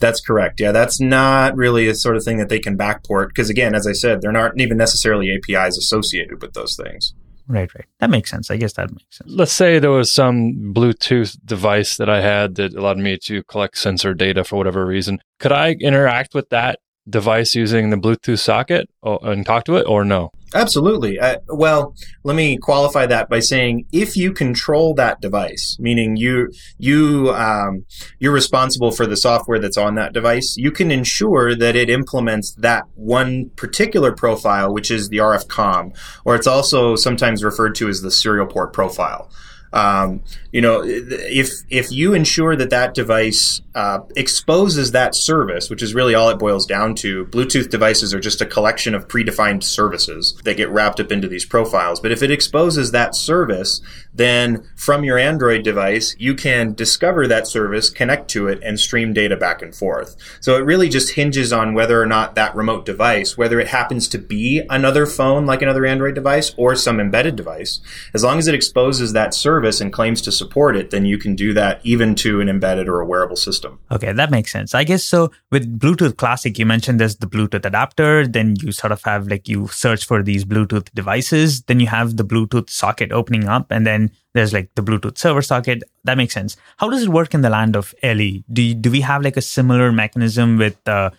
That's 0.00 0.20
correct. 0.20 0.60
Yeah, 0.60 0.72
that's 0.72 1.00
not 1.00 1.56
really 1.56 1.88
a 1.88 1.94
sort 1.94 2.16
of 2.16 2.24
thing 2.24 2.38
that 2.38 2.48
they 2.48 2.58
can 2.58 2.76
backport 2.76 3.28
because, 3.28 3.50
again, 3.50 3.74
as 3.74 3.86
I 3.86 3.92
said, 3.92 4.20
they're 4.20 4.32
not 4.32 4.58
even 4.60 4.76
necessarily 4.76 5.30
APIs 5.30 5.78
associated 5.78 6.42
with 6.42 6.52
those 6.52 6.76
things. 6.76 7.14
Right, 7.46 7.72
right. 7.74 7.84
That 8.00 8.10
makes 8.10 8.30
sense. 8.30 8.50
I 8.50 8.56
guess 8.56 8.72
that 8.74 8.90
makes 8.90 9.18
sense. 9.18 9.30
Let's 9.30 9.52
say 9.52 9.78
there 9.78 9.90
was 9.90 10.10
some 10.10 10.72
Bluetooth 10.74 11.36
device 11.44 11.98
that 11.98 12.08
I 12.08 12.22
had 12.22 12.54
that 12.54 12.74
allowed 12.74 12.98
me 12.98 13.18
to 13.24 13.42
collect 13.44 13.76
sensor 13.76 14.14
data 14.14 14.44
for 14.44 14.56
whatever 14.56 14.86
reason. 14.86 15.20
Could 15.38 15.52
I 15.52 15.72
interact 15.72 16.34
with 16.34 16.48
that 16.48 16.80
device 17.08 17.54
using 17.54 17.90
the 17.90 17.96
Bluetooth 17.96 18.38
socket 18.38 18.88
and 19.02 19.44
talk 19.44 19.64
to 19.64 19.76
it 19.76 19.84
or 19.86 20.04
no? 20.04 20.30
Absolutely. 20.54 21.18
Uh, 21.18 21.38
well, 21.48 21.94
let 22.22 22.36
me 22.36 22.56
qualify 22.56 23.06
that 23.06 23.28
by 23.28 23.40
saying 23.40 23.86
if 23.92 24.16
you 24.16 24.32
control 24.32 24.94
that 24.94 25.20
device, 25.20 25.76
meaning 25.80 26.16
you 26.16 26.52
you 26.78 27.32
um, 27.34 27.84
you're 28.20 28.32
responsible 28.32 28.92
for 28.92 29.06
the 29.06 29.16
software 29.16 29.58
that's 29.58 29.76
on 29.76 29.96
that 29.96 30.12
device, 30.12 30.54
you 30.56 30.70
can 30.70 30.92
ensure 30.92 31.56
that 31.56 31.74
it 31.74 31.90
implements 31.90 32.54
that 32.54 32.84
one 32.94 33.50
particular 33.56 34.12
profile, 34.12 34.72
which 34.72 34.92
is 34.92 35.08
the 35.08 35.18
RFCOMM, 35.18 35.96
or 36.24 36.36
it's 36.36 36.46
also 36.46 36.94
sometimes 36.94 37.42
referred 37.42 37.74
to 37.76 37.88
as 37.88 38.00
the 38.02 38.10
serial 38.10 38.46
port 38.46 38.72
profile. 38.72 39.30
Um, 39.72 40.22
you 40.52 40.60
know, 40.60 40.82
if 40.84 41.50
if 41.68 41.90
you 41.90 42.14
ensure 42.14 42.54
that 42.54 42.70
that 42.70 42.94
device 42.94 43.60
uh, 43.74 44.00
exposes 44.16 44.92
that 44.92 45.14
service, 45.14 45.68
which 45.68 45.82
is 45.82 45.94
really 45.94 46.14
all 46.14 46.28
it 46.28 46.38
boils 46.38 46.66
down 46.66 46.94
to, 46.94 47.26
Bluetooth 47.26 47.70
devices 47.70 48.14
are 48.14 48.20
just 48.20 48.40
a 48.40 48.46
collection 48.46 48.94
of 48.94 49.08
predefined 49.08 49.62
services 49.62 50.40
that 50.44 50.56
get 50.56 50.70
wrapped 50.70 51.00
up 51.00 51.10
into 51.10 51.26
these 51.26 51.44
profiles. 51.44 52.00
But 52.00 52.12
if 52.12 52.22
it 52.22 52.30
exposes 52.30 52.92
that 52.92 53.16
service, 53.16 53.80
then 54.12 54.68
from 54.76 55.02
your 55.02 55.18
Android 55.18 55.64
device, 55.64 56.14
you 56.18 56.34
can 56.34 56.74
discover 56.74 57.26
that 57.26 57.48
service, 57.48 57.90
connect 57.90 58.30
to 58.30 58.46
it, 58.46 58.60
and 58.62 58.78
stream 58.78 59.12
data 59.12 59.36
back 59.36 59.60
and 59.60 59.74
forth. 59.74 60.16
So 60.40 60.56
it 60.56 60.64
really 60.64 60.88
just 60.88 61.14
hinges 61.14 61.52
on 61.52 61.74
whether 61.74 62.00
or 62.00 62.06
not 62.06 62.36
that 62.36 62.54
remote 62.54 62.86
device, 62.86 63.36
whether 63.36 63.58
it 63.58 63.68
happens 63.68 64.06
to 64.08 64.18
be 64.18 64.62
another 64.70 65.04
phone 65.04 65.46
like 65.46 65.62
another 65.62 65.84
Android 65.84 66.14
device 66.14 66.54
or 66.56 66.76
some 66.76 67.00
embedded 67.00 67.34
device, 67.34 67.80
as 68.12 68.22
long 68.22 68.38
as 68.38 68.46
it 68.46 68.54
exposes 68.54 69.12
that 69.12 69.34
service 69.34 69.80
and 69.80 69.92
claims 69.92 70.22
to 70.22 70.30
support 70.30 70.76
it, 70.76 70.90
then 70.90 71.04
you 71.04 71.18
can 71.18 71.34
do 71.34 71.52
that 71.54 71.80
even 71.82 72.14
to 72.14 72.40
an 72.40 72.48
embedded 72.48 72.88
or 72.88 73.00
a 73.00 73.06
wearable 73.06 73.36
system. 73.36 73.63
Okay, 73.90 74.12
that 74.12 74.30
makes 74.30 74.52
sense. 74.52 74.74
I 74.74 74.84
guess 74.84 75.04
so. 75.04 75.30
With 75.50 75.78
Bluetooth 75.78 76.16
Classic, 76.16 76.58
you 76.58 76.66
mentioned 76.66 77.00
there's 77.00 77.16
the 77.16 77.26
Bluetooth 77.26 77.64
adapter, 77.64 78.26
then 78.26 78.56
you 78.60 78.72
sort 78.72 78.92
of 78.92 79.02
have 79.04 79.28
like 79.28 79.48
you 79.48 79.68
search 79.68 80.04
for 80.04 80.22
these 80.22 80.44
Bluetooth 80.44 80.88
devices, 80.94 81.62
then 81.62 81.80
you 81.80 81.86
have 81.86 82.16
the 82.16 82.24
Bluetooth 82.24 82.70
socket 82.70 83.12
opening 83.12 83.48
up, 83.48 83.70
and 83.70 83.86
then 83.86 84.10
there's 84.34 84.52
like 84.52 84.74
the 84.74 84.82
Bluetooth 84.82 85.16
server 85.18 85.42
socket. 85.42 85.82
That 86.04 86.16
makes 86.16 86.34
sense. 86.34 86.56
How 86.78 86.90
does 86.90 87.02
it 87.02 87.08
work 87.08 87.34
in 87.34 87.42
the 87.42 87.50
land 87.50 87.76
of 87.76 87.94
LE? 88.02 88.42
Do 88.52 88.62
you, 88.62 88.74
do 88.74 88.90
we 88.90 89.00
have 89.02 89.22
like 89.22 89.36
a 89.36 89.42
similar 89.42 89.92
mechanism 89.92 90.58
with 90.58 90.76
uh, 90.88 91.10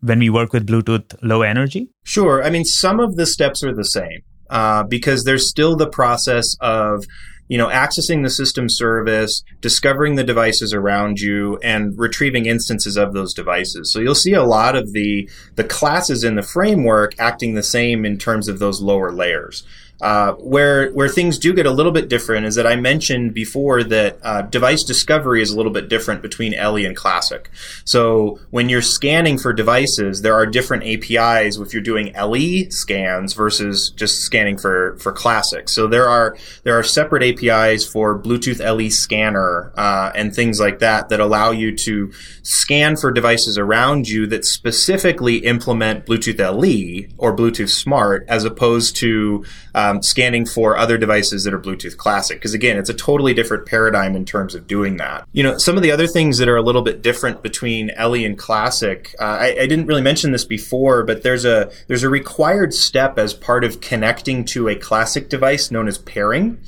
when 0.00 0.18
we 0.18 0.30
work 0.30 0.52
with 0.52 0.66
Bluetooth 0.66 1.16
low 1.22 1.42
energy? 1.42 1.88
Sure. 2.04 2.42
I 2.42 2.50
mean, 2.50 2.64
some 2.64 3.00
of 3.00 3.16
the 3.16 3.26
steps 3.26 3.62
are 3.62 3.74
the 3.74 3.84
same 3.84 4.20
uh, 4.50 4.82
because 4.82 5.24
there's 5.24 5.48
still 5.48 5.76
the 5.76 5.88
process 5.88 6.56
of 6.60 7.04
you 7.48 7.58
know, 7.58 7.68
accessing 7.68 8.22
the 8.22 8.30
system 8.30 8.68
service, 8.68 9.42
discovering 9.60 10.14
the 10.14 10.24
devices 10.24 10.72
around 10.72 11.18
you, 11.20 11.58
and 11.58 11.98
retrieving 11.98 12.46
instances 12.46 12.96
of 12.96 13.12
those 13.14 13.34
devices. 13.34 13.90
So 13.90 14.00
you'll 14.00 14.14
see 14.14 14.34
a 14.34 14.44
lot 14.44 14.76
of 14.76 14.92
the 14.92 15.28
the 15.56 15.64
classes 15.64 16.24
in 16.24 16.36
the 16.36 16.42
framework 16.42 17.14
acting 17.18 17.54
the 17.54 17.62
same 17.62 18.04
in 18.04 18.18
terms 18.18 18.48
of 18.48 18.58
those 18.58 18.80
lower 18.80 19.10
layers. 19.10 19.64
Uh, 20.00 20.32
where 20.34 20.92
where 20.92 21.08
things 21.08 21.38
do 21.38 21.52
get 21.52 21.66
a 21.66 21.70
little 21.72 21.90
bit 21.90 22.08
different 22.08 22.46
is 22.46 22.54
that 22.54 22.68
I 22.68 22.76
mentioned 22.76 23.34
before 23.34 23.82
that 23.82 24.18
uh, 24.22 24.42
device 24.42 24.84
discovery 24.84 25.42
is 25.42 25.50
a 25.50 25.56
little 25.56 25.72
bit 25.72 25.88
different 25.88 26.22
between 26.22 26.52
LE 26.52 26.86
and 26.86 26.94
Classic. 26.94 27.50
So 27.84 28.38
when 28.50 28.68
you're 28.68 28.80
scanning 28.80 29.38
for 29.38 29.52
devices, 29.52 30.22
there 30.22 30.34
are 30.34 30.46
different 30.46 30.84
APIs 30.84 31.56
if 31.56 31.72
you're 31.72 31.82
doing 31.82 32.12
LE 32.14 32.70
scans 32.70 33.32
versus 33.32 33.90
just 33.90 34.20
scanning 34.20 34.56
for 34.56 34.96
for 34.98 35.10
Classic. 35.10 35.68
So 35.68 35.88
there 35.88 36.08
are 36.08 36.36
there 36.62 36.78
are 36.78 36.84
separate 36.84 37.24
APIs 37.24 37.84
for 37.84 38.16
Bluetooth 38.16 38.60
LE 38.60 38.90
scanner 38.90 39.72
uh, 39.76 40.12
and 40.14 40.32
things 40.32 40.60
like 40.60 40.78
that 40.78 41.08
that 41.08 41.18
allow 41.18 41.50
you 41.50 41.74
to 41.76 42.12
scan 42.42 42.96
for 42.96 43.10
devices 43.10 43.58
around 43.58 44.08
you 44.08 44.28
that 44.28 44.44
specifically 44.44 45.38
implement 45.38 46.06
Bluetooth 46.06 46.38
LE 46.38 47.12
or 47.18 47.34
Bluetooth 47.34 47.70
Smart 47.70 48.24
as 48.28 48.44
opposed 48.44 48.94
to 48.96 49.44
uh, 49.74 49.87
um, 49.88 50.02
scanning 50.02 50.46
for 50.46 50.76
other 50.76 50.98
devices 50.98 51.44
that 51.44 51.54
are 51.54 51.58
Bluetooth 51.58 51.96
Classic. 51.96 52.38
Because 52.38 52.54
again, 52.54 52.76
it's 52.76 52.90
a 52.90 52.94
totally 52.94 53.34
different 53.34 53.66
paradigm 53.66 54.14
in 54.14 54.24
terms 54.24 54.54
of 54.54 54.66
doing 54.66 54.96
that. 54.98 55.26
You 55.32 55.42
know, 55.42 55.58
some 55.58 55.76
of 55.76 55.82
the 55.82 55.90
other 55.90 56.06
things 56.06 56.38
that 56.38 56.48
are 56.48 56.56
a 56.56 56.62
little 56.62 56.82
bit 56.82 57.02
different 57.02 57.42
between 57.42 57.90
LE 57.98 58.24
and 58.24 58.38
Classic, 58.38 59.14
uh, 59.20 59.24
I, 59.24 59.46
I 59.60 59.66
didn't 59.66 59.86
really 59.86 60.02
mention 60.02 60.32
this 60.32 60.44
before, 60.44 61.02
but 61.04 61.22
there's 61.22 61.44
a 61.44 61.70
there's 61.86 62.02
a 62.02 62.08
required 62.08 62.74
step 62.74 63.18
as 63.18 63.34
part 63.34 63.64
of 63.64 63.80
connecting 63.80 64.44
to 64.46 64.68
a 64.68 64.76
Classic 64.76 65.28
device 65.28 65.70
known 65.70 65.88
as 65.88 65.98
pairing 65.98 66.58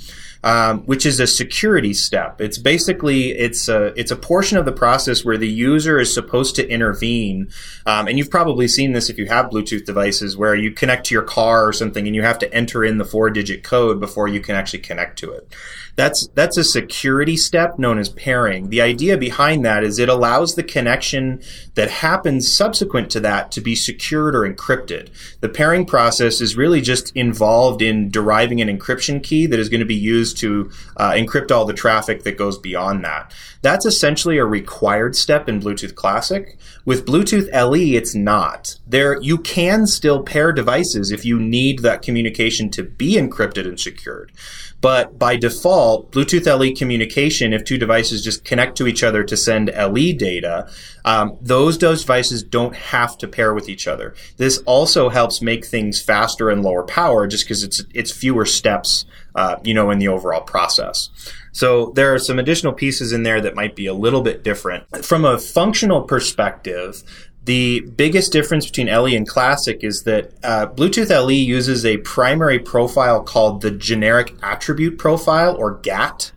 um, 0.43 0.81
which 0.83 1.05
is 1.05 1.21
a 1.21 1.27
security 1.27 1.93
step. 1.93 2.41
It's 2.41 2.59
basically 2.59 3.33
it's 3.33 3.69
a 3.69 3.99
it's 3.99 4.11
a 4.11 4.17
portion 4.17 4.57
of 4.57 4.65
the 4.65 4.73
process 4.73 5.25
where 5.25 5.37
the 5.37 5.49
user 5.49 5.99
is 5.99 6.13
supposed 6.13 6.57
to 6.57 6.69
intervene. 6.69 7.51
Um, 7.87 8.09
and 8.09 8.17
you've 8.17 8.31
probably 8.31 8.67
seen 8.67 8.93
this 8.93 9.11
if 9.11 9.19
you 9.19 9.27
have 9.27 9.51
Bluetooth 9.51 9.85
devices, 9.85 10.37
where 10.37 10.55
you 10.55 10.71
connect 10.71 11.07
to 11.07 11.15
your 11.15 11.23
car 11.23 11.67
or 11.67 11.73
something, 11.73 12.07
and 12.07 12.17
you 12.17 12.23
have 12.23 12.39
to 12.39 12.55
enter 12.55 12.85
in 12.85 12.99
the 12.99 13.05
four 13.05 13.31
digit 13.31 13.63
code 13.63 14.01
before 14.01 14.29
you 14.29 14.41
can 14.41 14.57
actually 14.57 14.81
connect 14.81 15.19
to 15.19 15.33
it. 15.33 15.55
That's 15.97 16.29
that's 16.29 16.57
a 16.57 16.65
security 16.65 17.37
step 17.37 17.79
known 17.79 17.99
as 17.99 18.09
pairing. 18.09 18.71
The 18.71 18.81
idea 18.81 19.19
behind 19.19 19.65
that 19.67 19.85
is 19.85 19.99
it 19.99 20.09
allows 20.09 20.55
the 20.55 20.63
connection 20.63 21.43
that 21.75 21.91
happens 21.91 22.51
subsequent 22.51 23.11
to 23.11 23.21
that 23.21 23.53
to 23.53 23.61
be 23.61 23.75
secured 23.75 24.35
or 24.35 24.51
encrypted. 24.51 25.11
The 25.41 25.49
pairing 25.49 25.85
process 25.85 26.41
is 26.41 26.57
really 26.57 26.81
just 26.81 27.15
involved 27.15 27.83
in 27.83 28.09
deriving 28.11 28.61
an 28.63 28.69
encryption 28.69 29.23
key 29.23 29.47
that 29.47 29.59
is 29.59 29.69
going 29.69 29.81
to 29.81 29.87
be 29.87 29.95
used 29.95 30.30
to 30.35 30.71
uh, 30.97 31.13
encrypt 31.13 31.51
all 31.51 31.65
the 31.65 31.73
traffic 31.73 32.23
that 32.25 32.39
goes 32.39 32.59
beyond 32.59 33.05
that. 33.05 33.33
That's 33.63 33.85
essentially 33.85 34.39
a 34.39 34.45
required 34.45 35.17
step 35.17 35.49
in 35.49 35.61
Bluetooth 35.61 35.95
Classic. 35.95 36.59
With 36.85 37.07
Bluetooth 37.07 37.53
LE, 37.53 37.97
it's 37.97 38.15
not. 38.15 38.77
There, 38.87 39.21
you 39.21 39.39
can 39.39 39.87
still 39.87 40.23
pair 40.23 40.53
devices 40.53 41.11
if 41.11 41.25
you 41.25 41.39
need 41.39 41.81
that 41.81 42.03
communication 42.03 42.71
to 42.71 42.83
be 42.83 43.17
encrypted 43.17 43.67
and 43.67 43.79
secured. 43.79 44.33
But 44.81 45.19
by 45.19 45.37
default, 45.37 46.11
Bluetooth 46.11 46.47
LE 46.47 46.75
communication, 46.75 47.53
if 47.53 47.65
two 47.65 47.77
devices 47.77 48.25
just 48.25 48.45
connect 48.45 48.77
to 48.79 48.87
each 48.87 49.03
other 49.03 49.23
to 49.25 49.37
send 49.37 49.71
LE 49.77 50.13
data, 50.13 50.71
um, 51.05 51.37
those 51.41 51.77
devices 51.77 52.43
don't 52.43 52.75
have 52.75 53.19
to 53.19 53.29
pair 53.29 53.53
with 53.53 53.69
each 53.69 53.87
other. 53.87 54.15
This 54.39 54.59
also 54.67 55.09
helps 55.11 55.43
make 55.43 55.65
things 55.65 56.01
faster 56.01 56.49
and 56.49 56.63
lower 56.63 56.83
power, 56.83 57.27
just 57.27 57.45
because 57.45 57.63
it's 57.63 57.83
it's 57.93 58.11
fewer 58.11 58.47
steps, 58.47 59.05
uh, 59.35 59.57
you 59.63 59.75
know, 59.75 59.91
in 59.91 59.99
the 59.99 60.09
overall 60.09 60.43
process. 60.43 61.11
So 61.53 61.93
there 61.97 62.15
are 62.15 62.19
some 62.19 62.39
additional 62.39 62.73
pieces 62.73 63.13
in 63.13 63.23
there 63.23 63.41
that 63.41 63.55
might 63.55 63.75
be 63.75 63.87
a 63.87 63.95
little 63.95 64.23
bit 64.23 64.45
different 64.45 65.05
from 65.05 65.25
a 65.25 65.39
functional 65.39 66.03
perspective. 66.03 67.03
The 67.45 67.81
biggest 67.81 68.33
difference 68.33 68.67
between 68.67 68.89
LE 68.89 69.17
and 69.17 69.27
Classic 69.27 69.83
is 69.83 70.03
that 70.03 70.33
uh, 70.43 70.67
Bluetooth 70.67 71.11
LE 71.11 71.33
uses 71.33 71.87
a 71.87 71.97
primary 71.99 72.59
profile 72.59 73.23
called 73.23 73.63
the 73.63 73.71
Generic 73.71 74.35
Attribute 74.43 74.99
Profile, 74.99 75.57
or 75.57 75.77
GATT. 75.77 76.33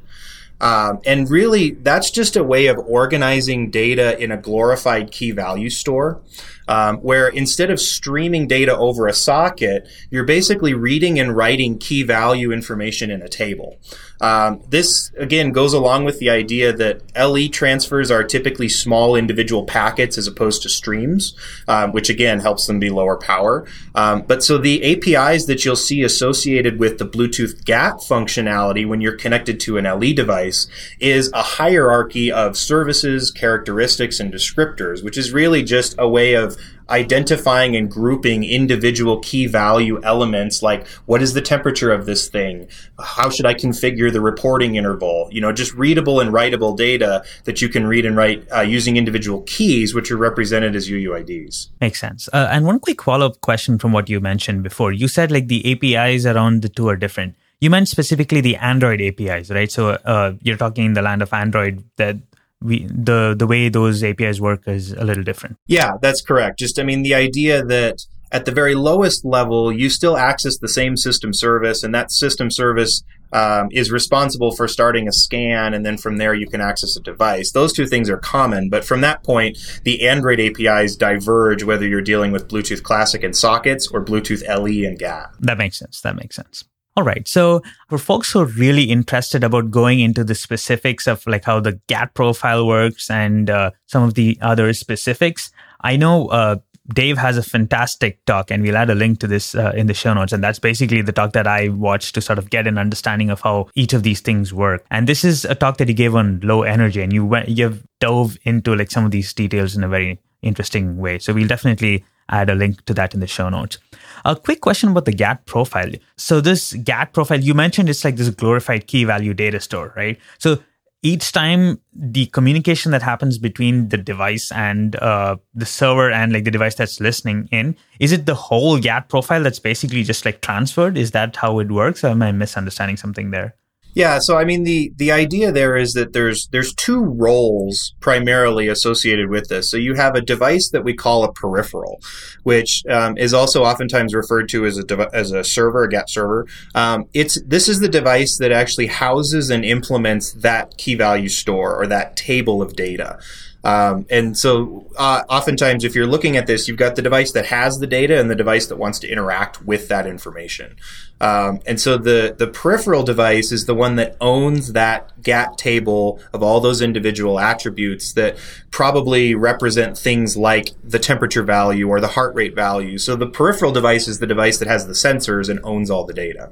Um, 0.61 1.01
and 1.05 1.29
really, 1.29 1.71
that's 1.71 2.09
just 2.09 2.37
a 2.37 2.43
way 2.43 2.67
of 2.67 2.77
organizing 2.77 3.69
data 3.69 4.17
in 4.17 4.31
a 4.31 4.37
glorified 4.37 5.11
key 5.11 5.31
value 5.31 5.69
store 5.69 6.21
um, 6.67 6.97
where 6.97 7.27
instead 7.27 7.69
of 7.69 7.79
streaming 7.79 8.47
data 8.47 8.75
over 8.75 9.07
a 9.07 9.13
socket, 9.13 9.87
you're 10.09 10.23
basically 10.23 10.73
reading 10.73 11.19
and 11.19 11.35
writing 11.35 11.77
key 11.77 12.03
value 12.03 12.51
information 12.51 13.11
in 13.11 13.21
a 13.21 13.29
table. 13.29 13.77
Um, 14.23 14.61
this 14.69 15.11
again 15.17 15.51
goes 15.51 15.73
along 15.73 16.05
with 16.05 16.19
the 16.19 16.29
idea 16.29 16.71
that 16.71 17.01
LE 17.17 17.49
transfers 17.49 18.09
are 18.09 18.23
typically 18.23 18.69
small 18.69 19.17
individual 19.17 19.65
packets 19.65 20.17
as 20.17 20.27
opposed 20.27 20.61
to 20.63 20.69
streams, 20.69 21.35
um, 21.67 21.91
which 21.91 22.09
again 22.09 22.39
helps 22.39 22.65
them 22.65 22.79
be 22.79 22.89
lower 22.89 23.17
power. 23.17 23.65
Um, 23.95 24.21
but 24.21 24.41
so 24.41 24.57
the 24.57 24.81
APIs 24.81 25.45
that 25.47 25.65
you'll 25.65 25.75
see 25.75 26.03
associated 26.03 26.79
with 26.79 26.99
the 26.99 27.05
Bluetooth 27.05 27.65
GAP 27.65 27.95
functionality 27.95 28.87
when 28.87 29.01
you're 29.01 29.17
connected 29.17 29.59
to 29.61 29.77
an 29.77 29.83
LE 29.83 30.13
device 30.13 30.67
is 31.01 31.29
a 31.33 31.43
hierarchy 31.43 32.31
of 32.31 32.55
services, 32.55 33.29
characteristics, 33.29 34.21
and 34.21 34.33
descriptors, 34.33 35.03
which 35.03 35.17
is 35.17 35.33
really 35.33 35.63
just 35.63 35.95
a 35.97 36.07
way 36.07 36.35
of 36.35 36.52
identifying 36.89 37.75
and 37.75 37.89
grouping 37.89 38.43
individual 38.43 39.19
key 39.19 39.47
value 39.47 40.01
elements 40.03 40.61
like 40.61 40.85
what 41.05 41.21
is 41.21 41.33
the 41.33 41.41
temperature 41.41 41.91
of 41.91 42.05
this 42.05 42.27
thing? 42.27 42.67
How 42.99 43.29
should 43.29 43.45
i 43.45 43.53
configure 43.53 44.11
the 44.11 44.21
reporting 44.21 44.75
interval? 44.75 45.29
You 45.31 45.41
know 45.41 45.51
just 45.51 45.73
readable 45.73 46.19
and 46.19 46.31
writable 46.31 46.75
data 46.75 47.23
that 47.45 47.61
you 47.61 47.69
can 47.69 47.87
read 47.87 48.05
and 48.05 48.15
write 48.15 48.45
uh, 48.55 48.61
using 48.61 48.97
individual 48.97 49.41
keys 49.43 49.95
which 49.95 50.11
are 50.11 50.17
represented 50.17 50.75
as 50.75 50.89
uuids 50.89 51.69
makes 51.79 51.99
sense. 51.99 52.29
Uh, 52.33 52.47
and 52.51 52.65
one 52.65 52.79
quick 52.79 53.01
follow-up 53.01 53.41
question 53.41 53.77
from 53.77 53.91
what 53.91 54.09
you 54.09 54.19
mentioned 54.19 54.63
before. 54.63 54.91
You 54.91 55.07
said 55.07 55.31
like 55.31 55.47
the 55.47 55.71
apis 55.71 56.25
around 56.25 56.61
the 56.61 56.69
two 56.69 56.87
are 56.89 56.97
different. 56.97 57.35
You 57.61 57.69
meant 57.69 57.87
specifically 57.87 58.41
the 58.41 58.57
android 58.57 59.01
apis 59.01 59.49
right? 59.49 59.71
So 59.71 59.91
uh, 59.91 60.33
you're 60.41 60.57
talking 60.57 60.85
in 60.85 60.93
the 60.93 61.01
land 61.01 61.21
of 61.21 61.31
android 61.33 61.83
that 61.95 62.17
we 62.63 62.85
the 62.85 63.35
the 63.37 63.47
way 63.47 63.69
those 63.69 64.03
APIs 64.03 64.39
work 64.39 64.67
is 64.67 64.93
a 64.93 65.03
little 65.03 65.23
different. 65.23 65.57
Yeah, 65.67 65.93
that's 66.01 66.21
correct. 66.21 66.59
Just 66.59 66.79
I 66.79 66.83
mean 66.83 67.03
the 67.03 67.13
idea 67.13 67.63
that 67.65 67.99
at 68.31 68.45
the 68.45 68.51
very 68.51 68.73
lowest 68.73 69.23
level, 69.23 69.71
you 69.71 69.89
still 69.91 70.17
access 70.17 70.57
the 70.57 70.67
same 70.67 70.97
system 70.97 71.33
service, 71.33 71.83
and 71.83 71.93
that 71.93 72.11
system 72.11 72.49
service 72.49 73.03
um, 73.31 73.67
is 73.71 73.91
responsible 73.91 74.55
for 74.55 74.67
starting 74.67 75.07
a 75.07 75.11
scan, 75.11 75.73
and 75.73 75.85
then 75.85 75.97
from 75.97 76.17
there 76.17 76.33
you 76.33 76.47
can 76.47 76.59
access 76.59 76.97
a 76.97 76.99
device. 76.99 77.51
Those 77.51 77.73
two 77.73 77.85
things 77.85 78.09
are 78.09 78.17
common, 78.17 78.69
but 78.69 78.83
from 78.83 79.01
that 79.01 79.23
point, 79.23 79.57
the 79.83 80.07
Android 80.07 80.39
APIs 80.39 80.95
diverge 80.95 81.63
whether 81.63 81.87
you're 81.87 82.01
dealing 82.01 82.31
with 82.31 82.47
Bluetooth 82.47 82.81
Classic 82.81 83.23
and 83.23 83.35
sockets 83.35 83.87
or 83.87 84.03
Bluetooth 84.03 84.47
LE 84.47 84.87
and 84.87 84.97
GAP. 84.97 85.35
That 85.39 85.59
makes 85.59 85.77
sense. 85.77 86.01
That 86.01 86.15
makes 86.15 86.35
sense. 86.35 86.63
All 86.95 87.03
right. 87.03 87.27
So 87.27 87.63
for 87.89 87.97
folks 87.97 88.31
who 88.31 88.41
are 88.41 88.45
really 88.45 88.83
interested 88.83 89.43
about 89.43 89.71
going 89.71 89.99
into 89.99 90.23
the 90.23 90.35
specifics 90.35 91.07
of 91.07 91.25
like 91.25 91.45
how 91.45 91.59
the 91.59 91.79
GATT 91.87 92.13
profile 92.13 92.67
works 92.67 93.09
and 93.09 93.49
uh, 93.49 93.71
some 93.87 94.03
of 94.03 94.13
the 94.13 94.37
other 94.41 94.71
specifics, 94.73 95.51
I 95.81 95.97
know 95.97 96.27
uh, 96.27 96.57
Dave 96.93 97.17
has 97.17 97.37
a 97.37 97.43
fantastic 97.43 98.23
talk, 98.25 98.51
and 98.51 98.61
we'll 98.61 98.75
add 98.75 98.89
a 98.89 98.95
link 98.95 99.19
to 99.19 99.27
this 99.27 99.55
uh, 99.55 99.71
in 99.75 99.87
the 99.87 99.93
show 99.93 100.13
notes. 100.13 100.33
And 100.33 100.43
that's 100.43 100.59
basically 100.59 101.01
the 101.01 101.13
talk 101.13 101.31
that 101.33 101.47
I 101.47 101.69
watched 101.69 102.13
to 102.15 102.21
sort 102.21 102.37
of 102.37 102.49
get 102.49 102.67
an 102.67 102.77
understanding 102.77 103.29
of 103.29 103.41
how 103.41 103.69
each 103.73 103.93
of 103.93 104.03
these 104.03 104.19
things 104.19 104.53
work. 104.53 104.85
And 104.91 105.07
this 105.07 105.23
is 105.23 105.45
a 105.45 105.55
talk 105.55 105.77
that 105.77 105.87
he 105.87 105.93
gave 105.93 106.13
on 106.13 106.41
low 106.43 106.63
energy, 106.63 107.01
and 107.01 107.13
you 107.13 107.25
went, 107.25 107.49
you've 107.49 107.83
dove 107.99 108.37
into 108.43 108.75
like 108.75 108.91
some 108.91 109.05
of 109.05 109.11
these 109.11 109.33
details 109.33 109.75
in 109.77 109.83
a 109.83 109.87
very 109.87 110.19
interesting 110.41 110.97
way. 110.97 111.19
So 111.19 111.33
we'll 111.33 111.47
definitely 111.47 112.03
add 112.29 112.49
a 112.49 112.55
link 112.55 112.83
to 112.85 112.93
that 112.95 113.13
in 113.13 113.21
the 113.21 113.27
show 113.27 113.47
notes. 113.47 113.77
A 114.25 114.35
quick 114.35 114.61
question 114.61 114.89
about 114.89 115.05
the 115.05 115.11
GATT 115.13 115.45
profile. 115.45 115.91
So 116.17 116.39
this 116.39 116.73
GATT 116.73 117.13
profile, 117.13 117.39
you 117.39 117.53
mentioned 117.53 117.89
it's 117.89 118.05
like 118.05 118.15
this 118.15 118.29
glorified 118.29 118.87
key 118.87 119.03
value 119.03 119.33
data 119.33 119.59
store, 119.59 119.93
right? 119.95 120.17
So 120.37 120.59
each 121.03 121.33
time 121.33 121.81
the 121.93 122.27
communication 122.27 122.91
that 122.93 123.01
happens 123.01 123.37
between 123.37 123.89
the 123.89 123.97
device 123.97 124.51
and 124.53 124.95
uh, 124.95 125.35
the 125.53 125.65
server 125.65 126.09
and 126.09 126.31
like 126.31 126.45
the 126.45 126.51
device 126.51 126.75
that's 126.75 127.01
listening 127.01 127.49
in 127.51 127.75
is 127.99 128.13
it 128.13 128.25
the 128.25 128.35
whole 128.35 128.79
GATT 128.79 129.09
profile 129.09 129.43
that's 129.43 129.59
basically 129.59 130.03
just 130.03 130.23
like 130.23 130.39
transferred 130.41 130.97
is 130.97 131.11
that 131.11 131.35
how 131.35 131.59
it 131.59 131.69
works 131.69 132.03
or 132.03 132.07
am 132.07 132.21
i 132.21 132.31
misunderstanding 132.31 132.95
something 132.95 133.31
there 133.31 133.53
yeah, 133.93 134.19
so 134.19 134.37
I 134.37 134.45
mean 134.45 134.63
the 134.63 134.91
the 134.95 135.11
idea 135.11 135.51
there 135.51 135.77
is 135.77 135.93
that 135.93 136.13
there's 136.13 136.47
there's 136.47 136.73
two 136.73 137.03
roles 137.03 137.93
primarily 137.99 138.67
associated 138.67 139.29
with 139.29 139.49
this. 139.49 139.69
So 139.69 139.77
you 139.77 139.93
have 139.93 140.15
a 140.15 140.21
device 140.21 140.69
that 140.69 140.83
we 140.83 140.93
call 140.93 141.23
a 141.23 141.31
peripheral, 141.31 142.01
which 142.43 142.83
um, 142.89 143.17
is 143.17 143.33
also 143.33 143.63
oftentimes 143.63 144.13
referred 144.13 144.49
to 144.49 144.65
as 144.65 144.77
a 144.77 144.83
dev- 144.83 145.09
as 145.13 145.31
a 145.31 145.43
server, 145.43 145.83
a 145.83 145.89
GATT 145.89 146.09
server. 146.09 146.47
Um, 146.73 147.05
it's 147.13 147.41
this 147.43 147.69
is 147.69 147.79
the 147.79 147.89
device 147.89 148.37
that 148.39 148.51
actually 148.51 148.87
houses 148.87 149.49
and 149.49 149.63
implements 149.63 150.33
that 150.33 150.77
key 150.77 150.95
value 150.95 151.29
store 151.29 151.79
or 151.79 151.85
that 151.87 152.15
table 152.15 152.61
of 152.61 152.75
data. 152.75 153.19
Um, 153.63 154.05
and 154.09 154.37
so, 154.37 154.91
uh, 154.97 155.23
oftentimes, 155.29 155.85
if 155.85 155.95
you're 155.95 156.07
looking 156.07 156.35
at 156.35 156.47
this, 156.47 156.67
you've 156.67 156.77
got 156.77 156.95
the 156.95 157.01
device 157.01 157.31
that 157.31 157.45
has 157.45 157.77
the 157.77 157.87
data 157.87 158.19
and 158.19 158.29
the 158.29 158.35
device 158.35 158.67
that 158.67 158.75
wants 158.75 158.99
to 158.99 159.07
interact 159.07 159.63
with 159.63 159.87
that 159.87 160.05
information. 160.05 160.75
Um, 161.23 161.61
and 161.65 161.79
so, 161.79 161.97
the 161.97 162.35
the 162.37 162.47
peripheral 162.47 163.01
device 163.01 163.53
is 163.53 163.65
the 163.65 163.73
one 163.73 163.95
that 163.95 164.17
owns 164.19 164.73
that 164.73 165.09
GATT 165.23 165.57
table 165.57 166.19
of 166.33 166.43
all 166.43 166.59
those 166.59 166.81
individual 166.81 167.39
attributes 167.39 168.11
that 168.13 168.37
probably 168.71 169.33
represent 169.33 169.97
things 169.97 170.35
like 170.35 170.71
the 170.83 170.99
temperature 170.99 171.43
value 171.43 171.87
or 171.87 172.01
the 172.01 172.09
heart 172.09 172.35
rate 172.35 172.53
value. 172.53 172.97
So, 172.97 173.15
the 173.15 173.25
peripheral 173.25 173.71
device 173.71 174.09
is 174.09 174.19
the 174.19 174.27
device 174.27 174.57
that 174.57 174.67
has 174.67 174.85
the 174.85 174.91
sensors 174.91 175.47
and 175.47 175.61
owns 175.63 175.89
all 175.89 176.03
the 176.03 176.13
data. 176.13 176.51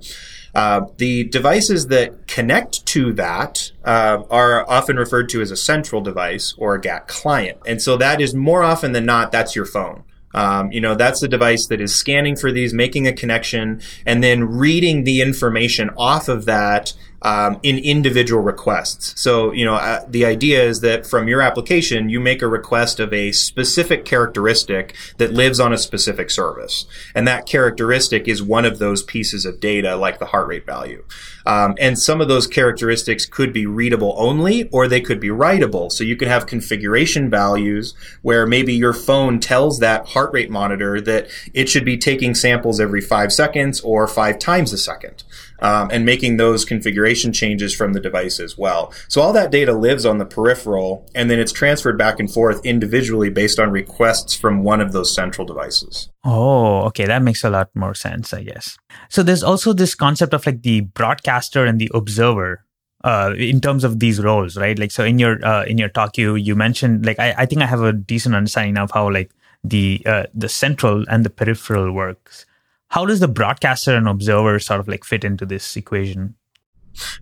Uh, 0.55 0.85
the 0.95 1.25
devices 1.25 1.87
that 1.87 2.27
connect 2.27 2.85
to 2.85 3.11
that 3.11 3.73
uh, 3.83 4.23
are 4.29 4.69
often 4.69 4.95
referred 4.95 5.27
to 5.29 5.41
as 5.41 5.51
a 5.51 5.57
central 5.57 5.99
device 5.99 6.53
or 6.57 6.75
a 6.75 6.81
GATT 6.81 7.09
client. 7.09 7.57
And 7.65 7.81
so 7.81 7.97
that 7.97 8.21
is 8.21 8.33
more 8.33 8.63
often 8.63 8.93
than 8.93 9.05
not, 9.05 9.33
that's 9.33 9.53
your 9.53 9.65
phone. 9.65 10.03
Um, 10.33 10.71
you 10.71 10.81
know, 10.81 10.95
that's 10.95 11.21
the 11.21 11.27
device 11.27 11.67
that 11.67 11.81
is 11.81 11.93
scanning 11.93 12.35
for 12.35 12.51
these, 12.51 12.73
making 12.73 13.07
a 13.07 13.13
connection, 13.13 13.81
and 14.05 14.23
then 14.23 14.43
reading 14.43 15.03
the 15.03 15.21
information 15.21 15.89
off 15.97 16.27
of 16.27 16.45
that 16.45 16.93
um, 17.21 17.59
in 17.63 17.77
individual 17.77 18.41
requests. 18.41 19.19
So, 19.21 19.51
you 19.51 19.65
know, 19.65 19.75
uh, 19.75 20.03
the 20.07 20.25
idea 20.25 20.63
is 20.63 20.81
that 20.81 21.05
from 21.05 21.27
your 21.27 21.41
application, 21.41 22.09
you 22.09 22.19
make 22.19 22.41
a 22.41 22.47
request 22.47 22.99
of 22.99 23.13
a 23.13 23.31
specific 23.31 24.05
characteristic 24.05 24.95
that 25.17 25.33
lives 25.33 25.59
on 25.59 25.71
a 25.71 25.77
specific 25.77 26.31
service. 26.31 26.85
And 27.13 27.27
that 27.27 27.45
characteristic 27.45 28.27
is 28.27 28.41
one 28.41 28.65
of 28.65 28.79
those 28.79 29.03
pieces 29.03 29.45
of 29.45 29.59
data, 29.59 29.95
like 29.95 30.19
the 30.19 30.27
heart 30.27 30.47
rate 30.47 30.65
value. 30.65 31.03
Um, 31.45 31.75
and 31.79 31.97
some 31.97 32.21
of 32.21 32.27
those 32.27 32.47
characteristics 32.47 33.25
could 33.25 33.53
be 33.53 33.65
readable 33.65 34.15
only, 34.17 34.69
or 34.69 34.87
they 34.87 35.01
could 35.01 35.19
be 35.19 35.29
writable. 35.29 35.91
So 35.91 36.03
you 36.03 36.15
could 36.15 36.27
have 36.27 36.45
configuration 36.45 37.29
values 37.29 37.93
where 38.21 38.45
maybe 38.45 38.73
your 38.73 38.93
phone 38.93 39.39
tells 39.39 39.79
that 39.79 40.07
heart 40.09 40.33
rate 40.33 40.49
monitor 40.49 41.01
that 41.01 41.27
it 41.53 41.69
should 41.69 41.85
be 41.85 41.97
taking 41.97 42.35
samples 42.35 42.79
every 42.79 43.01
five 43.01 43.31
seconds 43.31 43.81
or 43.81 44.07
five 44.07 44.39
times 44.39 44.73
a 44.73 44.77
second 44.77 45.23
um, 45.61 45.89
and 45.91 46.05
making 46.05 46.37
those 46.37 46.65
configuration 46.65 47.31
changes 47.31 47.75
from 47.75 47.93
the 47.93 47.99
device 47.99 48.39
as 48.39 48.57
well. 48.57 48.93
So 49.07 49.21
all 49.21 49.33
that 49.33 49.51
data 49.51 49.73
lives 49.73 50.05
on 50.05 50.17
the 50.17 50.25
peripheral, 50.25 51.07
and 51.15 51.29
then 51.29 51.39
it's 51.39 51.51
transferred 51.51 51.97
back 51.97 52.19
and 52.19 52.31
forth 52.31 52.65
individually 52.65 53.29
based 53.29 53.59
on 53.59 53.71
requests 53.71 54.33
from 54.33 54.63
one 54.63 54.81
of 54.81 54.91
those 54.91 55.13
central 55.13 55.45
devices. 55.45 56.09
Oh, 56.23 56.81
okay, 56.83 57.05
that 57.05 57.21
makes 57.21 57.43
a 57.43 57.49
lot 57.49 57.69
more 57.75 57.93
sense, 57.93 58.33
I 58.33 58.43
guess. 58.43 58.77
So 59.09 59.23
there's 59.23 59.43
also 59.43 59.73
this 59.73 59.95
concept 59.95 60.33
of 60.33 60.45
like 60.45 60.63
the 60.63 60.81
broadcaster 60.81 61.65
and 61.65 61.79
the 61.79 61.91
observer 61.93 62.65
uh, 63.03 63.33
in 63.37 63.61
terms 63.61 63.83
of 63.83 63.99
these 63.99 64.21
roles, 64.21 64.57
right? 64.57 64.77
Like, 64.77 64.91
so 64.91 65.03
in 65.03 65.19
your 65.19 65.43
uh, 65.45 65.63
in 65.65 65.77
your 65.77 65.89
talk, 65.89 66.17
you 66.17 66.35
you 66.35 66.55
mentioned 66.55 67.05
like 67.05 67.19
I, 67.19 67.33
I 67.37 67.45
think 67.45 67.61
I 67.61 67.65
have 67.65 67.81
a 67.81 67.93
decent 67.93 68.35
understanding 68.35 68.77
of 68.77 68.91
how 68.91 69.09
like 69.09 69.31
the 69.63 70.01
uh, 70.05 70.23
the 70.33 70.49
central 70.49 71.05
and 71.09 71.25
the 71.25 71.29
peripheral 71.29 71.91
works 71.91 72.45
how 72.91 73.05
does 73.05 73.21
the 73.21 73.27
broadcaster 73.27 73.95
and 73.95 74.07
observer 74.07 74.59
sort 74.59 74.81
of 74.81 74.87
like 74.87 75.05
fit 75.05 75.23
into 75.23 75.45
this 75.45 75.77
equation? 75.77 76.35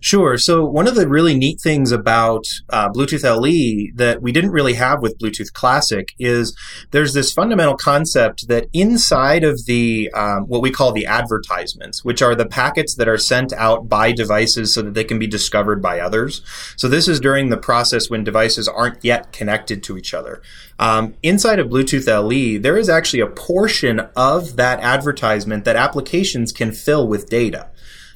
Sure. 0.00 0.36
So 0.36 0.64
one 0.64 0.86
of 0.86 0.94
the 0.94 1.08
really 1.08 1.36
neat 1.36 1.60
things 1.60 1.92
about 1.92 2.44
uh, 2.68 2.88
Bluetooth 2.90 3.24
LE 3.24 3.92
that 3.96 4.22
we 4.22 4.32
didn't 4.32 4.50
really 4.50 4.74
have 4.74 5.00
with 5.00 5.18
Bluetooth 5.18 5.52
Classic 5.52 6.12
is 6.18 6.56
there's 6.90 7.14
this 7.14 7.32
fundamental 7.32 7.76
concept 7.76 8.48
that 8.48 8.66
inside 8.72 9.44
of 9.44 9.66
the 9.66 10.10
um, 10.14 10.44
what 10.44 10.62
we 10.62 10.70
call 10.70 10.92
the 10.92 11.06
advertisements, 11.06 12.04
which 12.04 12.22
are 12.22 12.34
the 12.34 12.46
packets 12.46 12.94
that 12.96 13.08
are 13.08 13.18
sent 13.18 13.52
out 13.52 13.88
by 13.88 14.12
devices 14.12 14.72
so 14.74 14.82
that 14.82 14.94
they 14.94 15.04
can 15.04 15.18
be 15.18 15.26
discovered 15.26 15.82
by 15.82 16.00
others. 16.00 16.42
So 16.76 16.88
this 16.88 17.08
is 17.08 17.20
during 17.20 17.48
the 17.48 17.56
process 17.56 18.10
when 18.10 18.24
devices 18.24 18.68
aren't 18.68 19.04
yet 19.04 19.32
connected 19.32 19.82
to 19.84 19.96
each 19.96 20.14
other. 20.14 20.42
Um, 20.78 21.14
inside 21.22 21.58
of 21.58 21.68
Bluetooth 21.68 22.06
LE, 22.06 22.60
there 22.60 22.78
is 22.78 22.88
actually 22.88 23.20
a 23.20 23.26
portion 23.26 24.00
of 24.16 24.56
that 24.56 24.80
advertisement 24.80 25.64
that 25.64 25.76
applications 25.76 26.52
can 26.52 26.72
fill 26.72 27.06
with 27.06 27.28
data. 27.28 27.69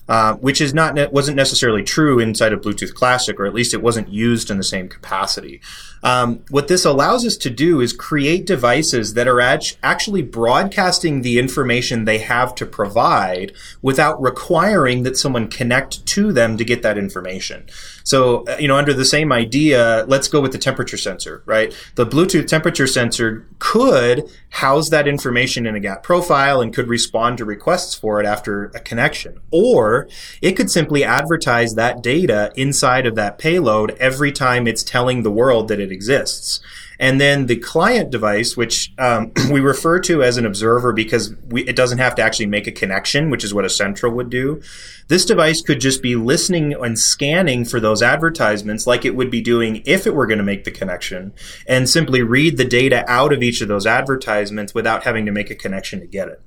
Uh, 0.06 0.34
which 0.34 0.60
is 0.60 0.74
not 0.74 0.94
ne- 0.94 1.06
wasn't 1.06 1.34
necessarily 1.34 1.82
true 1.82 2.18
inside 2.18 2.52
of 2.52 2.60
Bluetooth 2.60 2.92
Classic, 2.92 3.40
or 3.40 3.46
at 3.46 3.54
least 3.54 3.72
it 3.72 3.80
wasn't 3.80 4.06
used 4.10 4.50
in 4.50 4.58
the 4.58 4.62
same 4.62 4.86
capacity. 4.86 5.62
Um, 6.02 6.44
what 6.50 6.68
this 6.68 6.84
allows 6.84 7.24
us 7.24 7.38
to 7.38 7.48
do 7.48 7.80
is 7.80 7.94
create 7.94 8.44
devices 8.44 9.14
that 9.14 9.26
are 9.26 9.40
actually 9.40 10.20
broadcasting 10.20 11.22
the 11.22 11.38
information 11.38 12.04
they 12.04 12.18
have 12.18 12.54
to 12.56 12.66
provide 12.66 13.52
without 13.80 14.20
requiring 14.20 15.04
that 15.04 15.16
someone 15.16 15.48
connect 15.48 16.04
to 16.04 16.34
them 16.34 16.58
to 16.58 16.64
get 16.64 16.82
that 16.82 16.98
information. 16.98 17.64
So, 18.04 18.44
uh, 18.46 18.56
you 18.60 18.68
know, 18.68 18.76
under 18.76 18.92
the 18.92 19.04
same 19.04 19.32
idea, 19.32 20.04
let's 20.06 20.28
go 20.28 20.40
with 20.40 20.52
the 20.52 20.58
temperature 20.58 20.98
sensor, 20.98 21.42
right? 21.46 21.74
The 21.94 22.06
Bluetooth 22.06 22.46
temperature 22.46 22.86
sensor 22.86 23.46
could 23.58 24.30
house 24.50 24.90
that 24.90 25.08
information 25.08 25.66
in 25.66 25.74
a 25.74 25.80
GAP 25.80 26.02
profile 26.02 26.60
and 26.60 26.72
could 26.72 26.88
respond 26.88 27.38
to 27.38 27.44
requests 27.44 27.94
for 27.94 28.20
it 28.20 28.26
after 28.26 28.66
a 28.66 28.80
connection. 28.80 29.40
Or 29.50 30.06
it 30.42 30.52
could 30.52 30.70
simply 30.70 31.02
advertise 31.02 31.74
that 31.74 32.02
data 32.02 32.52
inside 32.56 33.06
of 33.06 33.14
that 33.14 33.38
payload 33.38 33.92
every 33.92 34.32
time 34.32 34.66
it's 34.66 34.82
telling 34.82 35.22
the 35.22 35.30
world 35.30 35.68
that 35.68 35.80
it 35.80 35.90
exists. 35.90 36.60
And 37.04 37.20
then 37.20 37.44
the 37.44 37.56
client 37.56 38.08
device, 38.08 38.56
which 38.56 38.90
um, 38.96 39.30
we 39.50 39.60
refer 39.60 40.00
to 40.00 40.22
as 40.22 40.38
an 40.38 40.46
observer 40.46 40.94
because 40.94 41.34
we, 41.50 41.62
it 41.64 41.76
doesn't 41.76 41.98
have 41.98 42.14
to 42.14 42.22
actually 42.22 42.46
make 42.46 42.66
a 42.66 42.72
connection, 42.72 43.28
which 43.28 43.44
is 43.44 43.52
what 43.52 43.66
a 43.66 43.68
central 43.68 44.10
would 44.14 44.30
do. 44.30 44.62
This 45.08 45.26
device 45.26 45.60
could 45.60 45.82
just 45.82 46.02
be 46.02 46.16
listening 46.16 46.72
and 46.72 46.98
scanning 46.98 47.66
for 47.66 47.78
those 47.78 48.00
advertisements 48.00 48.86
like 48.86 49.04
it 49.04 49.14
would 49.14 49.30
be 49.30 49.42
doing 49.42 49.82
if 49.84 50.06
it 50.06 50.14
were 50.14 50.26
going 50.26 50.38
to 50.38 50.44
make 50.44 50.64
the 50.64 50.70
connection 50.70 51.34
and 51.68 51.90
simply 51.90 52.22
read 52.22 52.56
the 52.56 52.64
data 52.64 53.04
out 53.06 53.34
of 53.34 53.42
each 53.42 53.60
of 53.60 53.68
those 53.68 53.84
advertisements 53.84 54.72
without 54.72 55.04
having 55.04 55.26
to 55.26 55.32
make 55.32 55.50
a 55.50 55.54
connection 55.54 56.00
to 56.00 56.06
get 56.06 56.28
it. 56.28 56.40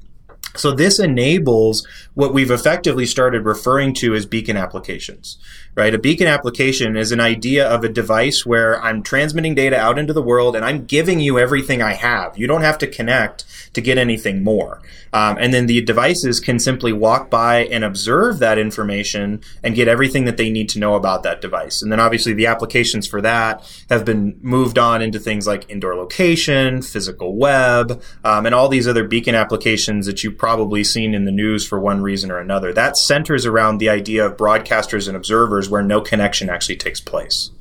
So 0.58 0.72
this 0.72 1.00
enables 1.00 1.88
what 2.14 2.34
we've 2.34 2.52
effectively 2.52 3.06
started 3.06 3.46
referring 3.46 3.94
to 3.96 4.16
as 4.16 4.26
beacon 4.26 4.58
applications, 4.58 5.38
right? 5.76 5.94
A 5.94 6.00
beacon 6.00 6.28
application 6.28 6.98
is 6.98 7.12
an 7.12 7.20
idea 7.20 7.68
of 7.68 7.84
a 7.84 7.90
device 7.90 8.46
where 8.46 8.82
I'm 8.82 9.04
transmitting 9.04 9.56
data 9.56 9.78
out 9.78 10.00
into 10.00 10.14
the 10.14 10.22
world 10.22 10.56
and 10.56 10.66
I'm 10.66 10.86
giving 10.86 11.20
you 11.20 11.38
everything 11.38 11.82
I 11.82 11.94
have. 11.94 12.38
You 12.38 12.48
don't 12.48 12.62
have 12.62 12.78
to 12.80 12.88
connect 12.88 13.46
to 13.74 13.82
get 13.82 13.98
anything 13.98 14.44
more. 14.44 14.82
Um, 15.14 15.38
and 15.40 15.54
then 15.54 15.68
the 15.68 15.82
devices 15.82 16.40
can 16.40 16.60
simply 16.60 16.92
walk 16.92 17.30
by 17.30 17.66
and 17.66 17.84
observe 17.84 18.40
that 18.40 18.58
information 18.58 19.42
and 19.64 19.76
get 19.76 19.88
everything 19.88 20.26
that 20.26 20.38
they 20.38 20.50
need 20.50 20.70
to 20.70 20.80
know 20.80 20.96
about 20.96 21.24
that 21.24 21.42
device. 21.42 21.82
And 21.82 21.92
then 21.92 22.00
obviously 22.00 22.34
the 22.34 22.48
applications 22.48 23.08
for 23.08 23.22
that 23.22 23.64
have 23.90 24.06
been 24.06 24.38
moved 24.42 24.78
on 24.78 25.02
into 25.02 25.20
things 25.20 25.48
like 25.48 25.70
indoor 25.70 25.96
location, 25.96 26.82
physical 26.82 27.36
web, 27.36 28.02
um, 28.24 28.46
and 28.46 28.56
all 28.56 28.70
these 28.70 28.88
other 28.88 29.08
beacon 29.08 29.36
applications 29.36 30.06
that 30.08 30.24
you've 30.24 30.38
probably 30.38 30.47
seen 30.84 31.14
in 31.14 31.26
the 31.26 31.32
news 31.32 31.68
for 31.68 31.80
one 31.80 32.02
reason 32.02 32.32
or 32.32 32.40
another. 32.40 32.74
That 32.74 32.98
centers 32.98 33.46
around 33.46 33.78
the 33.78 33.90
idea 33.90 34.26
of 34.26 34.38
broadcasters 34.38 35.08
and 35.08 35.16
observers 35.16 35.70
where 35.70 35.84
no 35.84 36.02
connection 36.02 36.50
actually 36.50 36.78
takes 36.78 37.02
place. 37.02 37.52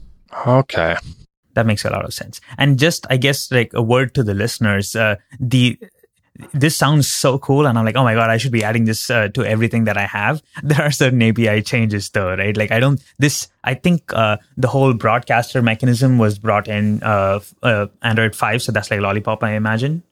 Okay. 0.46 0.96
That 1.54 1.66
makes 1.66 1.84
a 1.84 1.90
lot 1.90 2.04
of 2.04 2.12
sense. 2.12 2.40
And 2.58 2.78
just, 2.78 3.06
I 3.08 3.16
guess, 3.16 3.50
like 3.50 3.72
a 3.74 3.82
word 3.82 4.14
to 4.14 4.22
the 4.22 4.34
listeners, 4.34 4.94
uh, 4.94 5.16
the 5.40 5.78
this 6.52 6.76
sounds 6.76 7.08
so 7.08 7.38
cool 7.38 7.66
and 7.66 7.78
i'm 7.78 7.84
like 7.86 7.96
oh 7.96 8.04
my 8.04 8.14
god 8.14 8.28
i 8.28 8.36
should 8.36 8.52
be 8.52 8.62
adding 8.62 8.84
this 8.84 9.08
uh, 9.08 9.28
to 9.28 9.44
everything 9.44 9.84
that 9.84 9.96
i 9.96 10.04
have 10.04 10.42
there 10.62 10.82
are 10.82 10.90
certain 10.90 11.22
api 11.22 11.62
changes 11.62 12.10
though 12.10 12.34
right 12.34 12.58
like 12.58 12.70
i 12.70 12.78
don't 12.78 13.02
this 13.18 13.48
i 13.64 13.72
think 13.72 14.12
uh, 14.12 14.36
the 14.56 14.68
whole 14.68 14.92
broadcaster 14.92 15.62
mechanism 15.62 16.18
was 16.18 16.38
brought 16.38 16.68
in 16.68 17.02
uh, 17.02 17.40
uh 17.62 17.86
android 18.02 18.36
5 18.36 18.62
so 18.62 18.72
that's 18.72 18.90
like 18.90 19.00
lollipop 19.00 19.42
i 19.42 19.52
imagine 19.52 20.02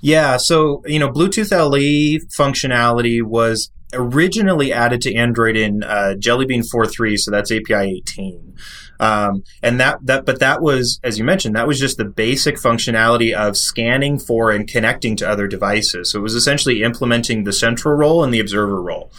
yeah 0.00 0.36
so 0.36 0.82
you 0.86 0.98
know 0.98 1.10
bluetooth 1.10 1.50
le 1.50 2.18
functionality 2.36 3.22
was 3.22 3.70
originally 3.94 4.72
added 4.72 5.00
to 5.00 5.14
android 5.14 5.56
in 5.56 5.82
uh, 5.82 6.14
jelly 6.14 6.46
bean 6.46 6.62
4.3 6.62 7.18
so 7.18 7.30
that's 7.30 7.50
api 7.50 7.74
18 7.74 8.56
um, 9.00 9.44
and 9.62 9.78
that, 9.80 10.04
that, 10.06 10.24
but 10.24 10.40
that 10.40 10.60
was, 10.60 10.98
as 11.04 11.18
you 11.18 11.24
mentioned, 11.24 11.54
that 11.54 11.68
was 11.68 11.78
just 11.78 11.98
the 11.98 12.04
basic 12.04 12.56
functionality 12.56 13.32
of 13.32 13.56
scanning 13.56 14.18
for 14.18 14.50
and 14.50 14.68
connecting 14.68 15.16
to 15.16 15.28
other 15.28 15.46
devices. 15.46 16.10
So 16.10 16.18
it 16.18 16.22
was 16.22 16.34
essentially 16.34 16.82
implementing 16.82 17.44
the 17.44 17.52
central 17.52 17.94
role 17.94 18.24
and 18.24 18.34
the 18.34 18.40
observer 18.40 18.82
role. 18.82 19.12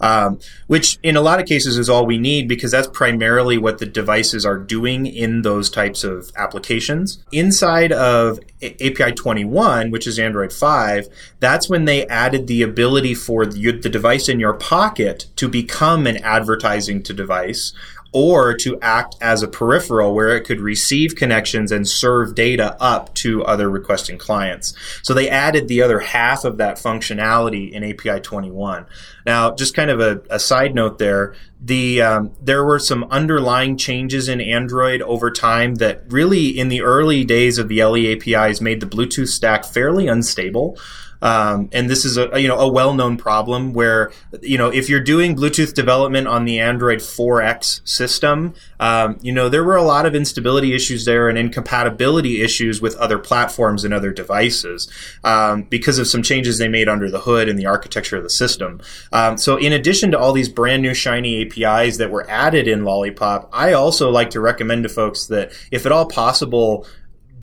Um, 0.00 0.40
which 0.66 0.98
in 1.02 1.16
a 1.16 1.20
lot 1.20 1.40
of 1.40 1.46
cases 1.46 1.78
is 1.78 1.88
all 1.88 2.04
we 2.04 2.18
need 2.18 2.48
because 2.48 2.70
that's 2.70 2.88
primarily 2.88 3.56
what 3.56 3.78
the 3.78 3.86
devices 3.86 4.44
are 4.44 4.58
doing 4.58 5.06
in 5.06 5.42
those 5.42 5.70
types 5.70 6.04
of 6.04 6.30
applications. 6.36 7.24
Inside 7.32 7.92
of 7.92 8.38
API 8.62 9.12
21, 9.12 9.90
which 9.90 10.06
is 10.06 10.18
Android 10.18 10.52
5, 10.52 11.08
that's 11.40 11.68
when 11.68 11.84
they 11.84 12.06
added 12.06 12.46
the 12.46 12.62
ability 12.62 13.14
for 13.14 13.46
the, 13.46 13.72
the 13.72 13.88
device 13.88 14.28
in 14.28 14.40
your 14.40 14.54
pocket 14.54 15.26
to 15.36 15.48
become 15.48 16.06
an 16.06 16.18
advertising 16.18 17.02
to 17.04 17.14
device 17.14 17.72
or 18.12 18.54
to 18.54 18.78
act 18.80 19.16
as 19.20 19.42
a 19.42 19.48
peripheral 19.48 20.14
where 20.14 20.36
it 20.36 20.44
could 20.44 20.60
receive 20.60 21.16
connections 21.16 21.72
and 21.72 21.88
serve 21.88 22.34
data 22.34 22.76
up 22.80 23.14
to 23.14 23.44
other 23.44 23.68
requesting 23.68 24.18
clients. 24.18 24.74
So 25.02 25.14
they 25.14 25.28
added 25.28 25.68
the 25.68 25.82
other 25.82 26.00
half 26.00 26.44
of 26.44 26.56
that 26.58 26.76
functionality 26.76 27.70
in 27.70 27.84
API 27.84 28.20
21. 28.20 28.86
Now, 29.26 29.54
just 29.54 29.74
kind 29.74 29.90
of 29.90 30.00
a, 30.00 30.22
a 30.30 30.38
side 30.38 30.74
note 30.74 30.98
there, 30.98 31.34
the 31.60 32.02
um, 32.02 32.32
there 32.40 32.64
were 32.64 32.78
some 32.78 33.04
underlying 33.04 33.76
changes 33.76 34.28
in 34.28 34.40
Android 34.40 35.02
over 35.02 35.30
time 35.30 35.76
that 35.76 36.04
really, 36.08 36.48
in 36.48 36.68
the 36.68 36.82
early 36.82 37.24
days 37.24 37.58
of 37.58 37.68
the 37.68 37.82
LE 37.82 38.12
APIs, 38.12 38.60
made 38.60 38.80
the 38.80 38.86
Bluetooth 38.86 39.28
stack 39.28 39.64
fairly 39.64 40.06
unstable. 40.06 40.78
Um, 41.26 41.68
and 41.72 41.90
this 41.90 42.04
is 42.04 42.16
a 42.16 42.40
you 42.40 42.46
know 42.46 42.56
a 42.56 42.68
well-known 42.68 43.16
problem 43.16 43.72
where 43.72 44.12
you 44.42 44.56
know 44.56 44.68
if 44.68 44.88
you're 44.88 45.00
doing 45.00 45.34
Bluetooth 45.34 45.74
development 45.74 46.28
on 46.28 46.44
the 46.44 46.60
Android 46.60 47.00
4X 47.00 47.86
system, 47.86 48.54
um, 48.78 49.18
you 49.20 49.32
know 49.32 49.48
there 49.48 49.64
were 49.64 49.74
a 49.74 49.82
lot 49.82 50.06
of 50.06 50.14
instability 50.14 50.72
issues 50.72 51.04
there 51.04 51.28
and 51.28 51.36
incompatibility 51.36 52.42
issues 52.42 52.80
with 52.80 52.94
other 52.98 53.18
platforms 53.18 53.82
and 53.82 53.92
other 53.92 54.12
devices 54.12 54.88
um, 55.24 55.64
because 55.64 55.98
of 55.98 56.06
some 56.06 56.22
changes 56.22 56.58
they 56.58 56.68
made 56.68 56.88
under 56.88 57.10
the 57.10 57.18
hood 57.18 57.48
in 57.48 57.56
the 57.56 57.66
architecture 57.66 58.16
of 58.16 58.22
the 58.22 58.30
system. 58.30 58.80
Um, 59.12 59.36
so 59.36 59.56
in 59.56 59.72
addition 59.72 60.12
to 60.12 60.18
all 60.20 60.32
these 60.32 60.48
brand 60.48 60.82
new 60.82 60.94
shiny 60.94 61.42
APIs 61.42 61.96
that 61.96 62.12
were 62.12 62.30
added 62.30 62.68
in 62.68 62.84
Lollipop, 62.84 63.50
I 63.52 63.72
also 63.72 64.10
like 64.10 64.30
to 64.30 64.40
recommend 64.40 64.84
to 64.84 64.88
folks 64.88 65.26
that 65.26 65.50
if 65.72 65.86
at 65.86 65.90
all 65.90 66.06
possible 66.06 66.86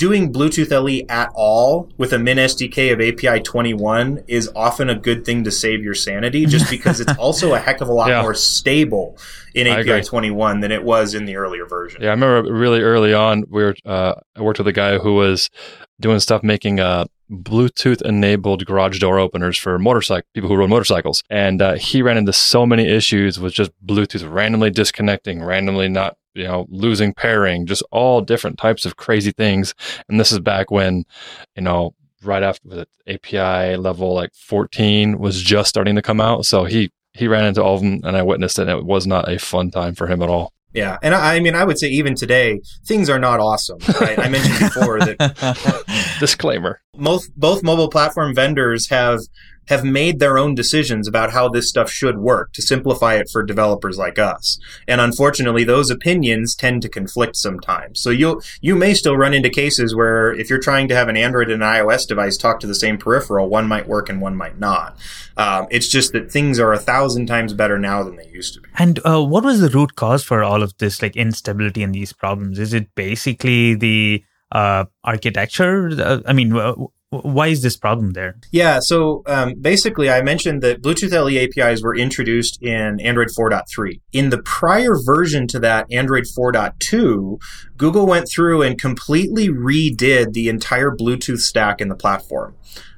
doing 0.04 0.34
Bluetooth 0.34 0.70
LE 0.70 1.06
at 1.08 1.32
all 1.34 1.90
with 1.98 2.12
a 2.12 2.20
Min 2.20 2.36
SDK 2.38 2.92
of 2.92 3.00
API 3.00 3.42
21 3.42 4.22
is 4.28 4.52
often 4.54 4.90
a 4.90 4.96
good 4.96 5.24
thing 5.24 5.46
to 5.46 5.52
save 5.52 5.82
your 5.82 5.94
sanity, 5.94 6.46
just 6.56 6.70
because 6.70 7.00
it's 7.00 7.18
also 7.18 7.54
a 7.54 7.60
heck 7.60 7.80
of 7.80 7.88
a 7.88 7.94
lot 7.94 8.10
Yeah. 8.10 8.22
more 8.22 8.34
stable 8.34 9.18
in 9.56 9.66
I 9.66 9.80
API 9.80 9.90
agree. 9.92 10.04
21 10.04 10.60
than 10.60 10.74
it 10.74 10.84
was 10.84 11.14
in 11.14 11.24
the 11.24 11.38
earlier 11.38 11.66
version. 11.66 12.02
Yeah, 12.02 12.10
I 12.10 12.12
remember 12.12 12.52
really 12.54 12.82
early 12.82 13.14
on, 13.14 13.46
we 13.50 13.64
were 13.64 13.76
uh, 13.86 14.16
I 14.36 14.42
worked 14.42 14.60
with 14.60 14.68
a 14.68 14.74
guy 14.74 14.98
who 14.98 15.14
was 15.16 15.50
doing 16.02 16.20
stuff 16.20 16.44
making 16.44 16.82
uh, 16.82 17.06
Bluetooth 17.32 18.02
enabled 18.02 18.66
garage 18.66 19.00
door 19.00 19.20
openers 19.20 19.58
for 19.58 19.80
motorcycle 19.80 20.28
people 20.34 20.50
who 20.50 20.58
rode 20.58 20.70
motorcycles, 20.70 21.24
and 21.30 21.62
uh, 21.62 21.76
he 21.76 22.02
ran 22.02 22.18
into 22.18 22.34
so 22.34 22.66
many 22.66 22.86
issues 22.90 23.40
with 23.40 23.54
just 23.54 23.72
Bluetooth 23.86 24.30
randomly 24.30 24.70
disconnecting, 24.70 25.42
randomly 25.42 25.88
not 25.88 26.18
you 26.34 26.44
know 26.44 26.66
losing 26.70 27.14
pairing, 27.14 27.66
just 27.66 27.84
all 27.92 28.22
different 28.22 28.58
types 28.58 28.86
of 28.86 28.98
crazy 28.98 29.32
things. 29.32 29.74
And 30.10 30.20
this 30.20 30.32
is 30.32 30.40
back 30.40 30.72
when 30.72 31.06
you 31.56 31.64
know 31.64 31.94
right 32.24 32.44
after 32.44 32.68
the 32.68 32.88
API 33.08 33.76
level 33.76 34.14
like 34.14 34.34
14 34.34 35.20
was 35.20 35.42
just 35.42 35.70
starting 35.70 35.96
to 35.96 36.02
come 36.02 36.22
out, 36.22 36.46
so 36.46 36.66
he. 36.66 36.92
He 37.16 37.28
ran 37.28 37.46
into 37.46 37.62
all 37.62 37.76
of 37.76 37.82
them, 37.82 38.00
and 38.04 38.18
I 38.18 38.24
witnessed 38.24 38.58
it. 38.58 38.64
And 38.64 38.72
it 38.72 38.86
was 38.86 39.06
not 39.06 39.32
a 39.32 39.38
fun 39.38 39.70
time 39.70 39.94
for 39.94 40.08
him 40.08 40.24
at 40.24 40.30
all. 40.30 40.52
Yeah, 40.74 40.98
and 41.04 41.14
I, 41.14 41.36
I 41.36 41.40
mean, 41.40 41.54
I 41.54 41.64
would 41.64 41.78
say 41.78 41.88
even 41.90 42.16
today, 42.16 42.60
things 42.88 43.08
are 43.08 43.20
not 43.20 43.40
awesome. 43.40 43.78
Right? 44.02 44.18
I 44.18 44.30
mentioned 44.30 44.58
before 44.60 44.98
that 44.98 46.16
Disclaimer. 46.20 46.82
both 46.96 47.28
both 47.36 47.62
mobile 47.62 47.88
platform 47.90 48.34
vendors 48.34 48.90
have 48.90 49.20
have 49.68 49.84
made 49.84 50.20
their 50.20 50.38
own 50.38 50.56
decisions 50.56 51.08
about 51.08 51.32
how 51.32 51.50
this 51.50 51.70
stuff 51.70 51.90
should 51.90 52.18
work 52.18 52.54
to 52.54 52.62
simplify 52.62 53.16
it 53.16 53.30
for 53.32 53.44
developers 53.44 53.98
like 53.98 54.20
us. 54.20 54.60
And 54.88 55.00
unfortunately, 55.00 55.64
those 55.64 55.90
opinions 55.90 56.56
tend 56.56 56.82
to 56.82 56.90
conflict 56.90 57.36
sometimes. 57.36 58.02
So 58.02 58.10
you 58.10 58.42
you 58.62 58.76
may 58.76 58.94
still 58.94 59.18
run 59.18 59.34
into 59.34 59.50
cases 59.50 59.96
where 59.96 60.34
if 60.34 60.50
you're 60.50 60.60
trying 60.60 60.88
to 60.90 60.96
have 60.96 61.10
an 61.10 61.18
Android 61.18 61.50
and 61.50 61.64
an 61.64 61.70
iOS 61.70 62.08
device 62.08 62.38
talk 62.38 62.60
to 62.60 62.68
the 62.68 62.76
same 62.76 62.98
peripheral, 62.98 63.50
one 63.50 63.68
might 63.68 63.88
work 63.88 64.10
and 64.10 64.22
one 64.22 64.36
might 64.36 64.60
not. 64.60 64.98
Um, 65.38 65.68
it's 65.72 65.88
just 65.88 66.14
that 66.14 66.32
things 66.32 66.60
are 66.60 66.74
a 66.74 66.80
thousand 66.80 67.26
times 67.28 67.54
better 67.54 67.80
now 67.80 68.04
than 68.04 68.16
they 68.16 68.28
used 68.28 68.54
to 68.56 68.62
be. 68.62 68.70
And 68.78 69.00
uh, 69.06 69.24
what 69.24 69.44
was 69.44 69.62
the 69.62 69.70
root 69.70 69.96
cause 69.96 70.24
for 70.24 70.44
all 70.44 70.62
of 70.62 70.78
this, 70.78 71.02
like 71.02 71.16
instability 71.16 71.84
and 71.84 71.94
these 71.94 72.14
problems? 72.14 72.60
Is 72.60 72.74
it 72.74 72.94
basically 72.96 73.76
the 73.76 74.24
uh, 74.52 74.86
architecture? 75.04 75.90
Uh, 75.98 76.20
I 76.26 76.34
mean, 76.34 76.54
why 77.22 77.48
is 77.48 77.62
this 77.62 77.78
problem 77.78 78.12
there? 78.12 78.36
Yeah, 78.52 78.80
so 78.82 79.24
um, 79.28 79.54
basically, 79.60 80.10
I 80.10 80.22
mentioned 80.22 80.62
that 80.64 80.82
Bluetooth 80.82 81.12
LE 81.12 81.38
APIs 81.38 81.84
were 81.84 81.96
introduced 81.96 82.62
in 82.62 83.00
Android 83.00 83.30
4.3. 83.38 84.00
In 84.12 84.30
the 84.30 84.42
prior 84.42 84.96
version 85.06 85.48
to 85.48 85.60
that, 85.60 85.86
Android 85.92 86.26
4.2, 86.38 87.40
Google 87.78 88.08
went 88.08 88.28
through 88.30 88.62
and 88.64 88.80
completely 88.80 89.50
redid 89.50 90.34
the 90.34 90.50
entire 90.50 90.92
Bluetooth 90.92 91.40
stack 91.40 91.82
in 91.82 91.90
the 91.90 91.96
platform. 91.96 92.56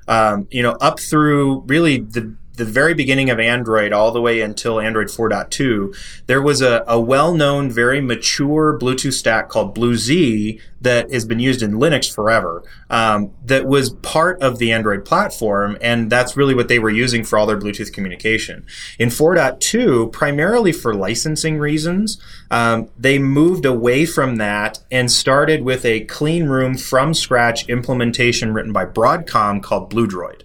Um, 0.08 0.48
you 0.52 0.62
know, 0.62 0.74
up 0.82 1.00
through 1.00 1.64
really 1.66 2.00
the 2.00 2.36
the 2.56 2.66
very 2.66 2.94
beginning 2.94 3.30
of 3.30 3.40
Android 3.40 3.94
all 3.94 4.12
the 4.12 4.22
way 4.22 4.42
until 4.42 4.80
Android 4.80 5.08
4.2, 5.08 5.96
there 6.28 6.42
was 6.42 6.62
a, 6.62 6.84
a 6.88 7.00
well-known, 7.00 7.70
very 7.70 8.02
mature 8.02 8.78
Bluetooth 8.80 9.14
stack 9.14 9.50
called 9.50 9.76
BlueZ 9.76 10.60
that 10.82 11.12
has 11.12 11.26
been 11.26 11.40
used 11.40 11.62
in 11.62 11.74
Linux 11.74 12.14
forever. 12.14 12.64
Um, 12.90 13.32
that 13.44 13.66
was 13.66 13.90
part 13.90 14.42
of 14.42 14.60
the 14.60 14.72
Android 14.72 15.04
platform, 15.04 15.78
and 15.82 16.10
that's 16.12 16.38
really 16.38 16.54
what 16.54 16.68
they 16.68 16.80
were 16.80 16.90
using 16.90 17.24
for 17.24 17.38
all 17.38 17.48
their 17.48 17.60
Bluetooth 17.60 17.92
communication. 17.92 18.66
In 19.00 19.10
4.2, 19.10 20.12
primarily 20.12 20.72
for 20.72 20.94
licensing 20.94 21.58
reasons, 21.58 22.22
um, 22.52 22.90
they 22.98 23.18
moved 23.18 23.66
away 23.66 24.06
from 24.06 24.36
that 24.38 24.80
and 24.92 25.12
started 25.12 25.64
with 25.64 25.84
a 25.86 26.06
clean 26.06 26.46
room 26.46 26.78
from 26.78 27.14
scratch 27.14 27.68
implementation 27.68 28.54
written 28.54 28.72
by 28.72 28.86
Broadcom 28.86 29.62
called 29.62 29.92
BlueDroid. 29.92 30.44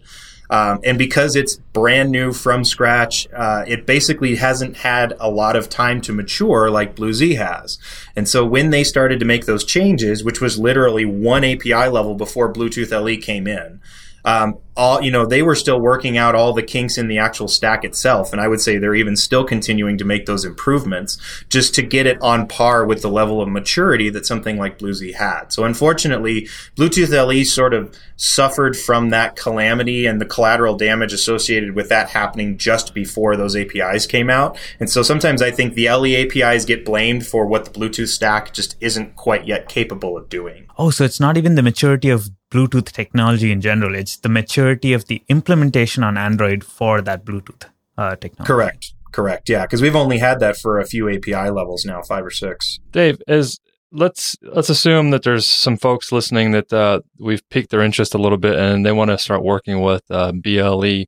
Um, 0.51 0.81
and 0.83 0.99
because 0.99 1.37
it's 1.37 1.57
brand 1.73 2.11
new 2.11 2.33
from 2.33 2.65
scratch, 2.65 3.29
uh, 3.35 3.65
it 3.69 3.87
basically 3.87 4.35
hasn't 4.35 4.79
had 4.79 5.15
a 5.21 5.31
lot 5.31 5.55
of 5.55 5.69
time 5.69 6.01
to 6.03 6.13
mature 6.13 6.69
like 6.69 6.97
BlueZ 6.97 7.37
has. 7.37 7.79
And 8.17 8.29
so 8.29 8.45
when 8.45 8.71
they 8.71 8.83
started 8.83 9.21
to 9.21 9.25
make 9.25 9.47
those 9.47 9.65
changes, 9.65 10.25
which 10.25 10.41
was 10.41 10.59
literally 10.59 11.05
one 11.05 11.45
API 11.45 11.89
level 11.89 12.17
before 12.17 12.53
Bluetooth 12.53 12.91
LE 12.91 13.17
came 13.17 13.47
in, 13.47 13.81
um, 14.25 14.59
all 14.77 15.03
you 15.03 15.11
know 15.11 15.27
they 15.27 15.43
were 15.43 15.55
still 15.55 15.81
working 15.81 16.17
out 16.17 16.35
all 16.35 16.53
the 16.53 16.63
kinks 16.63 16.97
in 16.97 17.09
the 17.09 17.19
actual 17.19 17.49
stack 17.49 17.85
itself 17.85 18.33
and 18.33 18.41
i 18.41 18.49
would 18.49 18.61
say 18.61 18.79
they're 18.79 18.95
even 18.95 19.17
still 19.17 19.45
continuing 19.45 19.99
to 19.99 20.05
make 20.05 20.27
those 20.27 20.45
improvements 20.45 21.19
just 21.49 21.75
to 21.75 21.83
get 21.83 22.07
it 22.07 22.21
on 22.23 22.47
par 22.47 22.87
with 22.87 23.03
the 23.03 23.11
level 23.11 23.43
of 23.43 23.49
maturity 23.49 24.09
that 24.11 24.27
something 24.27 24.57
like 24.57 24.79
BlueZ 24.79 25.15
had. 25.15 25.53
So 25.53 25.65
unfortunately 25.65 26.49
bluetooth 26.77 27.11
le 27.11 27.45
sort 27.45 27.75
of 27.75 27.95
suffered 28.17 28.77
from 28.77 29.11
that 29.11 29.37
calamity 29.37 30.07
and 30.07 30.21
the 30.21 30.27
collateral 30.27 30.77
damage 30.77 31.13
associated 31.13 31.75
with 31.75 31.89
that 31.89 32.11
happening 32.11 32.57
just 32.57 32.95
before 32.95 33.37
those 33.37 33.57
apis 33.57 34.07
came 34.07 34.31
out. 34.31 34.59
And 34.79 34.89
so 34.89 35.03
sometimes 35.03 35.43
i 35.43 35.51
think 35.51 35.75
the 35.75 35.91
le 35.91 36.09
apis 36.09 36.65
get 36.65 36.85
blamed 36.85 37.27
for 37.27 37.47
what 37.47 37.65
the 37.65 37.71
bluetooth 37.71 38.09
stack 38.09 38.53
just 38.53 38.77
isn't 38.81 39.17
quite 39.17 39.47
yet 39.47 39.69
capable 39.69 40.17
of 40.17 40.29
doing. 40.29 40.67
Oh, 40.79 40.91
so 40.91 41.05
it's 41.05 41.21
not 41.21 41.37
even 41.37 41.55
the 41.55 41.63
maturity 41.63 42.09
of 42.09 42.31
Bluetooth 42.51 42.91
technology 42.93 43.53
in 43.53 43.61
general. 43.61 43.95
It's 43.95 44.17
the 44.17 44.29
maturity 44.29 44.93
of 44.93 45.07
the 45.07 45.23
implementation 45.29 46.03
on 46.03 46.17
Android 46.17 46.65
for 46.65 47.01
that 47.03 47.25
Bluetooth 47.25 47.65
uh, 47.97 48.17
technology. 48.17 48.47
Correct. 48.47 48.95
Correct. 49.13 49.49
Yeah, 49.49 49.67
because 49.67 49.83
we've 49.83 49.97
only 49.97 50.19
had 50.19 50.41
that 50.41 50.57
for 50.57 50.79
a 50.79 50.87
few 50.87 51.09
API 51.09 51.51
levels 51.51 51.85
now, 51.85 52.01
five 52.03 52.25
or 52.25 52.31
six. 52.31 52.79
Dave, 52.93 53.21
as 53.27 53.59
let's 53.93 54.37
let's 54.43 54.69
assume 54.69 55.11
that 55.11 55.23
there's 55.23 55.47
some 55.47 55.77
folks 55.77 56.13
listening 56.13 56.53
that 56.53 56.73
uh, 56.73 57.01
we've 57.19 57.47
piqued 57.51 57.71
their 57.71 57.83
interest 57.83 58.15
a 58.15 58.19
little 58.19 58.39
bit 58.39 58.57
and 58.57 58.87
they 58.87 58.93
want 58.93 59.11
to 59.11 59.19
start 59.19 59.43
working 59.43 59.81
with 59.81 60.03
uh, 60.11 60.33
BLE 60.33 61.05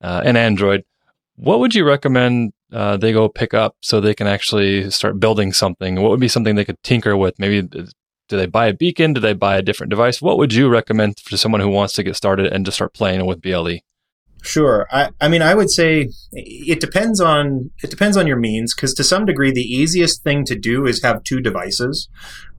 uh, 0.00 0.22
and 0.24 0.38
Android. 0.38 0.84
What 1.36 1.60
would 1.60 1.74
you 1.74 1.84
recommend 1.84 2.52
uh, 2.72 2.96
they 2.96 3.12
go 3.12 3.28
pick 3.28 3.52
up 3.52 3.76
so 3.80 4.00
they 4.00 4.14
can 4.14 4.26
actually 4.26 4.90
start 4.90 5.20
building 5.20 5.52
something? 5.52 6.00
What 6.00 6.10
would 6.10 6.20
be 6.20 6.28
something 6.28 6.54
they 6.54 6.64
could 6.64 6.82
tinker 6.82 7.16
with? 7.16 7.38
Maybe 7.38 7.68
uh, 7.78 7.84
do 8.28 8.36
they 8.36 8.46
buy 8.46 8.66
a 8.66 8.74
beacon? 8.74 9.12
Do 9.12 9.20
they 9.20 9.32
buy 9.34 9.56
a 9.56 9.62
different 9.62 9.90
device? 9.90 10.22
What 10.22 10.38
would 10.38 10.52
you 10.52 10.68
recommend 10.68 11.20
for 11.20 11.36
someone 11.36 11.60
who 11.60 11.68
wants 11.68 11.94
to 11.94 12.02
get 12.02 12.16
started 12.16 12.52
and 12.52 12.64
just 12.64 12.76
start 12.76 12.94
playing 12.94 13.26
with? 13.26 13.40
BLE? 13.40 13.80
Sure. 14.44 14.86
I, 14.92 15.08
I 15.22 15.28
mean, 15.28 15.40
I 15.40 15.54
would 15.54 15.70
say 15.70 16.10
it 16.32 16.78
depends 16.78 17.18
on 17.18 17.70
it 17.82 17.88
depends 17.88 18.18
on 18.18 18.26
your 18.26 18.36
means 18.36 18.74
because 18.74 18.92
to 18.94 19.04
some 19.04 19.24
degree, 19.24 19.50
the 19.50 19.62
easiest 19.62 20.22
thing 20.22 20.44
to 20.44 20.54
do 20.54 20.84
is 20.84 21.02
have 21.02 21.24
two 21.24 21.40
devices, 21.40 22.08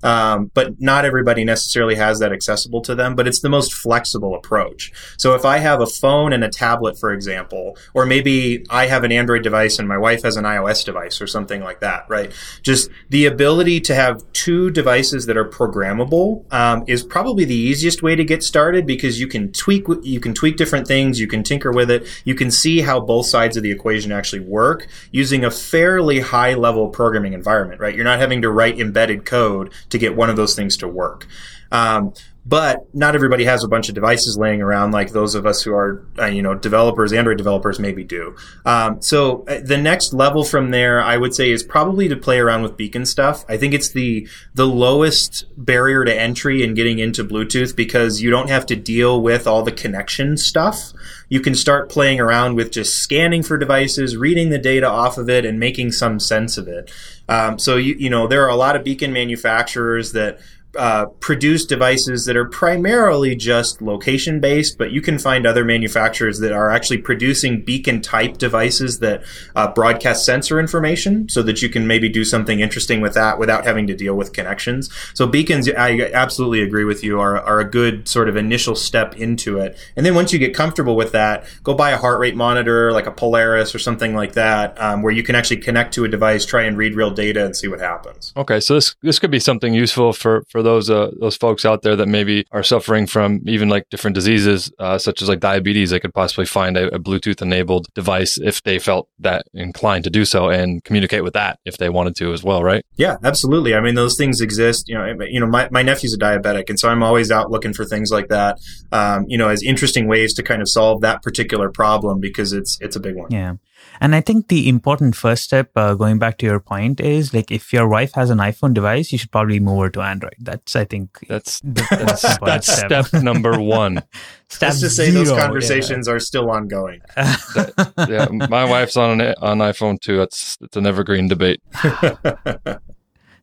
um, 0.02 0.50
but 0.56 0.82
not 0.82 1.06
everybody 1.06 1.46
necessarily 1.46 1.94
has 1.94 2.18
that 2.20 2.34
accessible 2.34 2.82
to 2.82 2.96
them. 2.96 3.16
But 3.16 3.28
it's 3.28 3.42
the 3.42 3.50
most 3.50 3.72
flexible 3.72 4.34
approach. 4.34 4.92
So 5.18 5.36
if 5.36 5.46
I 5.46 5.60
have 5.60 5.80
a 5.80 5.86
phone 5.86 6.34
and 6.34 6.44
a 6.44 6.50
tablet, 6.50 6.98
for 6.98 7.14
example, 7.14 7.78
or 7.94 8.08
maybe 8.08 8.66
I 8.72 8.88
have 8.88 9.04
an 9.04 9.12
Android 9.12 9.44
device 9.44 9.78
and 9.78 9.88
my 9.88 9.98
wife 10.00 10.24
has 10.24 10.38
an 10.38 10.44
iOS 10.44 10.84
device 10.84 11.22
or 11.22 11.28
something 11.28 11.62
like 11.62 11.82
that, 11.82 12.06
right? 12.10 12.32
Just 12.64 12.90
the 13.10 13.28
ability 13.28 13.80
to 13.82 13.94
have 13.94 14.24
two 14.34 14.72
devices 14.72 15.28
that 15.28 15.38
are 15.38 15.48
programmable 15.48 16.52
um, 16.52 16.84
is 16.88 17.04
probably 17.04 17.46
the 17.46 17.56
easiest 17.56 18.02
way 18.02 18.16
to 18.16 18.24
get 18.24 18.42
started 18.42 18.88
because 18.88 19.20
you 19.20 19.28
can 19.28 19.52
tweak 19.52 19.86
you 20.02 20.20
can 20.20 20.34
tweak 20.34 20.58
different 20.58 20.88
things, 20.88 21.20
you 21.20 21.28
can 21.28 21.44
tinker 21.44 21.75
with 21.76 21.92
it, 21.92 22.08
you 22.24 22.34
can 22.34 22.50
see 22.50 22.82
how 22.82 23.00
both 23.00 23.28
sides 23.28 23.58
of 23.58 23.64
the 23.64 23.72
equation 23.72 24.12
actually 24.12 24.40
work 24.40 24.88
using 25.12 25.44
a 25.44 25.52
fairly 25.52 26.20
high 26.20 26.56
level 26.56 26.90
programming 26.90 27.34
environment, 27.34 27.80
right? 27.80 27.96
You're 27.96 28.04
not 28.04 28.20
having 28.20 28.42
to 28.42 28.50
write 28.50 28.80
embedded 28.80 29.26
code 29.26 29.72
to 29.90 29.98
get 29.98 30.16
one 30.16 30.30
of 30.30 30.36
those 30.36 30.56
things 30.56 30.78
to 30.78 30.88
work. 30.88 31.28
Um, 31.72 32.14
but 32.46 32.86
not 32.94 33.16
everybody 33.16 33.44
has 33.46 33.64
a 33.64 33.68
bunch 33.68 33.90
of 33.90 33.96
devices 33.96 34.38
laying 34.38 34.62
around 34.62 34.92
like 34.92 35.12
those 35.12 35.34
of 35.34 35.48
us 35.48 35.64
who 35.64 35.74
are, 35.74 36.06
uh, 36.20 36.26
you 36.26 36.44
know, 36.44 36.54
developers, 36.54 37.12
Android 37.12 37.38
developers 37.38 37.80
maybe 37.80 38.04
do. 38.04 38.36
Um, 38.66 39.02
so 39.02 39.44
uh, 39.48 39.62
the 39.64 39.78
next 39.78 40.14
level 40.14 40.44
from 40.44 40.70
there, 40.70 41.02
I 41.02 41.18
would 41.18 41.34
say, 41.34 41.52
is 41.52 41.64
probably 41.64 42.08
to 42.08 42.16
play 42.16 42.38
around 42.38 42.62
with 42.62 42.78
beacon 42.78 43.06
stuff. 43.06 43.46
I 43.50 43.58
think 43.58 43.74
it's 43.74 43.90
the 43.90 44.28
the 44.54 44.68
lowest 44.68 45.46
barrier 45.58 46.06
to 46.06 46.14
entry 46.14 46.64
in 46.64 46.76
getting 46.76 47.00
into 47.00 47.24
Bluetooth 47.24 47.76
because 47.76 48.22
you 48.22 48.30
don't 48.30 48.50
have 48.50 48.68
to 48.68 48.76
deal 48.76 49.22
with 49.22 49.48
all 49.48 49.64
the 49.64 49.72
connection 49.72 50.38
stuff. 50.38 50.94
You 51.30 51.40
can 51.40 51.56
start 51.56 51.90
playing 51.90 52.20
around 52.20 52.56
with 52.56 52.72
just 52.72 52.98
scanning 52.98 53.42
for 53.42 53.58
devices, 53.58 54.16
reading 54.16 54.52
the 54.52 54.60
data 54.60 54.88
off 54.88 55.18
of 55.18 55.30
it, 55.30 55.46
and 55.46 55.60
making 55.60 55.94
some 55.94 56.20
sense 56.20 56.60
of 56.60 56.68
it. 56.68 56.92
Um, 57.28 57.58
so 57.58 57.78
you 57.78 57.96
you 57.96 58.10
know 58.12 58.28
there 58.28 58.44
are 58.44 58.50
a 58.50 58.56
lot 58.56 58.76
of 58.76 58.84
beacon 58.84 59.12
manufacturers 59.12 60.12
that 60.12 60.40
uh, 60.78 61.06
produce 61.20 61.66
devices 61.66 62.26
that 62.26 62.36
are 62.36 62.46
primarily 62.46 63.36
just 63.36 63.82
location 63.82 64.40
based, 64.40 64.78
but 64.78 64.92
you 64.92 65.02
can 65.02 65.18
find 65.18 65.46
other 65.46 65.66
manufacturers 65.66 66.40
that 66.40 66.52
are 66.52 66.70
actually 66.70 66.98
producing 66.98 67.64
beacon 67.64 68.02
type 68.02 68.38
devices 68.38 69.00
that 69.00 69.24
uh, 69.56 69.72
broadcast 69.72 70.26
sensor 70.26 70.60
information 70.60 71.28
so 71.30 71.42
that 71.44 71.62
you 71.62 71.70
can 71.70 71.88
maybe 71.88 72.10
do 72.10 72.26
something 72.26 72.60
interesting 72.60 73.02
with 73.02 73.14
that 73.14 73.40
without 73.40 73.66
having 73.66 73.88
to 73.88 73.96
deal 73.96 74.16
with 74.16 74.34
connections. 74.34 74.90
So 75.14 75.28
beacons, 75.28 75.70
I 75.70 76.12
absolutely 76.14 76.62
agree 76.62 76.84
with 76.84 77.04
you, 77.04 77.20
are, 77.20 77.40
are 77.40 77.60
a 77.60 77.70
good 77.70 78.08
sort 78.08 78.30
of 78.30 78.36
initial 78.36 78.76
step 78.76 79.16
into 79.18 79.60
it. 79.60 79.78
And 79.96 80.06
then 80.06 80.16
once 80.16 80.34
you 80.34 80.40
get 80.40 80.54
comfortable 80.54 80.96
with 80.96 81.12
that, 81.14 81.46
go 81.64 81.74
buy 81.74 81.92
a 81.92 81.98
heart 81.98 82.20
rate 82.20 82.36
monitor 82.36 82.92
like 82.92 83.08
a 83.08 83.12
Polaris 83.12 83.74
or 83.74 83.80
something 83.80 84.14
like 84.14 84.34
that, 84.34 84.80
um, 84.82 85.02
where 85.02 85.14
you 85.14 85.24
can 85.24 85.36
actually 85.36 85.58
connect 85.58 85.94
to 85.94 86.06
a 86.06 86.08
device, 86.08 86.46
try 86.46 86.64
and 86.64 86.78
read 86.78 86.96
real 86.96 87.12
data 87.12 87.46
and 87.46 87.56
see 87.56 87.68
what 87.68 87.80
happens. 87.80 88.34
Okay, 88.36 88.60
so 88.60 88.76
this 88.76 88.96
this 89.02 89.20
could 89.20 89.32
be 89.32 89.40
something 89.40 89.74
useful 89.74 90.14
for 90.14 90.44
for 90.50 90.62
those 90.66 90.90
uh, 90.90 91.12
those 91.20 91.38
folks 91.38 91.66
out 91.66 91.82
there 91.82 91.96
that 91.96 92.08
maybe 92.08 92.46
are 92.52 92.64
suffering 92.64 93.08
from 93.08 93.42
even 93.46 93.70
like 93.70 93.90
different 93.90 94.16
diseases, 94.16 94.72
uh, 94.80 94.98
such 94.98 95.22
as 95.22 95.30
like 95.30 95.40
diabetes, 95.40 95.92
they 95.92 96.00
could 96.00 96.14
possibly 96.14 96.46
find 96.46 96.76
a, 96.76 96.94
a 96.94 97.00
Bluetooth 97.00 97.42
enabled 97.42 97.88
device 97.94 98.38
if 98.38 98.62
they 98.64 98.80
felt 98.80 99.08
that 99.20 99.46
inclined 99.54 100.04
to 100.04 100.10
do 100.10 100.26
so 100.26 100.50
and 100.50 100.84
communicate 100.84 101.24
with 101.24 101.34
that 101.34 101.60
if 101.66 101.78
they 101.78 101.90
wanted 101.90 102.16
to 102.18 102.34
as 102.34 102.44
well, 102.44 102.64
right? 102.64 102.84
Yeah, 102.96 103.16
absolutely. 103.24 103.76
I 103.76 103.80
mean, 103.80 103.96
those 103.96 104.18
things 104.18 104.42
exist. 104.42 104.90
You 104.90 104.96
know, 104.96 105.16
you 105.30 105.40
know, 105.40 105.48
my, 105.48 105.70
my 105.72 105.84
nephew's 105.84 106.14
a 106.14 106.18
diabetic, 106.18 106.70
and 106.70 106.80
so 106.80 106.90
I'm 106.90 107.04
always 107.04 107.32
out 107.32 107.52
looking 107.52 107.74
for 107.74 107.86
things 107.86 108.12
like 108.12 108.28
that. 108.28 108.58
Um, 108.92 109.26
you 109.28 109.38
know, 109.38 109.50
as 109.50 109.64
interesting 109.64 110.08
ways 110.08 110.34
to 110.34 110.44
kind 110.44 110.62
of 110.62 110.70
solve 110.70 111.02
that 111.02 111.22
particular 111.24 111.70
problem 111.72 112.20
because 112.20 112.52
it's 112.52 112.78
it's 112.82 112.96
a 112.96 113.00
big 113.00 113.16
one. 113.16 113.32
Yeah. 113.32 113.54
And 114.02 114.16
I 114.16 114.22
think 114.22 114.48
the 114.48 114.68
important 114.68 115.16
first 115.16 115.44
step, 115.44 115.72
uh, 115.76 115.94
going 115.94 116.20
back 116.20 116.38
to 116.40 116.46
your 116.46 116.60
point, 116.60 117.00
is 117.00 117.34
like 117.34 117.52
if 117.52 117.72
your 117.72 117.88
wife 117.88 118.14
has 118.14 118.30
an 118.30 118.40
iPhone 118.40 118.74
device, 118.74 119.12
you 119.12 119.18
should 119.18 119.32
probably 119.32 119.60
move 119.60 119.82
her 119.82 119.90
to 119.92 120.02
Android. 120.02 120.36
That's, 120.40 120.76
I 120.76 120.86
think, 120.86 121.20
that's 121.28 121.62
that's, 121.64 122.38
that's 122.40 122.68
step. 122.68 123.06
step. 123.06 123.24
number 123.24 123.60
one. 123.60 124.04
step 124.50 124.70
Let's 124.70 124.82
just 124.82 124.96
say 124.96 125.12
those 125.12 125.32
conversations 125.32 126.08
yeah. 126.08 126.14
are 126.14 126.20
still 126.20 126.52
ongoing. 126.52 127.02
that, 127.16 128.08
yeah, 128.10 128.48
my 128.48 128.66
wife's 128.66 128.98
on 128.98 129.22
an 129.22 129.36
on 129.42 129.60
iPhone 129.60 130.00
too. 130.00 130.22
It's 130.22 130.58
it's 130.62 130.78
an 130.78 130.86
evergreen 130.86 131.28
debate 131.28 131.62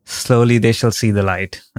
slowly 0.05 0.59
they 0.59 0.73
shall 0.73 0.91
see 0.91 1.11
the 1.11 1.23
light. 1.23 1.63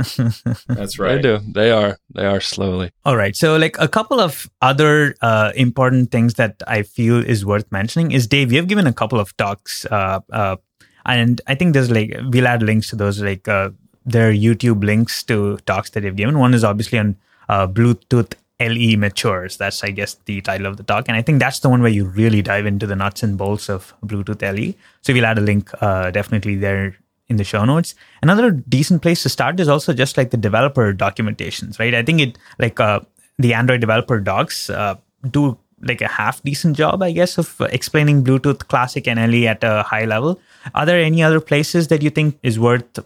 That's 0.67 0.99
right. 0.99 1.15
They 1.15 1.21
do. 1.21 1.39
They 1.53 1.71
are. 1.71 1.97
They 2.13 2.25
are 2.25 2.41
slowly. 2.41 2.91
All 3.05 3.17
right. 3.17 3.35
So, 3.35 3.57
like 3.57 3.77
a 3.79 3.87
couple 3.87 4.19
of 4.19 4.49
other 4.61 5.15
uh, 5.21 5.51
important 5.55 6.11
things 6.11 6.35
that 6.35 6.61
I 6.67 6.83
feel 6.83 7.17
is 7.17 7.45
worth 7.45 7.71
mentioning 7.71 8.11
is 8.11 8.27
Dave. 8.27 8.51
You've 8.51 8.67
given 8.67 8.87
a 8.87 8.93
couple 8.93 9.19
of 9.19 9.35
talks, 9.37 9.85
uh, 9.85 10.19
uh, 10.31 10.57
and 11.05 11.41
I 11.47 11.55
think 11.55 11.73
there's 11.73 11.91
like 11.91 12.15
we'll 12.29 12.47
add 12.47 12.63
links 12.63 12.89
to 12.89 12.95
those. 12.95 13.21
Like 13.21 13.47
uh, 13.47 13.71
there 14.05 14.29
are 14.29 14.33
YouTube 14.33 14.83
links 14.83 15.23
to 15.23 15.57
talks 15.65 15.89
that 15.91 16.03
you've 16.03 16.15
given. 16.15 16.39
One 16.39 16.53
is 16.53 16.63
obviously 16.63 16.99
on 16.99 17.17
uh, 17.49 17.67
Bluetooth 17.67 18.33
LE 18.59 18.97
matures. 18.97 19.57
That's 19.57 19.83
I 19.83 19.91
guess 19.91 20.15
the 20.25 20.41
title 20.41 20.67
of 20.67 20.77
the 20.77 20.83
talk, 20.83 21.05
and 21.07 21.17
I 21.17 21.21
think 21.21 21.39
that's 21.39 21.59
the 21.59 21.69
one 21.69 21.81
where 21.81 21.91
you 21.91 22.05
really 22.05 22.41
dive 22.41 22.65
into 22.65 22.87
the 22.87 22.95
nuts 22.95 23.23
and 23.23 23.37
bolts 23.37 23.69
of 23.69 23.93
Bluetooth 24.05 24.41
LE. 24.41 24.73
So 25.01 25.13
we'll 25.13 25.25
add 25.25 25.37
a 25.37 25.41
link 25.41 25.69
uh, 25.81 26.11
definitely 26.11 26.55
there 26.55 26.95
in 27.29 27.37
the 27.37 27.43
show 27.43 27.63
notes. 27.65 27.95
Another 28.21 28.51
decent 28.51 29.01
place 29.01 29.23
to 29.23 29.29
start 29.29 29.59
is 29.59 29.67
also 29.67 29.93
just 29.93 30.17
like 30.17 30.31
the 30.31 30.37
developer 30.37 30.93
documentations, 30.93 31.79
right? 31.79 31.93
I 31.93 32.03
think 32.03 32.21
it 32.21 32.37
like 32.59 32.79
uh, 32.79 32.99
the 33.39 33.53
Android 33.53 33.81
developer 33.81 34.19
docs 34.19 34.69
uh, 34.69 34.95
do 35.29 35.57
like 35.81 36.01
a 36.01 36.07
half 36.07 36.41
decent 36.43 36.77
job, 36.77 37.03
I 37.03 37.11
guess, 37.11 37.37
of 37.37 37.61
explaining 37.71 38.23
Bluetooth 38.23 38.67
Classic 38.67 39.07
and 39.07 39.19
LE 39.19 39.47
at 39.47 39.63
a 39.63 39.83
high 39.83 40.05
level. 40.05 40.39
Are 40.75 40.85
there 40.85 40.99
any 40.99 41.21
other 41.21 41.39
places 41.41 41.89
that 41.89 42.01
you 42.01 42.09
think 42.09 42.39
is 42.41 42.59
worth 42.59 42.99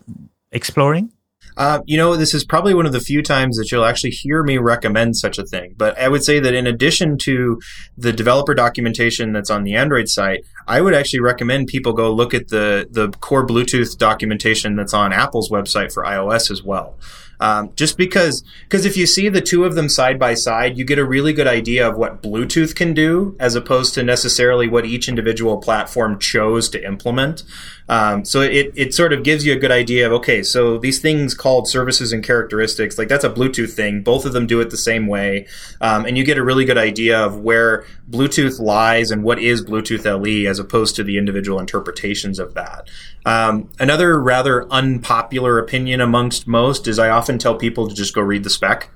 exploring? 0.52 1.12
Uh, 1.58 1.82
you 1.86 1.98
know, 1.98 2.16
this 2.16 2.36
is 2.36 2.46
probably 2.46 2.76
one 2.76 2.86
of 2.86 2.92
the 2.92 3.00
few 3.00 3.24
times 3.24 3.58
that 3.58 3.72
you'll 3.72 3.84
actually 3.84 4.12
hear 4.12 4.44
me 4.44 4.60
recommend 4.60 5.18
such 5.18 5.40
a 5.40 5.44
thing. 5.44 5.74
But 5.76 5.98
I 6.00 6.08
would 6.08 6.24
say 6.24 6.40
that 6.40 6.54
in 6.54 6.68
addition 6.68 7.18
to 7.24 7.60
the 7.98 8.14
developer 8.14 8.54
documentation 8.54 9.34
that's 9.34 9.50
on 9.50 9.64
the 9.64 9.74
Android 9.74 10.08
site, 10.08 10.46
I 10.68 10.82
would 10.82 10.94
actually 10.94 11.22
recommend 11.22 11.68
people 11.68 11.94
go 11.94 12.14
look 12.14 12.36
at 12.36 12.50
the 12.50 12.88
the 12.92 13.10
core 13.20 13.46
Bluetooth 13.46 13.98
documentation 13.98 14.76
that's 14.76 14.94
on 14.94 15.12
Apple's 15.12 15.50
website 15.50 15.92
for 15.92 16.04
iOS 16.04 16.52
as 16.52 16.62
well. 16.62 16.96
Um, 17.40 17.72
just 17.76 17.98
because, 17.98 18.44
because 18.64 18.86
if 18.86 18.98
you 18.98 19.06
see 19.06 19.30
the 19.30 19.42
two 19.42 19.64
of 19.64 19.76
them 19.76 19.90
side 19.90 20.20
by 20.20 20.34
side, 20.34 20.78
you 20.78 20.86
get 20.86 21.00
a 21.00 21.06
really 21.06 21.34
good 21.34 21.48
idea 21.48 21.88
of 21.88 21.98
what 21.98 22.24
Bluetooth 22.24 22.76
can 22.76 22.94
do, 22.94 23.36
as 23.40 23.56
opposed 23.56 23.94
to 23.96 24.04
necessarily 24.04 24.68
what 24.68 24.86
each 24.86 25.08
individual 25.08 25.58
platform 25.58 26.20
chose 26.20 26.70
to 26.70 26.84
implement. 26.84 27.44
Um, 27.90 28.26
so 28.26 28.42
it, 28.42 28.74
it 28.76 28.94
sort 28.94 29.14
of 29.14 29.24
gives 29.24 29.46
you 29.46 29.54
a 29.54 29.58
good 29.58 29.72
idea 29.72 30.08
of 30.08 30.14
okay, 30.14 30.44
so 30.44 30.78
these 30.78 31.00
things 31.00 31.34
called 31.34 31.70
services 31.70 32.12
and 32.12 32.24
characteristics, 32.24 32.98
like 32.98 33.08
that's 33.08 33.24
a 33.24 33.30
Bluetooth 33.30 33.72
thing. 33.72 34.04
Both 34.04 34.26
of 34.26 34.34
them 34.34 34.46
do 34.46 34.60
it 34.60 34.72
the 34.72 34.78
same 34.78 35.08
way, 35.08 35.48
um, 35.80 36.06
and 36.06 36.18
you 36.18 36.24
get 36.24 36.38
a 36.38 36.44
really 36.44 36.66
good 36.66 36.78
idea 36.78 37.18
of 37.18 37.40
where 37.40 37.86
Bluetooth 38.10 38.60
lies 38.60 39.12
and 39.12 39.24
what 39.24 39.40
is 39.40 39.64
Bluetooth 39.64 40.06
LE, 40.06 40.50
as 40.50 40.60
opposed 40.60 40.96
to 40.96 41.04
the 41.04 41.18
individual 41.18 41.60
interpretations 41.60 42.40
of 42.40 42.54
that. 42.56 42.90
Um, 43.26 43.70
another 43.80 44.20
rather 44.22 44.70
unpopular 44.72 45.60
opinion 45.60 46.00
amongst 46.00 46.48
most 46.48 46.88
is 46.88 46.98
I 46.98 47.10
often 47.10 47.27
tell 47.38 47.56
people 47.56 47.90
to 47.90 47.96
just 47.96 48.16
go 48.16 48.22
read 48.22 48.44
the 48.44 48.50
spec. 48.50 48.90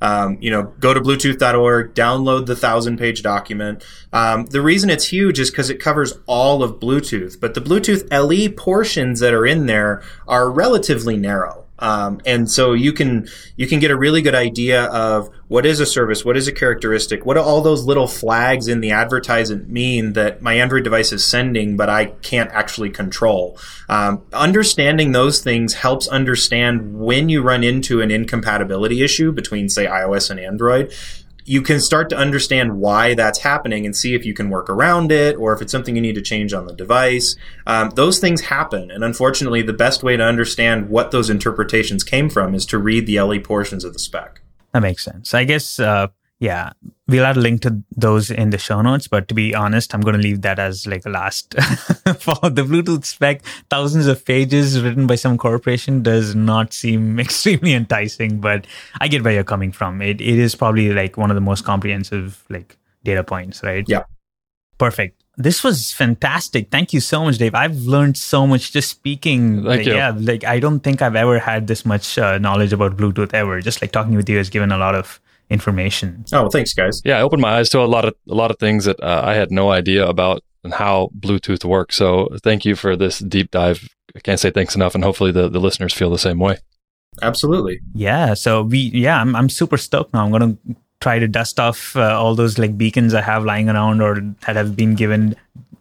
Um, 0.00 0.38
you 0.40 0.50
know, 0.50 0.64
go 0.78 0.92
to 0.92 1.00
Bluetooth.org, 1.00 1.94
download 1.94 2.46
the 2.46 2.56
thousand 2.56 2.98
page 2.98 3.22
document. 3.22 3.84
Um, 4.12 4.46
the 4.46 4.60
reason 4.60 4.90
it's 4.90 5.06
huge 5.06 5.38
is 5.38 5.50
because 5.50 5.70
it 5.70 5.80
covers 5.80 6.18
all 6.26 6.62
of 6.62 6.80
Bluetooth, 6.80 7.40
but 7.40 7.54
the 7.54 7.60
Bluetooth 7.60 8.06
LE 8.10 8.50
portions 8.50 9.20
that 9.20 9.32
are 9.32 9.46
in 9.46 9.66
there 9.66 10.02
are 10.28 10.50
relatively 10.50 11.16
narrow. 11.16 11.65
Um, 11.78 12.20
and 12.24 12.50
so 12.50 12.72
you 12.72 12.92
can 12.92 13.28
you 13.56 13.66
can 13.66 13.80
get 13.80 13.90
a 13.90 13.96
really 13.96 14.22
good 14.22 14.34
idea 14.34 14.84
of 14.84 15.30
what 15.48 15.66
is 15.66 15.78
a 15.80 15.86
service, 15.86 16.24
what 16.24 16.36
is 16.36 16.48
a 16.48 16.52
characteristic, 16.52 17.26
what 17.26 17.36
all 17.36 17.60
those 17.60 17.84
little 17.84 18.08
flags 18.08 18.66
in 18.66 18.80
the 18.80 18.90
advertisement 18.90 19.68
mean 19.68 20.14
that 20.14 20.42
my 20.42 20.54
Android 20.54 20.84
device 20.84 21.12
is 21.12 21.24
sending, 21.24 21.76
but 21.76 21.88
I 21.88 22.06
can't 22.06 22.50
actually 22.52 22.90
control. 22.90 23.58
Um, 23.88 24.22
understanding 24.32 25.12
those 25.12 25.40
things 25.40 25.74
helps 25.74 26.08
understand 26.08 26.98
when 26.98 27.28
you 27.28 27.42
run 27.42 27.62
into 27.62 28.00
an 28.00 28.10
incompatibility 28.10 29.02
issue 29.02 29.30
between, 29.32 29.68
say, 29.68 29.86
iOS 29.86 30.30
and 30.30 30.40
Android 30.40 30.92
you 31.46 31.62
can 31.62 31.80
start 31.80 32.10
to 32.10 32.16
understand 32.16 32.78
why 32.78 33.14
that's 33.14 33.38
happening 33.38 33.86
and 33.86 33.96
see 33.96 34.14
if 34.14 34.26
you 34.26 34.34
can 34.34 34.50
work 34.50 34.68
around 34.68 35.12
it 35.12 35.36
or 35.36 35.54
if 35.54 35.62
it's 35.62 35.70
something 35.70 35.94
you 35.94 36.02
need 36.02 36.16
to 36.16 36.22
change 36.22 36.52
on 36.52 36.66
the 36.66 36.74
device. 36.74 37.36
Um, 37.66 37.90
those 37.90 38.18
things 38.18 38.42
happen. 38.42 38.90
And 38.90 39.04
unfortunately, 39.04 39.62
the 39.62 39.72
best 39.72 40.02
way 40.02 40.16
to 40.16 40.24
understand 40.24 40.88
what 40.88 41.12
those 41.12 41.30
interpretations 41.30 42.02
came 42.02 42.28
from 42.28 42.52
is 42.54 42.66
to 42.66 42.78
read 42.78 43.06
the 43.06 43.20
LE 43.20 43.38
portions 43.38 43.84
of 43.84 43.92
the 43.92 44.00
spec. 44.00 44.40
That 44.72 44.80
makes 44.80 45.04
sense. 45.04 45.34
I 45.34 45.44
guess 45.44 45.78
uh, 45.78 46.08
yeah, 46.40 46.72
we'll 47.08 47.24
add 47.24 47.36
a 47.36 47.40
link 47.40 47.62
to 47.62 47.82
those 47.96 48.30
in 48.30 48.50
the 48.50 48.58
show 48.58 48.82
notes. 48.82 49.08
But 49.08 49.28
to 49.28 49.34
be 49.34 49.54
honest, 49.54 49.94
I'm 49.94 50.00
going 50.00 50.16
to 50.16 50.22
leave 50.22 50.42
that 50.42 50.58
as 50.58 50.86
like 50.86 51.06
a 51.06 51.10
last 51.10 51.54
for 52.18 52.50
the 52.50 52.62
Bluetooth 52.62 53.04
spec. 53.04 53.42
Thousands 53.70 54.06
of 54.06 54.24
pages 54.24 54.80
written 54.80 55.06
by 55.06 55.14
some 55.14 55.38
corporation 55.38 56.02
does 56.02 56.34
not 56.34 56.72
seem 56.72 57.20
extremely 57.26 57.72
enticing. 57.72 58.40
But 58.40 58.66
I 59.00 59.08
get 59.08 59.22
where 59.22 59.32
you're 59.32 59.44
coming 59.44 59.72
from. 59.72 60.02
It 60.02 60.20
it 60.20 60.38
is 60.38 60.54
probably 60.54 60.92
like 60.92 61.16
one 61.16 61.30
of 61.30 61.34
the 61.34 61.40
most 61.40 61.64
comprehensive 61.64 62.44
like 62.48 62.76
data 63.04 63.24
points, 63.24 63.62
right? 63.62 63.84
Yeah. 63.86 64.04
Perfect. 64.78 65.22
This 65.38 65.62
was 65.62 65.92
fantastic. 65.92 66.70
Thank 66.70 66.94
you 66.94 67.00
so 67.00 67.24
much, 67.24 67.36
Dave. 67.36 67.54
I've 67.54 67.76
learned 67.80 68.16
so 68.16 68.46
much 68.46 68.72
just 68.72 68.90
speaking. 68.90 69.56
Thank 69.56 69.66
like, 69.66 69.86
you. 69.86 69.94
Yeah, 69.94 70.14
like 70.16 70.44
I 70.44 70.58
don't 70.60 70.80
think 70.80 71.02
I've 71.02 71.16
ever 71.16 71.38
had 71.38 71.66
this 71.66 71.84
much 71.84 72.18
uh, 72.18 72.38
knowledge 72.38 72.72
about 72.72 72.96
Bluetooth 72.96 73.34
ever. 73.34 73.60
Just 73.60 73.82
like 73.82 73.92
talking 73.92 74.16
with 74.16 74.28
you 74.30 74.38
has 74.38 74.48
given 74.48 74.72
a 74.72 74.78
lot 74.78 74.94
of 74.94 75.20
information. 75.50 76.24
Oh, 76.32 76.48
thanks, 76.48 76.74
guys. 76.74 77.00
Yeah, 77.04 77.18
I 77.18 77.22
opened 77.22 77.42
my 77.42 77.58
eyes 77.58 77.68
to 77.70 77.80
a 77.80 77.86
lot 77.86 78.04
of 78.04 78.14
a 78.28 78.34
lot 78.34 78.50
of 78.50 78.58
things 78.58 78.84
that 78.84 79.00
uh, 79.02 79.22
I 79.24 79.34
had 79.34 79.50
no 79.50 79.70
idea 79.70 80.06
about 80.06 80.42
and 80.64 80.74
how 80.74 81.10
Bluetooth 81.18 81.64
works. 81.64 81.96
So, 81.96 82.28
thank 82.42 82.64
you 82.64 82.74
for 82.74 82.96
this 82.96 83.18
deep 83.20 83.50
dive. 83.50 83.88
I 84.14 84.20
can't 84.20 84.40
say 84.40 84.50
thanks 84.50 84.74
enough, 84.74 84.94
and 84.94 85.04
hopefully 85.04 85.30
the, 85.30 85.48
the 85.48 85.60
listeners 85.60 85.92
feel 85.92 86.10
the 86.10 86.18
same 86.18 86.38
way. 86.38 86.58
Absolutely. 87.22 87.80
Yeah. 87.94 88.34
So 88.34 88.62
we, 88.62 88.78
yeah, 88.78 89.20
I'm 89.20 89.34
I'm 89.34 89.48
super 89.48 89.76
stoked 89.76 90.12
now. 90.12 90.24
I'm 90.24 90.30
gonna 90.30 90.56
try 91.00 91.18
to 91.18 91.28
dust 91.28 91.60
off 91.60 91.96
uh, 91.96 92.18
all 92.18 92.34
those 92.34 92.58
like 92.58 92.76
beacons 92.76 93.14
I 93.14 93.22
have 93.22 93.44
lying 93.44 93.68
around 93.68 94.00
or 94.00 94.20
that 94.46 94.56
have 94.56 94.76
been 94.76 94.94
given 94.94 95.36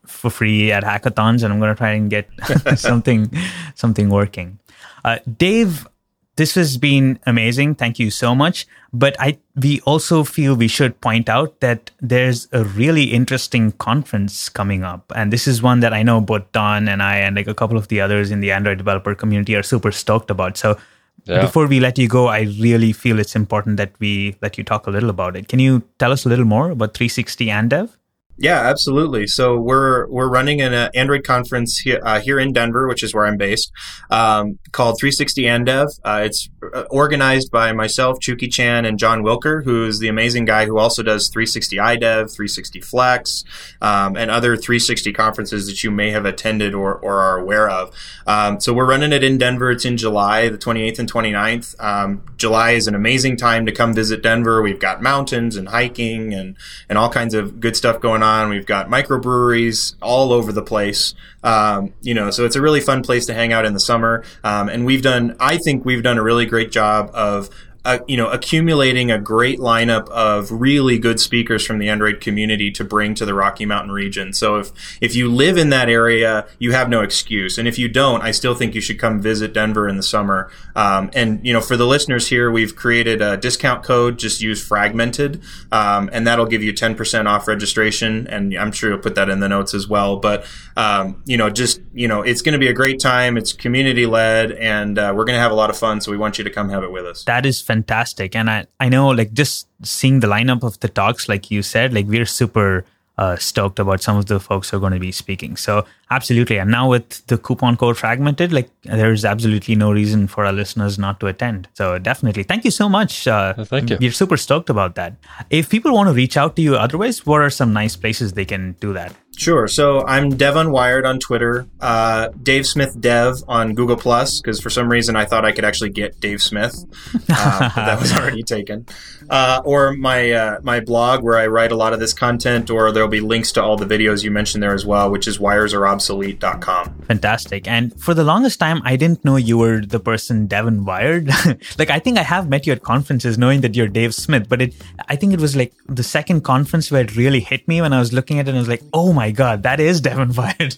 for 0.06 0.30
free 0.30 0.72
at 0.72 0.84
hackathons, 0.84 1.44
and 1.44 1.54
I'm 1.54 1.60
gonna 1.60 1.76
try 1.76 1.92
and 1.92 2.10
get 2.10 2.30
something 2.76 3.32
something 3.76 4.10
working. 4.10 4.60
Uh, 5.04 5.20
Dave, 5.38 5.88
this 6.36 6.56
has 6.56 6.78
been 6.78 7.20
amazing. 7.26 7.76
Thank 7.76 7.98
you 7.98 8.12
so 8.12 8.36
much. 8.36 8.68
But 8.92 9.16
I 9.20 9.38
we 9.56 9.82
also 9.82 10.24
feel 10.24 10.56
we 10.56 10.68
should 10.68 11.00
point 11.02 11.30
out 11.30 11.60
that 11.62 11.92
there's 12.02 12.48
a 12.52 12.64
really 12.64 13.06
interesting 13.06 13.72
conference 13.74 14.50
coming 14.50 14.84
up. 14.84 15.12
And 15.16 15.32
this 15.32 15.48
is 15.48 15.62
one 15.62 15.80
that 15.82 15.94
I 15.94 16.04
know 16.04 16.22
both 16.22 16.52
Donn 16.52 16.88
and 16.88 17.02
I 17.02 17.18
and 17.18 17.36
like 17.36 17.48
a 17.48 17.54
couple 17.54 17.78
of 17.78 17.88
the 17.88 18.02
others 18.02 18.32
in 18.32 18.40
the 18.40 18.52
Android 18.52 18.78
developer 18.78 19.16
community 19.16 19.56
are 19.56 19.64
super 19.64 19.92
stoked 19.92 20.30
about. 20.30 20.58
So 20.58 20.78
yeah. 21.26 21.42
before 21.42 21.68
we 21.68 21.80
let 21.80 21.98
you 21.98 22.08
go, 22.08 22.28
I 22.28 22.42
really 22.42 22.94
feel 22.94 23.20
it's 23.20 23.36
important 23.36 23.78
that 23.78 23.94
we 24.00 24.36
let 24.42 24.58
you 24.58 24.64
talk 24.64 24.88
a 24.88 24.92
little 24.92 25.10
about 25.10 25.36
it. 25.36 25.48
Can 25.48 25.60
you 25.60 25.84
tell 26.00 26.12
us 26.12 26.26
a 26.26 26.30
little 26.30 26.46
more 26.46 26.70
about 26.72 26.94
360 26.94 27.48
AnDev? 27.48 27.90
Yeah, 28.38 28.60
absolutely. 28.60 29.28
So 29.28 29.58
we're 29.58 30.08
we're 30.08 30.28
running 30.28 30.60
an 30.60 30.74
uh, 30.74 30.90
Android 30.94 31.24
conference 31.24 31.78
here, 31.78 32.02
uh, 32.04 32.20
here 32.20 32.38
in 32.38 32.52
Denver, 32.52 32.86
which 32.86 33.02
is 33.02 33.14
where 33.14 33.26
I'm 33.26 33.38
based, 33.38 33.72
um, 34.10 34.60
called 34.74 35.00
360 35.00 35.44
AnDev. 35.44 35.88
Uh, 36.04 36.24
it's 36.26 36.50
uh, 36.74 36.84
organized 36.90 37.50
by 37.50 37.72
myself, 37.72 38.20
Chiu-Ki 38.20 38.50
Chan, 38.50 38.84
and 38.84 39.00
John 39.00 39.24
Wilker, 39.24 39.64
who 39.64 39.86
is 39.86 40.00
the 40.00 40.10
amazing 40.10 40.44
guy 40.44 40.66
who 40.66 40.78
also 40.78 41.02
does 41.02 41.30
360 41.30 41.78
iDev, 41.78 42.34
360 42.34 42.82
Flex, 42.82 43.46
um, 43.82 44.18
and 44.18 44.30
other 44.30 44.58
360 44.58 45.14
conferences 45.14 45.68
that 45.68 45.82
you 45.86 45.90
may 45.90 46.12
have 46.12 46.26
attended 46.26 46.74
or, 46.74 46.94
or 46.94 47.22
are 47.22 47.38
aware 47.38 47.70
of. 47.70 47.96
Um, 48.28 48.60
so 48.60 48.74
we're 48.74 48.86
running 48.86 49.14
it 49.14 49.24
in 49.24 49.38
Denver. 49.38 49.72
It's 49.72 49.86
in 49.86 49.96
July, 49.96 50.50
the 50.50 50.58
28th 50.58 51.00
and 51.00 51.12
29th. 51.12 51.76
Um, 51.82 52.22
July 52.36 52.72
is 52.72 52.88
an 52.88 52.96
amazing 52.96 53.38
time 53.38 53.66
to 53.66 53.72
come 53.72 53.94
visit 53.94 54.22
Denver. 54.22 54.62
We've 54.62 54.80
got 54.80 55.02
mountains 55.02 55.56
and 55.56 55.70
hiking 55.70 56.34
and 56.34 56.58
and 56.90 56.98
all 56.98 57.10
kinds 57.10 57.34
of 57.34 57.62
good 57.62 57.78
stuff 57.78 58.02
going 58.02 58.24
on 58.24 58.25
on. 58.26 58.50
We've 58.50 58.66
got 58.66 58.90
microbreweries 58.90 59.96
all 60.02 60.34
over 60.34 60.52
the 60.52 60.64
place. 60.64 61.14
Um, 61.44 61.94
you 62.02 62.14
know, 62.14 62.32
so 62.32 62.44
it's 62.46 62.56
a 62.56 62.62
really 62.62 62.82
fun 62.82 63.04
place 63.04 63.26
to 63.28 63.34
hang 63.34 63.54
out 63.54 63.66
in 63.66 63.74
the 63.74 63.80
summer. 63.80 64.24
Um, 64.44 64.68
and 64.68 64.86
we've 64.86 65.02
done, 65.02 65.36
I 65.40 65.58
think 65.58 65.86
we've 65.86 66.04
done 66.04 66.18
a 66.18 66.24
really 66.24 66.46
great 66.46 66.72
job 66.72 67.12
of 67.14 67.50
uh, 67.86 68.00
you 68.08 68.18
know, 68.18 68.28
accumulating 68.30 69.12
a 69.12 69.20
great 69.20 69.60
lineup 69.60 70.10
of 70.10 70.52
really 70.52 70.98
good 70.98 71.20
speakers 71.20 71.66
from 71.66 71.78
the 71.78 71.88
Android 71.88 72.20
community 72.20 72.72
to 72.72 72.84
bring 72.84 73.14
to 73.16 73.26
the 73.26 73.34
Rocky 73.34 73.66
Mountain 73.66 73.92
region. 73.92 74.34
So 74.34 74.58
if 74.58 74.72
if 75.02 75.16
you 75.16 75.32
live 75.32 75.58
in 75.58 75.70
that 75.70 75.88
area, 75.88 76.48
you 76.60 76.72
have 76.72 76.90
no 76.90 77.02
excuse, 77.02 77.58
and 77.58 77.68
if 77.68 77.78
you 77.78 77.88
don't, 77.88 78.22
I 78.22 78.32
still 78.32 78.56
think 78.56 78.76
you 78.76 78.82
should 78.82 79.00
come 79.00 79.22
visit 79.22 79.54
Denver 79.54 79.88
in 79.88 79.98
the 79.98 80.04
summer. 80.04 80.52
Um, 80.76 81.12
and 81.14 81.46
you 81.46 81.54
know, 81.54 81.62
for 81.62 81.78
the 81.78 81.86
listeners 81.86 82.28
here, 82.28 82.50
we've 82.52 82.76
created 82.76 83.22
a 83.22 83.38
discount 83.38 83.84
code. 83.84 84.18
Just 84.18 84.42
use 84.42 84.66
Fragmented, 84.66 85.42
um, 85.72 86.10
and 86.12 86.26
that'll 86.26 86.48
give 86.48 86.64
you 86.64 86.74
ten 86.74 86.96
percent 86.96 87.28
off 87.28 87.48
registration. 87.48 88.28
And 88.28 88.54
I'm 88.56 88.72
sure 88.72 88.90
you'll 88.90 89.00
put 89.00 89.16
that 89.16 89.30
in 89.30 89.40
the 89.40 89.50
notes 89.50 89.74
as 89.74 89.88
well. 89.88 90.18
But 90.18 90.46
um, 90.76 91.24
you 91.26 91.38
know, 91.38 91.50
just 91.50 91.82
you 91.94 92.08
know, 92.08 92.22
it's 92.22 92.42
going 92.42 92.54
to 92.54 92.60
be 92.60 92.68
a 92.68 92.74
great 92.74 93.00
time. 93.00 93.38
It's 93.38 93.54
community 93.54 94.06
led, 94.06 94.52
and 94.54 95.00
uh, 95.00 95.14
we're 95.16 95.26
going 95.26 95.38
to 95.38 95.42
have 95.42 95.52
a 95.52 95.56
lot 95.56 95.70
of 95.70 95.78
fun. 95.78 96.02
So 96.02 96.12
we 96.12 96.18
want 96.18 96.38
you 96.38 96.44
to 96.44 96.50
come 96.50 96.70
have 96.70 96.84
it 96.84 96.92
with 96.92 97.06
us. 97.06 97.24
That 97.24 97.46
is 97.46 97.62
fantastic. 97.62 98.36
And 98.36 98.50
I, 98.50 98.66
I 98.80 98.90
know 98.90 99.08
like 99.10 99.34
just 99.34 99.68
seeing 99.84 100.20
the 100.20 100.28
lineup 100.28 100.64
of 100.64 100.80
the 100.82 100.90
talks, 100.90 101.30
like 101.30 101.50
you 101.50 101.62
said, 101.62 101.94
like 101.94 102.08
we're 102.08 102.26
super 102.26 102.86
uh, 103.18 103.38
stoked 103.38 103.80
about 103.80 104.02
some 104.02 104.18
of 104.18 104.26
the 104.26 104.40
folks 104.40 104.70
who 104.70 104.78
are 104.78 104.80
going 104.80 104.92
to 104.94 105.00
be 105.00 105.12
speaking. 105.12 105.56
So 105.56 105.86
absolutely. 106.12 106.60
And 106.60 106.70
now 106.70 106.90
with 106.90 107.26
the 107.28 107.38
coupon 107.38 107.78
code 107.78 107.98
fragmented, 107.98 108.52
like 108.52 108.70
there's 108.84 109.24
absolutely 109.24 109.76
no 109.76 109.92
reason 109.92 110.28
for 110.28 110.46
our 110.46 110.52
listeners 110.52 111.00
not 111.00 111.20
to 111.22 111.28
attend. 111.28 111.68
So 111.74 111.98
definitely. 111.98 112.44
Thank 112.44 112.66
you 112.66 112.72
so 112.72 112.90
much. 112.90 113.28
Uh, 113.28 113.54
Thank 113.54 113.90
you. 113.90 113.98
We're 114.00 114.12
super 114.12 114.38
stoked 114.38 114.70
about 114.70 114.96
that. 114.96 115.16
If 115.50 115.70
people 115.70 115.94
want 115.94 116.10
to 116.10 116.14
reach 116.14 116.36
out 116.36 116.56
to 116.58 116.62
you 116.62 116.76
otherwise, 116.76 117.26
what 117.26 117.42
are 117.42 117.50
some 117.50 117.72
nice 117.72 117.96
places 117.96 118.34
they 118.34 118.46
can 118.46 118.76
do 118.82 118.92
that? 118.94 119.16
Sure. 119.38 119.68
So 119.68 120.06
I'm 120.06 120.32
Devunwired 120.32 121.06
on 121.06 121.20
Twitter, 121.20 121.68
uh, 121.82 122.30
Dave 122.42 122.66
Smith 122.66 123.00
Dev 123.00 123.44
on 123.48 123.74
Google 123.74 123.98
Plus, 123.98 124.40
because 124.40 124.60
for 124.60 124.70
some 124.70 124.90
reason 124.90 125.16
I 125.16 125.26
thought 125.26 125.46
I 125.46 125.52
could 125.52 125.66
actually 125.66 125.90
get 125.90 126.20
Dave 126.20 126.42
Smith, 126.42 126.76
uh, 127.30 127.72
but 127.76 127.86
that 127.86 128.00
was 128.00 128.14
already 128.14 128.44
taken. 128.44 128.86
Uh, 129.30 129.62
or 129.66 129.94
my 129.94 130.32
uh, 130.32 130.60
my 130.62 130.80
blog 130.80 131.24
where 131.24 131.38
I 131.38 131.48
write 131.48 131.72
a 131.72 131.76
lot 131.76 131.94
of 131.94 132.00
this 132.00 132.14
content, 132.14 132.70
or 132.70 132.92
there'll 132.92 133.10
be 133.10 133.22
links 133.22 133.52
to 133.54 133.64
all 133.64 133.76
the 133.76 133.86
videos 133.86 134.24
you 134.24 134.32
mentioned 134.32 134.62
there 134.62 134.74
as 134.74 134.86
well, 134.86 135.10
which 135.10 135.28
is 135.28 135.40
wiresareobsolete.com. 135.40 137.02
Fantastic. 137.08 137.68
And 137.68 138.00
for 138.00 138.14
the 138.14 138.24
longest 138.24 138.60
time, 138.60 138.82
I 138.86 138.96
didn't 138.96 139.26
know 139.26 139.36
you 139.36 139.58
were 139.58 139.82
the 139.82 140.00
person 140.00 140.48
Devunwired. 140.48 141.28
like 141.80 141.90
I 141.90 142.00
think 142.00 142.18
I 142.18 142.24
have 142.24 142.50
met 142.50 142.68
you 142.68 142.74
at 142.74 142.84
conferences, 142.84 143.38
knowing 143.38 143.62
that 143.62 143.76
you're 143.76 143.88
Dave 143.88 144.14
Smith, 144.14 144.48
but 144.48 144.62
it 144.62 144.76
I 145.08 145.16
think 145.16 145.34
it 145.34 145.42
was 145.42 145.56
like 145.56 145.74
the 145.88 146.04
second 146.04 146.42
conference 146.42 146.92
where 146.92 147.02
it 147.02 147.16
really 147.16 147.40
hit 147.40 147.68
me 147.68 147.82
when 147.82 147.94
I 147.94 148.00
was 148.00 148.14
looking 148.14 148.40
at 148.40 148.48
it. 148.48 148.50
and 148.50 148.58
I 148.58 148.62
was 148.62 148.70
like, 148.70 148.84
oh 148.94 149.12
my 149.12 149.25
my 149.26 149.32
god, 149.32 149.64
that 149.64 149.80
is 149.80 150.02
Devunwired. 150.02 150.78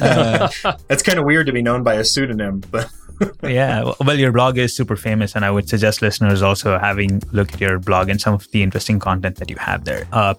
uh, 0.00 0.76
That's 0.88 1.02
kind 1.02 1.18
of 1.18 1.26
weird 1.26 1.46
to 1.46 1.52
be 1.52 1.60
known 1.60 1.82
by 1.82 1.94
a 1.94 2.04
pseudonym, 2.04 2.62
but. 2.70 2.90
yeah, 3.42 3.92
well, 4.00 4.18
your 4.18 4.32
blog 4.32 4.56
is 4.58 4.74
super 4.74 4.96
famous, 4.96 5.34
and 5.34 5.44
I 5.44 5.50
would 5.50 5.68
suggest 5.68 6.00
listeners 6.00 6.40
also 6.40 6.78
having 6.78 7.20
look 7.32 7.52
at 7.52 7.60
your 7.60 7.78
blog 7.78 8.08
and 8.08 8.20
some 8.20 8.32
of 8.32 8.48
the 8.52 8.62
interesting 8.62 8.98
content 9.00 9.36
that 9.36 9.50
you 9.50 9.56
have 9.56 9.84
there. 9.84 10.06
Uh, 10.12 10.34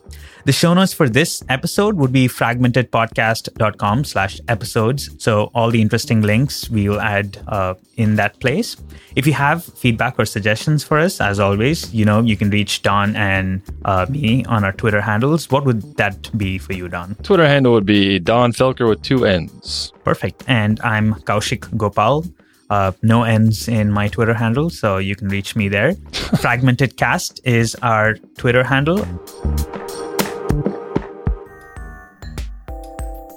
the 0.45 0.53
show 0.53 0.73
notes 0.73 0.93
for 0.93 1.09
this 1.09 1.43
episode 1.49 1.95
would 1.97 2.11
be 2.11 2.27
fragmentedpodcast.com 2.27 4.03
slash 4.05 4.39
episodes. 4.47 5.09
So 5.21 5.51
all 5.53 5.69
the 5.69 5.81
interesting 5.81 6.21
links 6.21 6.69
we'll 6.69 7.01
add 7.01 7.37
uh, 7.47 7.73
in 7.97 8.15
that 8.15 8.39
place. 8.39 8.77
If 9.15 9.27
you 9.27 9.33
have 9.33 9.63
feedback 9.63 10.17
or 10.17 10.25
suggestions 10.25 10.83
for 10.83 10.97
us, 10.97 11.19
as 11.19 11.39
always, 11.39 11.93
you 11.93 12.05
know, 12.05 12.21
you 12.21 12.37
can 12.37 12.49
reach 12.49 12.81
Donn 12.81 13.15
and 13.15 13.61
uh, 13.83 14.05
me 14.09 14.45
on 14.45 14.63
our 14.63 14.71
Twitter 14.71 15.01
handles. 15.01 15.51
What 15.51 15.65
would 15.65 15.97
that 15.97 16.35
be 16.37 16.57
for 16.57 16.73
you, 16.73 16.78
Donn? 16.87 17.15
Twitter 17.23 17.47
handle 17.47 17.73
would 17.73 17.85
be 17.85 18.19
Donn 18.19 18.53
Felker 18.53 18.87
with 18.87 19.01
two 19.01 19.25
N's. 19.25 19.91
Perfect. 20.03 20.43
And 20.47 20.79
I'm 20.81 21.15
Kaushik 21.15 21.75
Gopal. 21.75 22.25
Uh, 22.69 22.91
no 23.01 23.23
ends 23.23 23.67
in 23.67 23.91
my 23.91 24.07
Twitter 24.07 24.33
handle, 24.33 24.69
so 24.69 24.97
you 24.97 25.15
can 25.15 25.27
reach 25.27 25.55
me 25.55 25.67
there. 25.67 25.95
Fragmented 26.39 26.97
Cast 26.97 27.41
is 27.43 27.75
our 27.81 28.13
Twitter 28.37 28.63
handle. 28.63 29.03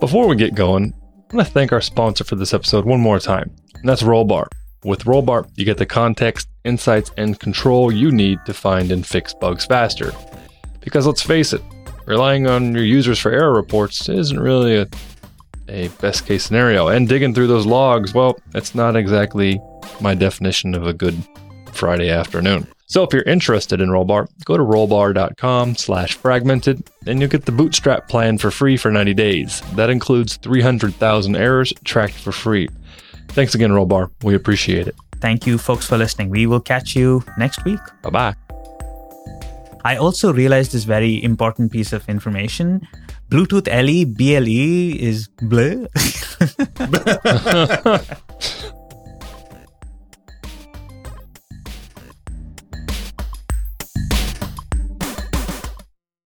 Before 0.00 0.26
we 0.28 0.36
get 0.36 0.54
going, 0.54 0.92
I 1.30 1.36
want 1.36 1.46
to 1.46 1.52
thank 1.52 1.72
our 1.72 1.80
sponsor 1.80 2.24
for 2.24 2.34
this 2.34 2.52
episode 2.52 2.84
one 2.84 3.00
more 3.00 3.18
time, 3.18 3.50
and 3.76 3.88
that's 3.88 4.02
Rollbar. 4.02 4.48
With 4.84 5.04
Rollbar, 5.04 5.48
you 5.56 5.64
get 5.64 5.78
the 5.78 5.86
context, 5.86 6.48
insights, 6.64 7.12
and 7.16 7.38
control 7.38 7.92
you 7.92 8.10
need 8.10 8.40
to 8.46 8.52
find 8.52 8.90
and 8.90 9.06
fix 9.06 9.32
bugs 9.32 9.64
faster. 9.64 10.12
Because 10.80 11.06
let's 11.06 11.22
face 11.22 11.52
it, 11.52 11.62
relying 12.06 12.46
on 12.46 12.74
your 12.74 12.84
users 12.84 13.18
for 13.18 13.30
error 13.30 13.52
reports 13.52 14.08
isn't 14.08 14.40
really 14.40 14.76
a 14.76 14.88
a 15.68 15.88
best 16.00 16.26
case 16.26 16.44
scenario. 16.44 16.88
And 16.88 17.08
digging 17.08 17.34
through 17.34 17.46
those 17.46 17.66
logs, 17.66 18.12
well, 18.12 18.38
that's 18.50 18.74
not 18.74 18.96
exactly 18.96 19.60
my 20.00 20.14
definition 20.14 20.74
of 20.74 20.86
a 20.86 20.92
good 20.92 21.16
Friday 21.72 22.10
afternoon. 22.10 22.66
So 22.86 23.02
if 23.02 23.12
you're 23.14 23.22
interested 23.22 23.80
in 23.80 23.88
Rollbar, 23.88 24.28
go 24.44 24.58
to 24.58 24.62
rollbar.com 24.62 25.76
slash 25.76 26.14
fragmented 26.14 26.90
and 27.06 27.20
you'll 27.20 27.30
get 27.30 27.46
the 27.46 27.52
bootstrap 27.52 28.06
plan 28.06 28.36
for 28.36 28.50
free 28.50 28.76
for 28.76 28.90
90 28.90 29.14
days. 29.14 29.62
That 29.76 29.88
includes 29.88 30.36
300,000 30.36 31.34
errors 31.34 31.72
tracked 31.84 32.14
for 32.14 32.32
free. 32.32 32.68
Thanks 33.28 33.54
again, 33.54 33.70
Rollbar. 33.70 34.10
We 34.22 34.34
appreciate 34.34 34.88
it. 34.88 34.94
Thank 35.20 35.46
you, 35.46 35.56
folks, 35.56 35.86
for 35.86 35.96
listening. 35.96 36.28
We 36.28 36.46
will 36.46 36.60
catch 36.60 36.94
you 36.94 37.24
next 37.38 37.64
week. 37.64 37.80
Bye 38.02 38.10
bye. 38.10 38.51
I 39.84 39.96
also 39.96 40.32
realized 40.32 40.72
this 40.72 40.84
very 40.84 41.22
important 41.22 41.72
piece 41.72 41.92
of 41.92 42.08
information. 42.08 42.86
Bluetooth 43.30 43.66
LE, 43.66 44.04
BLE 44.06 44.96
is 44.98 45.28
bleh. 45.42 45.88